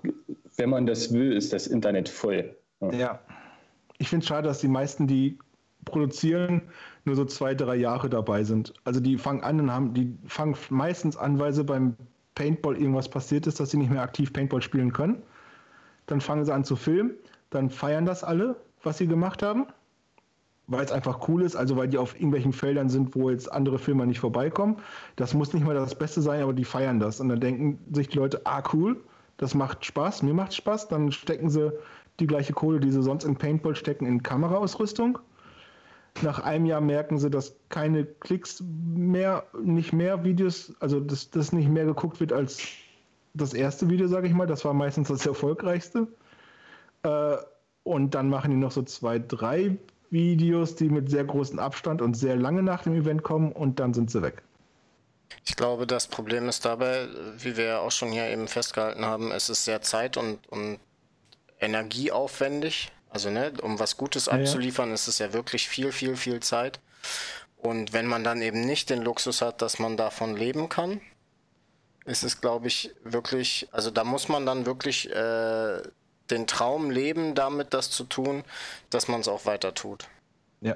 [0.58, 2.56] wenn man das will, ist das Internet voll.
[2.82, 2.92] Ja.
[2.92, 3.20] ja.
[3.98, 5.40] Ich finde es schade, dass die meisten, die
[5.86, 6.62] produzieren,
[7.06, 8.74] nur so zwei, drei Jahre dabei sind.
[8.84, 11.96] Also die fangen an und haben, die fangen meistens an, weil sie beim
[12.38, 15.24] Paintball irgendwas passiert ist, dass sie nicht mehr aktiv Paintball spielen können.
[16.06, 17.16] Dann fangen sie an zu filmen,
[17.50, 19.66] dann feiern das alle, was sie gemacht haben,
[20.68, 23.80] weil es einfach cool ist, also weil die auf irgendwelchen Feldern sind, wo jetzt andere
[23.80, 24.78] Filmer nicht vorbeikommen.
[25.16, 27.20] Das muss nicht mal das Beste sein, aber die feiern das.
[27.20, 29.04] Und dann denken sich die Leute, ah cool,
[29.38, 31.74] das macht Spaß, mir macht Spaß, dann stecken sie
[32.20, 35.18] die gleiche Kohle, die sie sonst in Paintball stecken, in Kameraausrüstung.
[36.22, 41.52] Nach einem Jahr merken sie, dass keine Klicks mehr, nicht mehr Videos, also dass das
[41.52, 42.60] nicht mehr geguckt wird als
[43.34, 44.48] das erste Video, sage ich mal.
[44.48, 46.08] Das war meistens das erfolgreichste.
[47.04, 47.38] Äh,
[47.84, 49.78] und dann machen die noch so zwei, drei
[50.10, 53.94] Videos, die mit sehr großem Abstand und sehr lange nach dem Event kommen und dann
[53.94, 54.42] sind sie weg.
[55.46, 57.08] Ich glaube, das Problem ist dabei,
[57.38, 60.80] wie wir auch schon hier eben festgehalten haben, es ist sehr zeit- und, und
[61.60, 62.92] energieaufwendig.
[63.10, 64.96] Also, ne, um was Gutes abzuliefern, ja.
[64.96, 66.80] ist es ja wirklich viel, viel, viel Zeit.
[67.58, 71.02] Und wenn man dann eben nicht den Luxus hat, dass man davon leben kann,
[72.06, 75.82] ist es, glaube ich, wirklich, also da muss man dann wirklich äh,
[76.30, 78.44] den Traum leben, damit das zu tun,
[78.90, 80.08] dass man es auch weiter tut.
[80.62, 80.76] Ja.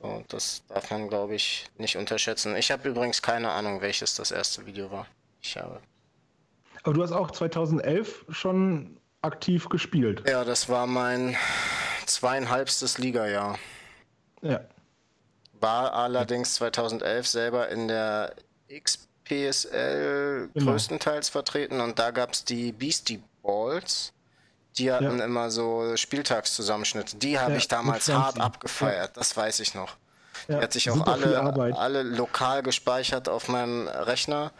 [0.00, 2.56] So, das darf man, glaube ich, nicht unterschätzen.
[2.56, 5.06] Ich habe übrigens keine Ahnung, welches das erste Video war.
[5.42, 5.80] Ich habe.
[6.82, 10.22] Aber du hast auch 2011 schon aktiv gespielt.
[10.26, 11.36] Ja, das war mein
[12.06, 13.58] zweieinhalbstes Liga-Jahr.
[14.42, 14.60] Ja.
[15.60, 18.34] War allerdings 2011 selber in der
[18.68, 20.72] XPSL genau.
[20.72, 24.12] größtenteils vertreten und da gab es die Beastie Balls.
[24.78, 25.24] Die hatten ja.
[25.24, 27.16] immer so Spieltagszusammenschnitte.
[27.16, 29.12] Die habe ja, ich damals hart abgefeiert, ja.
[29.14, 29.96] das weiß ich noch.
[30.48, 31.40] Die hat sich auch alle,
[31.76, 34.52] alle lokal gespeichert auf meinem Rechner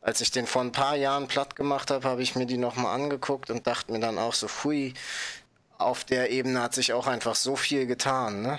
[0.00, 2.94] als ich den vor ein paar Jahren platt gemacht habe, habe ich mir die nochmal
[2.94, 4.94] angeguckt und dachte mir dann auch so, hui,
[5.78, 8.58] auf der Ebene hat sich auch einfach so viel getan, ne?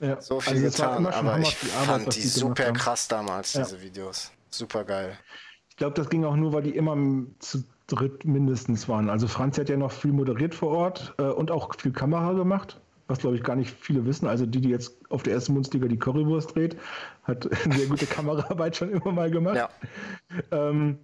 [0.00, 0.20] Ja.
[0.20, 3.62] So viel also getan, aber ich Arbeit, fand die, die super krass damals, ja.
[3.62, 4.30] diese Videos.
[4.50, 5.18] Super geil.
[5.70, 6.96] Ich glaube, das ging auch nur, weil die immer
[7.38, 9.08] zu dritt mindestens waren.
[9.08, 12.80] Also Franz hat ja noch viel moderiert vor Ort äh, und auch viel Kamera gemacht
[13.08, 14.26] was glaube ich gar nicht viele wissen.
[14.26, 16.76] Also die, die jetzt auf der ersten Bundesliga die Currywurst dreht,
[17.22, 19.56] hat eine sehr gute Kameraarbeit schon immer mal gemacht.
[19.56, 19.68] Ja.
[20.50, 20.98] Ähm,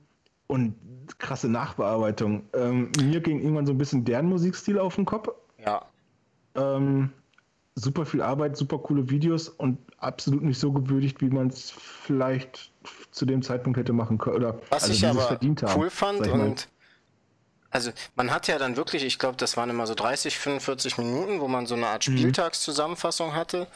[0.46, 0.74] und
[1.18, 2.44] krasse Nachbearbeitung.
[2.52, 5.28] Ähm, mir ging irgendwann so ein bisschen deren Musikstil auf den Kopf.
[5.64, 5.86] Ja.
[6.54, 7.10] Ähm,
[7.74, 12.70] super viel Arbeit, super coole Videos und absolut nicht so gewürdigt, wie man es vielleicht
[13.12, 14.36] zu dem Zeitpunkt hätte machen können.
[14.36, 15.38] Oder was also ich aber
[15.76, 16.68] cool fand und
[17.72, 21.40] also man hat ja dann wirklich, ich glaube, das waren immer so 30, 45 Minuten,
[21.40, 22.18] wo man so eine Art mhm.
[22.18, 23.66] Spieltagszusammenfassung hatte,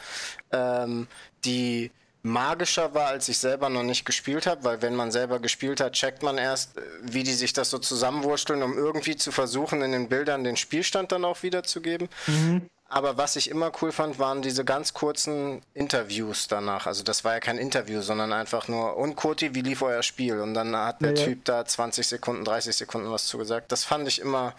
[0.53, 1.09] ähm,
[1.45, 1.91] die
[2.23, 5.95] magischer war, als ich selber noch nicht gespielt habe, weil wenn man selber gespielt hat,
[5.95, 9.93] checkt man erst, äh, wie die sich das so zusammenwursteln, um irgendwie zu versuchen, in
[9.93, 12.09] den Bildern den Spielstand dann auch wiederzugeben.
[12.27, 12.69] Mhm.
[12.89, 16.87] Aber was ich immer cool fand, waren diese ganz kurzen Interviews danach.
[16.87, 20.41] Also das war ja kein Interview, sondern einfach nur, und Koti, wie lief euer Spiel?
[20.41, 23.73] Und dann hat der ja, Typ da 20 Sekunden, 30 Sekunden was zugesagt.
[23.73, 24.55] Das fand ich immer,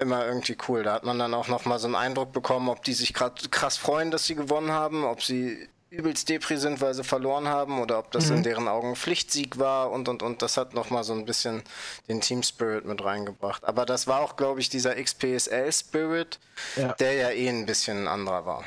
[0.00, 0.82] immer irgendwie cool.
[0.82, 3.76] Da hat man dann auch nochmal so einen Eindruck bekommen, ob die sich gerade krass
[3.76, 7.98] freuen, dass sie gewonnen haben, ob sie übelst Depri sind, weil sie verloren haben oder
[7.98, 8.36] ob das mhm.
[8.36, 11.62] in deren Augen Pflichtsieg war und und und das hat nochmal so ein bisschen
[12.08, 13.64] den Team Spirit mit reingebracht.
[13.64, 16.38] Aber das war auch, glaube ich, dieser XPSL Spirit,
[16.76, 16.92] ja.
[16.94, 18.64] der ja eh ein bisschen ein anderer war.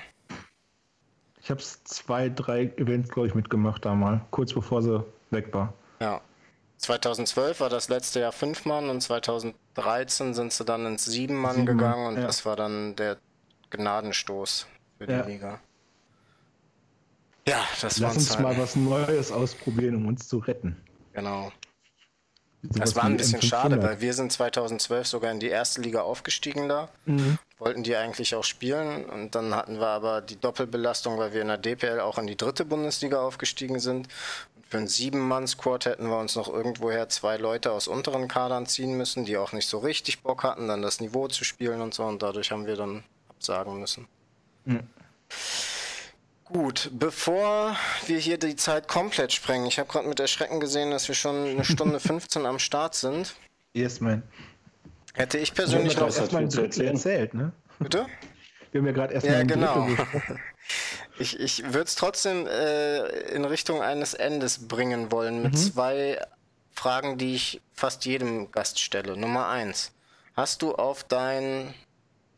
[1.42, 5.74] Ich habe zwei, drei Events, glaube ich, mitgemacht damals, kurz bevor sie weg war.
[6.00, 6.22] Ja.
[6.78, 11.56] 2012 war das letzte Jahr fünf Mann und 2013 sind sie dann ins sieben Mann
[11.56, 12.28] sieben gegangen und ja.
[12.28, 13.18] das war dann der
[13.70, 14.68] Gnadenstoß
[14.98, 15.26] für die ja.
[15.26, 15.60] Liga.
[17.48, 20.78] Ja, das war Lass uns mal was Neues ausprobieren, um uns zu retten.
[21.14, 21.52] Genau.
[22.64, 26.70] Das war ein bisschen schade, weil wir sind 2012 sogar in die erste Liga aufgestiegen
[26.70, 26.88] da.
[27.06, 27.38] Mhm.
[27.60, 31.50] Wollten die eigentlich auch spielen und dann hatten wir aber die Doppelbelastung, weil wir in
[31.50, 34.08] der DPL auch in die dritte Bundesliga aufgestiegen sind.
[34.56, 38.96] Und für einen Sieben-Mann-Squad hätten wir uns noch irgendwoher zwei Leute aus unteren Kadern ziehen
[38.96, 42.06] müssen, die auch nicht so richtig Bock hatten, dann das Niveau zu spielen und so.
[42.06, 44.08] Und dadurch haben wir dann absagen müssen.
[44.64, 44.88] Mhm.
[46.54, 47.76] Gut, bevor
[48.06, 51.48] wir hier die Zeit komplett sprengen, ich habe gerade mit Erschrecken gesehen, dass wir schon
[51.48, 53.34] eine Stunde 15 am Start sind.
[53.74, 54.22] Yes, man.
[55.16, 57.54] Hätte ich persönlich noch erstmal ein Drittel erzählt, ne?
[57.80, 58.06] Bitte?
[58.72, 59.88] Wir haben ja gerade erstmal ja, genau.
[61.20, 63.06] Ich, ich würde es trotzdem äh,
[63.36, 65.58] in Richtung eines Endes bringen wollen mit mhm.
[65.58, 66.18] zwei
[66.72, 69.16] Fragen, die ich fast jedem Gast stelle.
[69.16, 69.92] Nummer eins.
[70.36, 71.76] Hast du auf dein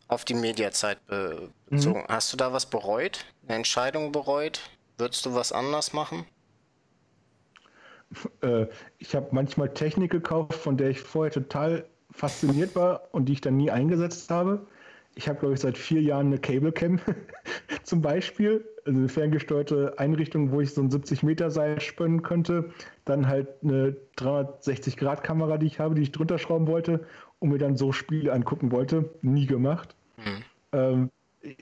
[0.08, 2.02] auf die Mediazeit be bezogen.
[2.02, 2.08] Mhm.
[2.08, 3.26] Hast du da was bereut?
[3.48, 4.62] Eine Entscheidung bereut?
[4.98, 6.26] Würdest du was anders machen?
[8.42, 8.68] Äh,
[8.98, 13.42] ich habe manchmal Technik gekauft, von der ich vorher total fasziniert war und die ich
[13.42, 14.66] dann nie eingesetzt habe.
[15.16, 17.00] Ich habe, glaube ich, seit vier Jahren eine Cable Cam
[17.84, 22.72] zum Beispiel, also eine ferngesteuerte Einrichtung, wo ich so ein 70 Meter Seil spannen könnte.
[23.06, 27.06] Dann halt eine 360 Grad Kamera, die ich habe, die ich drunter schrauben wollte
[27.40, 29.10] und mir dann so Spiele angucken wollte.
[29.22, 29.96] Nie gemacht.
[30.18, 30.44] Mhm.
[30.74, 31.12] Ähm,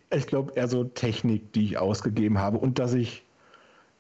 [0.10, 3.26] ich glaube eher so Technik, die ich ausgegeben habe und dass ich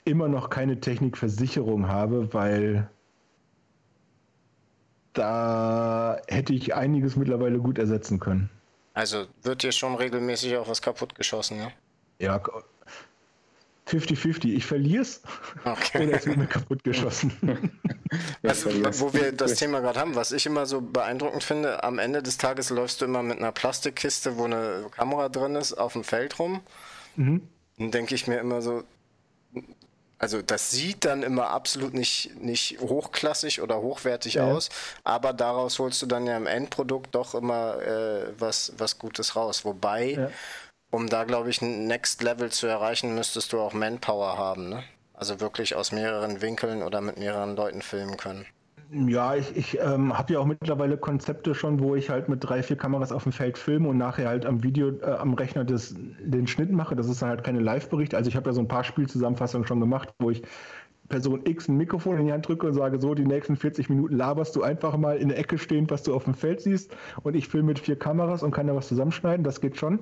[0.05, 2.89] immer noch keine Technikversicherung habe, weil
[5.13, 8.49] da hätte ich einiges mittlerweile gut ersetzen können.
[8.93, 11.71] Also wird dir schon regelmäßig auch was kaputt geschossen, ja?
[12.19, 12.41] Ja,
[13.87, 14.55] 50-50.
[14.55, 15.21] Ich verliere es
[15.65, 16.07] okay.
[16.07, 17.33] oder es wird mir kaputt geschossen.
[18.43, 22.23] also, wo wir das Thema gerade haben, was ich immer so beeindruckend finde, am Ende
[22.23, 26.03] des Tages läufst du immer mit einer Plastikkiste, wo eine Kamera drin ist, auf dem
[26.03, 26.61] Feld rum.
[27.15, 27.47] Mhm.
[27.77, 28.83] Dann denke ich mir immer so,
[30.17, 34.45] also das sieht dann immer absolut nicht, nicht hochklassig oder hochwertig ja.
[34.45, 34.69] aus,
[35.03, 39.65] aber daraus holst du dann ja im Endprodukt doch immer äh, was, was Gutes raus.
[39.65, 40.29] Wobei ja
[40.93, 44.83] um da, glaube ich, ein Next Level zu erreichen, müsstest du auch Manpower haben, ne?
[45.15, 48.45] Also wirklich aus mehreren Winkeln oder mit mehreren Leuten filmen können.
[48.91, 52.61] Ja, ich, ich ähm, habe ja auch mittlerweile Konzepte schon, wo ich halt mit drei,
[52.61, 55.95] vier Kameras auf dem Feld filme und nachher halt am Video, äh, am Rechner des,
[55.97, 56.95] den Schnitt mache.
[56.95, 58.13] Das ist dann halt keine Live-Bericht.
[58.13, 60.43] Also ich habe ja so ein paar Spielzusammenfassungen schon gemacht, wo ich
[61.09, 64.15] Person X ein Mikrofon in die Hand drücke und sage, so, die nächsten 40 Minuten
[64.15, 66.95] laberst du einfach mal in der Ecke stehend, was du auf dem Feld siehst.
[67.23, 69.43] Und ich filme mit vier Kameras und kann da was zusammenschneiden.
[69.43, 69.99] Das geht schon.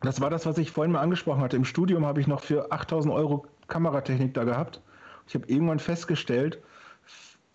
[0.00, 1.56] Das war das, was ich vorhin mal angesprochen hatte.
[1.56, 4.82] Im Studium habe ich noch für 8000 Euro Kameratechnik da gehabt.
[5.26, 6.60] Ich habe irgendwann festgestellt,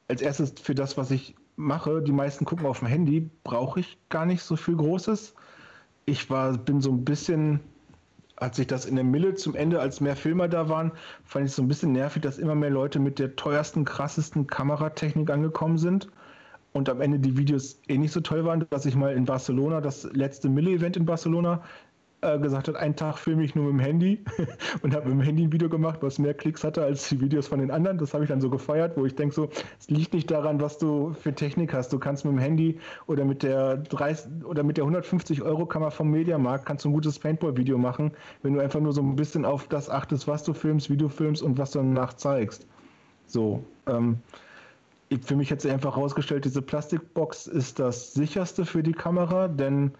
[0.07, 3.97] als erstes für das, was ich mache, die meisten gucken auf dem Handy, brauche ich
[4.09, 5.35] gar nicht so viel Großes.
[6.05, 7.59] Ich war, bin so ein bisschen,
[8.35, 10.91] als ich das in der Mille zum Ende, als mehr Filmer da waren,
[11.25, 14.47] fand ich es so ein bisschen nervig, dass immer mehr Leute mit der teuersten, krassesten
[14.47, 16.09] Kameratechnik angekommen sind
[16.73, 19.81] und am Ende die Videos eh nicht so toll waren, dass ich mal in Barcelona,
[19.81, 21.63] das letzte Mille-Event in Barcelona,
[22.21, 24.23] äh, gesagt hat, einen Tag filme ich nur mit dem Handy
[24.81, 27.47] und habe mit dem Handy ein Video gemacht, was mehr Klicks hatte als die Videos
[27.47, 27.97] von den anderen.
[27.97, 30.77] Das habe ich dann so gefeiert, wo ich denke so, es liegt nicht daran, was
[30.77, 31.93] du für Technik hast.
[31.93, 32.77] Du kannst mit dem Handy
[33.07, 36.93] oder mit der 30 oder mit der 150 Euro Kamera vom Mediamarkt kannst du ein
[36.93, 38.11] gutes Paintball-Video machen,
[38.43, 41.07] wenn du einfach nur so ein bisschen auf das achtest, was du filmst, wie du
[41.07, 42.67] filmst und was du danach zeigst.
[43.27, 43.63] So.
[43.87, 44.17] Ähm,
[45.21, 49.91] für mich hat sich einfach herausgestellt, diese Plastikbox ist das sicherste für die Kamera, denn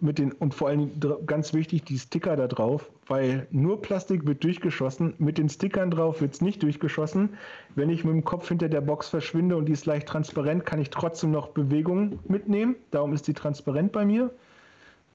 [0.00, 0.90] mit den und vor allem
[1.24, 6.20] ganz wichtig die Sticker da drauf, weil nur Plastik wird durchgeschossen, mit den Stickern drauf
[6.20, 7.30] wird es nicht durchgeschossen.
[7.74, 10.80] Wenn ich mit dem Kopf hinter der Box verschwinde und die ist leicht transparent, kann
[10.80, 12.76] ich trotzdem noch Bewegung mitnehmen.
[12.90, 14.30] Darum ist die transparent bei mir.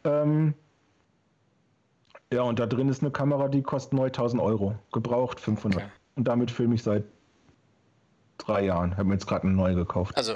[0.05, 0.53] Ähm
[2.31, 5.83] ja, und da drin ist eine Kamera, die kostet 9000 Euro, gebraucht 500.
[5.83, 5.91] Okay.
[6.15, 7.03] Und damit filme ich seit
[8.39, 8.91] drei Jahren.
[8.91, 10.17] Ich habe mir jetzt gerade eine neue gekauft.
[10.17, 10.35] Also,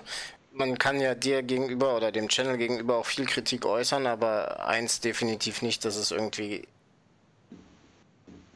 [0.53, 4.99] man kann ja dir gegenüber oder dem Channel gegenüber auch viel Kritik äußern, aber eins
[4.99, 6.67] definitiv nicht, dass es irgendwie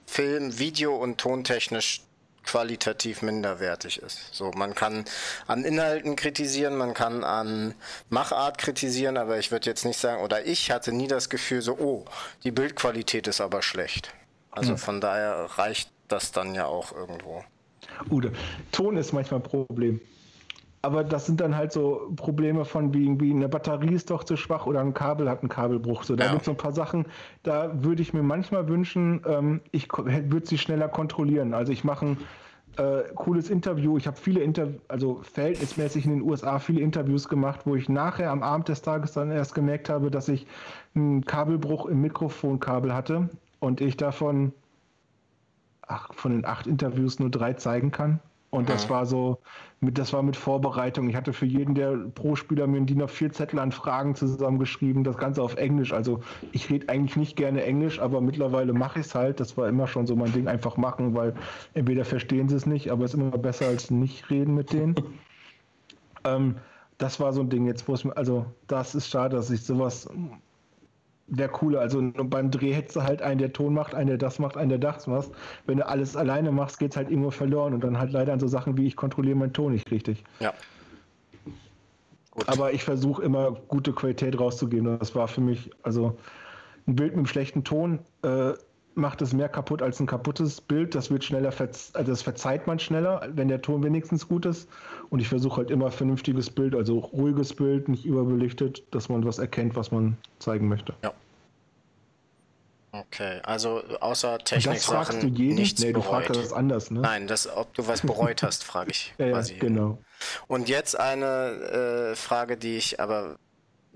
[0.06, 2.02] Film, Video und tontechnisch
[2.48, 4.34] qualitativ minderwertig ist.
[4.34, 5.06] So, man kann
[5.48, 7.76] an Inhalten kritisieren, man kann an
[8.10, 11.78] Machart kritisieren, aber ich würde jetzt nicht sagen, oder ich hatte nie das Gefühl so,
[11.78, 12.06] oh,
[12.44, 14.14] die Bildqualität ist aber schlecht.
[14.50, 14.78] Also hm.
[14.78, 17.44] von daher reicht das dann ja auch irgendwo.
[18.10, 18.32] Ude,
[18.72, 20.02] Ton ist manchmal ein Problem.
[20.84, 24.38] Aber das sind dann halt so Probleme von wie irgendwie eine Batterie ist doch zu
[24.38, 26.04] schwach oder ein Kabel hat einen Kabelbruch.
[26.04, 26.32] So, da ja.
[26.32, 27.06] gibt es so ein paar Sachen,
[27.44, 31.54] da würde ich mir manchmal wünschen, ähm, ich würde sie schneller kontrollieren.
[31.54, 32.16] Also ich mache
[32.78, 33.98] äh, cooles Interview.
[33.98, 38.30] Ich habe viele Interviews, also verhältnismäßig in den USA viele Interviews gemacht, wo ich nachher
[38.32, 40.46] am Abend des Tages dann erst gemerkt habe, dass ich
[40.96, 44.54] einen Kabelbruch im Mikrofonkabel hatte und ich davon
[45.88, 48.20] ach, von den acht Interviews nur drei zeigen kann.
[48.50, 48.92] Und das mhm.
[48.92, 49.40] war so,
[49.82, 51.10] mit, das war mit Vorbereitung.
[51.10, 55.18] Ich hatte für jeden der Pro-Spieler mir einen DIN A4 Zettel an Fragen zusammengeschrieben, das
[55.18, 55.92] Ganze auf Englisch.
[55.92, 56.22] Also
[56.54, 59.42] ich rede eigentlich nicht gerne Englisch, aber mittlerweile mache ich es halt.
[59.42, 61.34] Das war immer schon so mein Ding, einfach machen, weil
[61.74, 64.96] entweder verstehen sie es nicht, aber es ist immer besser als nicht reden mit denen.
[66.24, 66.56] ähm,
[66.98, 69.64] das war so ein Ding jetzt, wo es mir, also das ist schade, dass ich
[69.64, 70.10] sowas
[71.28, 71.80] der coole.
[71.80, 74.70] Also beim Dreh hättest du halt einen, der Ton macht, einen, der das macht, einen,
[74.70, 75.30] der das macht.
[75.66, 78.40] Wenn du alles alleine machst, geht es halt irgendwo verloren und dann halt leider an
[78.40, 80.24] so Sachen wie ich kontrolliere meinen Ton nicht richtig.
[80.40, 80.54] Ja.
[82.32, 82.48] Gut.
[82.48, 84.98] Aber ich versuche immer gute Qualität rauszugeben.
[85.00, 86.18] Das war für mich, also
[86.88, 88.54] ein Bild mit einem schlechten Ton äh,
[88.98, 90.96] macht es mehr kaputt als ein kaputtes Bild.
[90.96, 94.68] Das wird schneller, also das verzeiht man schneller, wenn der Ton wenigstens gut ist.
[95.10, 99.40] Und ich versuche halt immer vernünftiges Bild, also ruhiges Bild, nicht überbelichtet, dass man was
[99.40, 100.94] erkennt, was man zeigen möchte.
[101.04, 101.14] Ja.
[102.92, 105.56] Okay, also außer Technik das fragst du jeden?
[105.56, 107.02] nichts nee, du fragst das anders, ne?
[107.02, 109.54] Nein, das, ob du was bereut hast, frage ich ja, quasi.
[109.54, 110.00] Ja, genau.
[110.48, 113.38] Und jetzt eine äh, Frage, die ich aber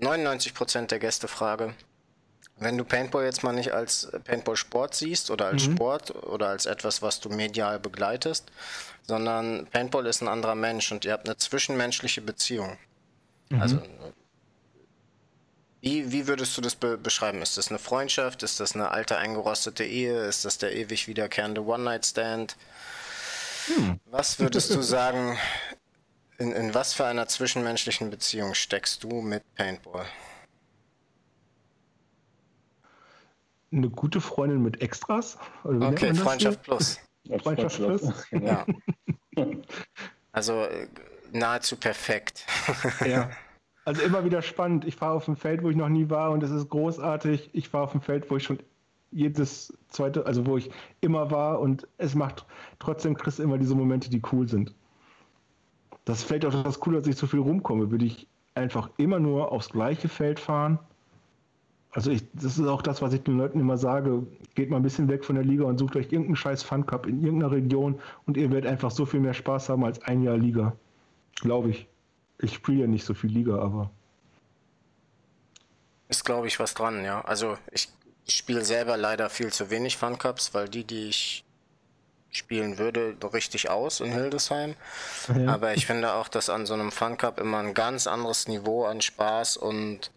[0.00, 1.74] 99% der Gäste frage.
[2.62, 5.74] Wenn du Paintball jetzt mal nicht als Paintball-Sport siehst oder als mhm.
[5.74, 8.50] Sport oder als etwas, was du medial begleitest,
[9.02, 12.78] sondern Paintball ist ein anderer Mensch und ihr habt eine zwischenmenschliche Beziehung.
[13.50, 13.62] Mhm.
[13.62, 13.82] Also
[15.82, 17.42] wie, wie würdest du das be beschreiben?
[17.42, 18.44] Ist das eine Freundschaft?
[18.44, 20.26] Ist das eine alte eingerostete Ehe?
[20.26, 22.56] Ist das der ewig wiederkehrende One-Night-Stand?
[23.66, 24.00] Hm.
[24.06, 25.36] Was würdest du sagen,
[26.38, 30.06] in, in was für einer zwischenmenschlichen Beziehung steckst du mit Paintball?
[33.72, 35.38] Eine gute Freundin mit Extras?
[35.64, 36.98] okay, Freundschaft plus.
[37.42, 38.26] Freundschaft plus.
[38.32, 38.66] Ja.
[40.34, 40.88] Also äh,
[41.30, 42.46] nahezu perfekt.
[43.06, 43.28] ja.
[43.84, 44.86] Also immer wieder spannend.
[44.86, 47.50] Ich fahre auf dem Feld, wo ich noch nie war und es ist großartig.
[47.52, 48.58] Ich fahre auf dem Feld, wo ich schon
[49.10, 50.70] jedes zweite, also wo ich
[51.02, 52.46] immer war und es macht
[52.78, 54.74] trotzdem du immer diese Momente, die cool sind.
[56.06, 57.90] Das ist vielleicht auch das Coole, dass ich so viel rumkomme.
[57.90, 60.78] Würde ich einfach immer nur aufs gleiche Feld fahren
[61.92, 64.26] also ich, das ist auch das, was ich den Leuten immer sage.
[64.54, 67.06] Geht mal ein bisschen weg von der Liga und sucht euch irgendeinen scheiß Fun Cup
[67.06, 70.38] in irgendeiner Region und ihr werdet einfach so viel mehr Spaß haben als ein Jahr
[70.38, 70.74] Liga.
[71.36, 71.86] Glaube ich.
[72.38, 73.90] Ich spiele ja nicht so viel Liga, aber.
[76.08, 77.20] Ist, glaube ich, was dran, ja.
[77.22, 77.88] Also ich,
[78.24, 81.44] ich spiele selber leider viel zu wenig Fun Cups, weil die, die ich
[82.30, 84.76] spielen würde, richtig aus in Hildesheim.
[85.36, 85.52] Ja.
[85.52, 88.86] Aber ich finde auch, dass an so einem Fun Cup immer ein ganz anderes Niveau
[88.86, 90.10] an Spaß und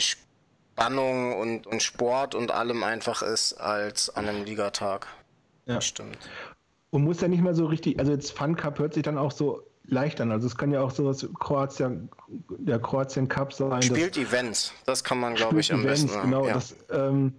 [0.00, 5.06] Spannung und, und Sport und allem einfach ist als an einem Ligatag.
[5.66, 5.80] Ja.
[5.80, 6.18] stimmt.
[6.90, 9.32] Und muss ja nicht mehr so richtig, also jetzt Fun Cup hört sich dann auch
[9.32, 10.30] so leicht an.
[10.30, 13.82] Also es kann ja auch sowas Kroatien, der Kroatien Cup sein.
[13.82, 16.22] Spielt Events, das kann man glaube ich am Events, besten.
[16.22, 16.54] Genau, ja.
[16.54, 17.34] das, ähm,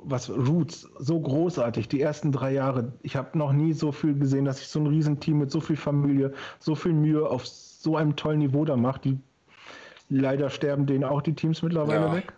[0.00, 2.92] was Roots, so großartig, die ersten drei Jahre.
[3.02, 5.76] Ich habe noch nie so viel gesehen, dass sich so ein Riesenteam mit so viel
[5.76, 9.04] Familie, so viel Mühe auf so einem tollen Niveau da macht.
[9.04, 9.18] Die
[10.08, 12.14] Leider sterben denen auch die Teams mittlerweile ja.
[12.14, 12.32] weg.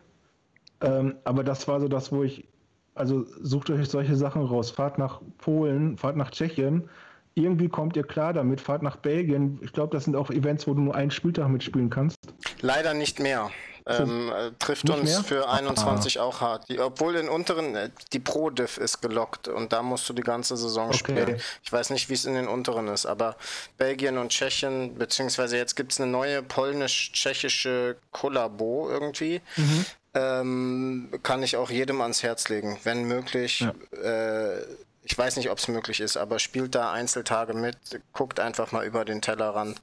[0.83, 2.49] Ähm, aber das war so das, wo ich,
[2.95, 4.71] also sucht euch solche Sachen raus.
[4.71, 6.89] Fahrt nach Polen, fahrt nach Tschechien.
[7.35, 9.61] Irgendwie kommt ihr klar damit, fahrt nach Belgien.
[9.63, 12.17] Ich glaube, das sind auch Events, wo du nur einen Spieltag mitspielen kannst.
[12.61, 13.51] Leider nicht mehr
[13.87, 15.25] ähm, äh, trifft uns mehr?
[15.25, 16.25] für 21 ah.
[16.25, 16.69] auch hart.
[16.69, 20.57] Die, obwohl den unteren, äh, die Pro-Diff ist gelockt und da musst du die ganze
[20.57, 20.99] Saison okay.
[20.99, 21.41] spielen.
[21.63, 23.37] Ich weiß nicht, wie es in den unteren ist, aber
[23.79, 29.41] Belgien und Tschechien, beziehungsweise jetzt gibt es eine neue polnisch-tschechische Kollabo irgendwie.
[29.57, 29.87] Mhm.
[30.13, 33.61] Ähm, kann ich auch jedem ans Herz legen, wenn möglich.
[33.61, 33.73] Ja.
[34.03, 34.65] Äh,
[35.03, 37.77] ich weiß nicht, ob es möglich ist, aber spielt da Einzeltage mit,
[38.13, 39.81] guckt einfach mal über den Tellerrand.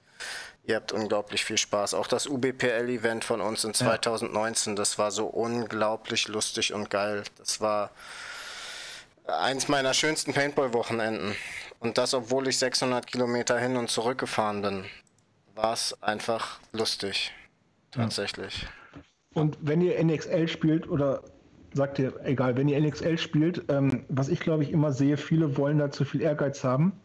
[0.67, 1.93] Ihr habt unglaublich viel Spaß.
[1.93, 4.75] Auch das UBPL-Event von uns in 2019, ja.
[4.75, 7.23] das war so unglaublich lustig und geil.
[7.37, 7.89] Das war
[9.25, 11.35] eins meiner schönsten Paintball-Wochenenden.
[11.79, 14.83] Und das, obwohl ich 600 Kilometer hin und zurück gefahren bin,
[15.55, 17.31] war es einfach lustig.
[17.91, 18.67] Tatsächlich.
[19.33, 21.23] Und wenn ihr NXL spielt oder
[21.73, 25.55] sagt ihr, egal, wenn ihr NXL spielt, ähm, was ich glaube ich immer sehe, viele
[25.55, 26.99] wollen da zu viel Ehrgeiz haben.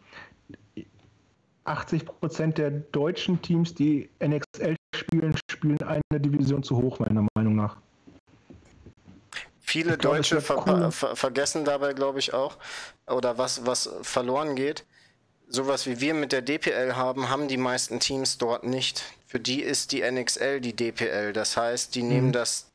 [1.65, 7.55] 80 Prozent der deutschen Teams, die NXL spielen, spielen eine Division zu hoch, meiner Meinung
[7.55, 7.77] nach.
[9.61, 10.91] Viele glaub, Deutsche ver cool.
[10.91, 12.57] ver vergessen dabei, glaube ich, auch,
[13.07, 14.85] oder was, was verloren geht.
[15.47, 19.03] Sowas wie wir mit der DPL haben, haben die meisten Teams dort nicht.
[19.25, 21.33] Für die ist die NXL die DPL.
[21.33, 22.09] Das heißt, die mhm.
[22.09, 22.71] nehmen das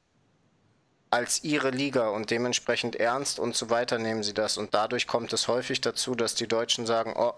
[1.10, 4.58] als ihre Liga und dementsprechend ernst und so weiter nehmen sie das.
[4.58, 7.32] Und dadurch kommt es häufig dazu, dass die Deutschen sagen, oh,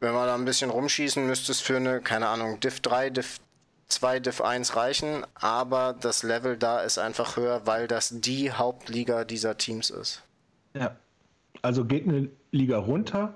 [0.00, 3.38] wenn wir da ein bisschen rumschießen, müsste es für eine, keine Ahnung, Div 3, Div
[3.88, 9.24] 2, Div 1 reichen, aber das Level da ist einfach höher, weil das die Hauptliga
[9.24, 10.22] dieser Teams ist.
[10.74, 10.96] Ja,
[11.62, 13.34] also geht eine Liga runter,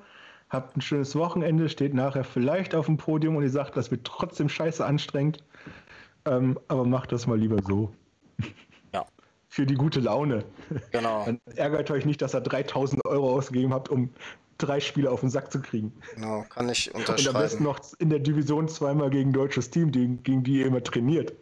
[0.48, 4.04] habt ein schönes Wochenende, steht nachher vielleicht auf dem Podium und ihr sagt, das wird
[4.04, 5.42] trotzdem scheiße anstrengend,
[6.24, 7.92] ähm, aber macht das mal lieber so
[9.54, 10.44] für die gute Laune.
[10.90, 11.24] Genau.
[11.26, 14.10] Dann ärgert euch nicht, dass ihr 3000 Euro ausgegeben habt, um
[14.58, 15.92] drei Spiele auf den Sack zu kriegen.
[16.14, 17.28] Genau, kann ich unterschreiben.
[17.28, 20.82] Und am besten noch in der Division zweimal gegen deutsches Team, gegen die ihr immer
[20.82, 21.32] trainiert.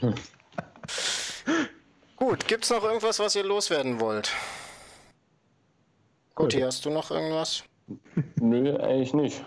[2.16, 4.32] Gut, gibt's noch irgendwas, was ihr loswerden wollt?
[6.34, 7.64] Guti, hast du noch irgendwas?
[8.40, 9.44] Nö, eigentlich nicht.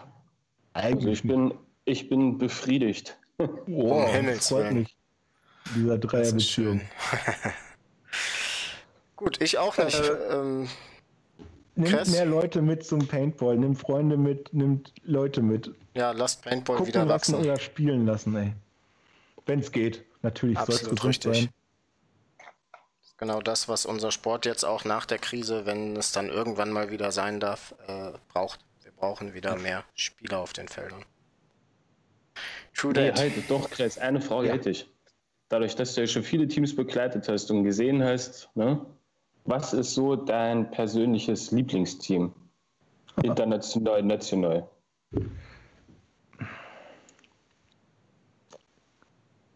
[0.74, 1.54] Eigentlich also ich, bin,
[1.86, 3.18] ich bin befriedigt.
[3.38, 4.88] Oh, um Himmels Willen
[5.76, 6.82] dieser Dreierbeziehung.
[9.16, 10.00] Gut, ich auch nicht.
[10.00, 10.70] Äh, ähm,
[11.80, 12.12] nimmt Chris?
[12.12, 15.74] mehr Leute mit zum Paintball, nimmt Freunde mit, nimmt Leute mit.
[15.96, 17.34] Ja, lasst Paintball Gucken wieder wachsen.
[17.34, 18.54] lassen oder spielen lassen, ey.
[19.46, 20.06] Wenn es geht.
[20.22, 21.36] Natürlich soll es gesund richtig.
[21.36, 21.50] sein.
[23.18, 26.90] Genau das, was unser Sport jetzt auch nach der Krise, wenn es dann irgendwann mal
[26.92, 28.62] wieder sein darf, äh, braucht.
[28.84, 31.04] Wir brauchen wieder mehr Spieler auf den Feldern.
[32.74, 34.54] True nee, halt, doch, Chris, eine Frage ja.
[34.54, 34.88] hätte ich
[35.50, 38.86] dadurch, dass du ja schon viele Teams begleitet hast und gesehen hast, ne,
[39.46, 42.34] was ist so dein persönliches Lieblingsteam?
[43.24, 44.70] International, national?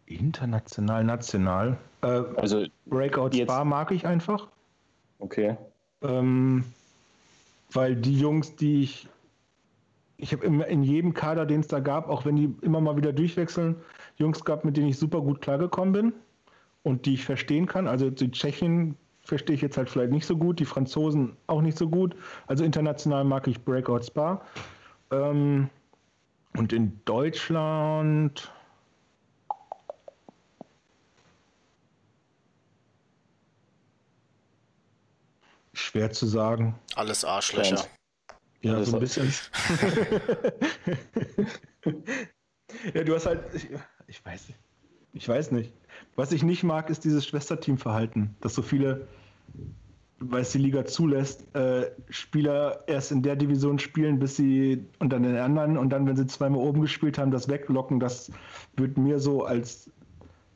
[0.05, 1.77] International, national.
[2.01, 4.47] Äh, also Breakout jetzt, Spa mag ich einfach.
[5.19, 5.57] Okay.
[6.01, 6.63] Ähm,
[7.71, 9.07] weil die Jungs, die ich
[10.23, 13.11] ich habe in jedem Kader, den es da gab, auch wenn die immer mal wieder
[13.11, 13.75] durchwechseln,
[14.15, 16.13] Jungs gehabt, mit denen ich super gut klargekommen bin
[16.83, 17.87] und die ich verstehen kann.
[17.87, 21.77] Also die Tschechen verstehe ich jetzt halt vielleicht nicht so gut, die Franzosen auch nicht
[21.77, 22.15] so gut.
[22.47, 24.41] Also international mag ich Breakout Spa.
[25.11, 25.69] Ähm,
[26.55, 28.51] und in Deutschland.
[35.73, 36.79] Schwer zu sagen.
[36.95, 37.83] Alles Arschlöcher.
[38.61, 39.33] Ja, ja so ein bisschen.
[42.93, 43.67] ja, du hast halt, ich,
[44.07, 44.59] ich, weiß nicht.
[45.13, 45.71] Ich weiß nicht.
[46.15, 49.07] Was ich nicht mag, ist dieses Schwesterteamverhalten, dass so viele,
[50.19, 55.13] weil es die Liga zulässt, äh, Spieler erst in der Division spielen, bis sie und
[55.13, 57.99] dann in der anderen und dann, wenn sie zweimal oben gespielt haben, das weglocken.
[57.99, 58.31] Das
[58.75, 59.91] wird mir so als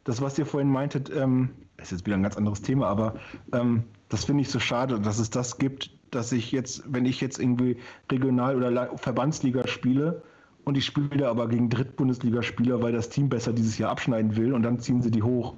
[0.03, 3.15] das, was ihr vorhin meintet, ähm, ist jetzt wieder ein ganz anderes Thema, aber
[3.53, 7.21] ähm, das finde ich so schade, dass es das gibt, dass ich jetzt, wenn ich
[7.21, 7.77] jetzt irgendwie
[8.11, 10.23] Regional- oder Verbandsliga spiele
[10.67, 14.63] und ich spiele aber gegen Drittbundesligaspieler, weil das Team besser dieses Jahr abschneiden will und
[14.63, 15.53] dann ziehen sie die hoch.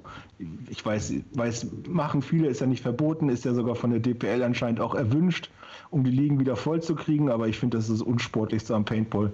[0.68, 4.44] Ich weiß, weiß, machen viele, ist ja nicht verboten, ist ja sogar von der DPL
[4.44, 5.50] anscheinend auch erwünscht,
[5.90, 8.84] um die Ligen wieder voll zu kriegen, aber ich finde, das ist das Unsportlichste am
[8.84, 9.32] Paintball.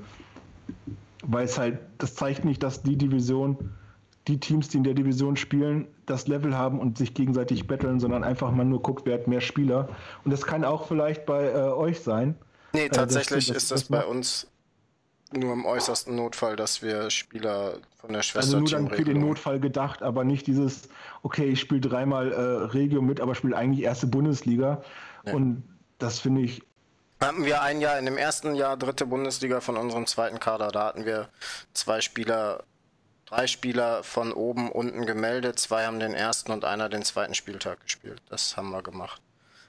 [1.22, 3.58] Weil es halt, das zeigt nicht, dass die Division
[4.28, 8.24] die Teams, die in der Division spielen, das Level haben und sich gegenseitig betteln, sondern
[8.24, 9.90] einfach mal nur guckt, wer hat mehr Spieler.
[10.24, 12.34] Und das kann auch vielleicht bei äh, euch sein.
[12.72, 14.48] Nee, tatsächlich äh, das, ist das, das bei uns
[15.32, 19.20] nur im äußersten Notfall, dass wir Spieler von der Schwester Also nur dann für den
[19.20, 20.88] Notfall gedacht, aber nicht dieses,
[21.22, 24.82] okay, ich spiele dreimal äh, Regio mit, aber spiele eigentlich erste Bundesliga.
[25.24, 25.32] Nee.
[25.32, 25.64] Und
[25.98, 26.62] das finde ich.
[27.20, 30.86] Hatten wir ein Jahr in dem ersten Jahr dritte Bundesliga von unserem zweiten Kader, da
[30.86, 31.28] hatten wir
[31.72, 32.64] zwei Spieler
[33.26, 37.80] drei Spieler von oben unten gemeldet, zwei haben den ersten und einer den zweiten Spieltag
[37.82, 38.22] gespielt.
[38.30, 39.20] Das haben wir gemacht.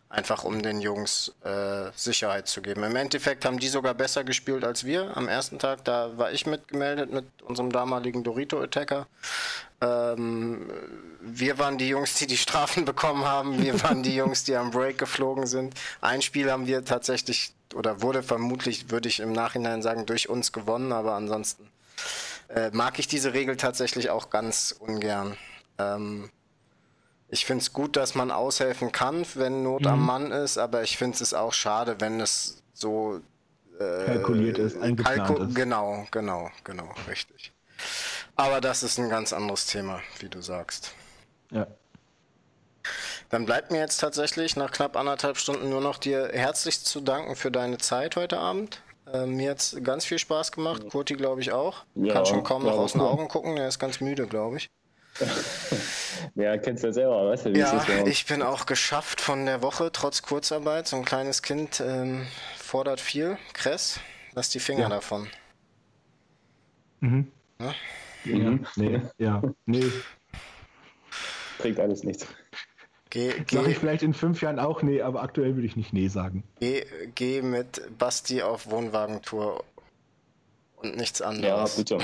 [0.09, 2.83] Einfach um den Jungs äh, Sicherheit zu geben.
[2.83, 5.15] Im Endeffekt haben die sogar besser gespielt als wir.
[5.17, 9.05] Am ersten Tag, da war ich mitgemeldet mit unserem damaligen Dorito-Attacker.
[9.81, 10.71] Ähm,
[11.19, 13.61] wir waren die Jungs, die die Strafen bekommen haben.
[13.61, 15.73] Wir waren die Jungs, die am Break geflogen sind.
[15.99, 20.53] Ein Spiel haben wir tatsächlich, oder wurde vermutlich, würde ich im Nachhinein sagen, durch uns
[20.53, 21.69] gewonnen, aber ansonsten
[22.47, 25.35] äh, mag ich diese Regel tatsächlich auch ganz ungern.
[25.77, 26.29] Ähm,
[27.29, 29.87] ich finde es gut, dass man aushelfen kann, wenn Not mhm.
[29.87, 33.19] am Mann ist, aber ich finde es auch schade, wenn es so
[33.79, 35.55] äh, kalkuliert ist, eingeplant kalku ist.
[35.55, 37.51] Genau, genau, genau, richtig.
[38.35, 40.93] Aber das ist ein ganz anderes Thema, wie du sagst.
[41.51, 41.67] Ja.
[43.29, 47.35] Dann bleibt mir jetzt tatsächlich nach knapp anderthalb Stunden nur noch dir herzlich zu danken
[47.35, 48.81] für deine Zeit heute Abend.
[49.11, 50.83] Äh, mir hat es ganz viel Spaß gemacht.
[50.89, 51.83] Kurti, glaube ich, auch.
[51.95, 53.57] Ja, Kann schon kaum noch aus den Augen gucken.
[53.57, 54.69] Er ist ganz müde, glaube ich.
[56.35, 59.45] ja, kennst du ja selber, weißt du, wie ja, es ich bin auch geschafft von
[59.45, 60.87] der Woche, trotz Kurzarbeit.
[60.87, 62.27] So ein kleines Kind ähm,
[62.57, 63.37] fordert viel.
[63.53, 63.99] Kress,
[64.33, 64.89] lass die Finger ja.
[64.89, 65.27] davon.
[66.99, 67.31] Mhm.
[67.59, 67.73] Ja?
[68.25, 68.65] Mhm.
[68.75, 69.85] Nee, ja, nee.
[71.59, 72.27] Bringt alles nichts.
[73.09, 75.93] Geh, geh, Sag ich vielleicht in fünf Jahren auch nee, aber aktuell würde ich nicht
[75.93, 76.43] nee sagen.
[76.59, 76.85] Geh,
[77.15, 79.63] geh mit Basti auf Wohnwagentour
[80.77, 81.75] und nichts anderes.
[81.75, 81.97] Ja, bitte.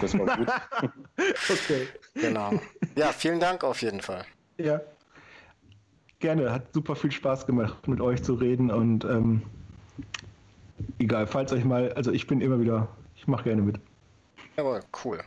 [0.00, 0.48] Das war gut.
[1.50, 1.88] okay.
[2.14, 2.52] Genau.
[2.94, 4.24] Ja, vielen Dank auf jeden Fall.
[4.58, 4.80] Ja.
[6.20, 6.52] Gerne.
[6.52, 9.42] Hat super viel Spaß gemacht, mit euch zu reden und ähm,
[10.98, 13.80] egal, falls euch mal, also ich bin immer wieder, ich mache gerne mit.
[14.56, 15.22] Jawohl, cool.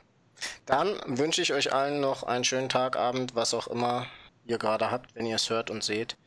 [0.66, 4.06] Dann wünsche ich euch allen noch einen schönen Tag, Abend, was auch immer
[4.46, 6.18] ihr gerade habt, wenn ihr es hört und seht.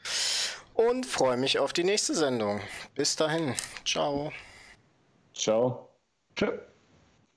[0.75, 2.61] Und freue mich auf die nächste Sendung.
[2.95, 3.55] Bis dahin.
[3.85, 4.33] Ciao.
[5.35, 5.94] Ciao.
[6.37, 6.74] Tschö.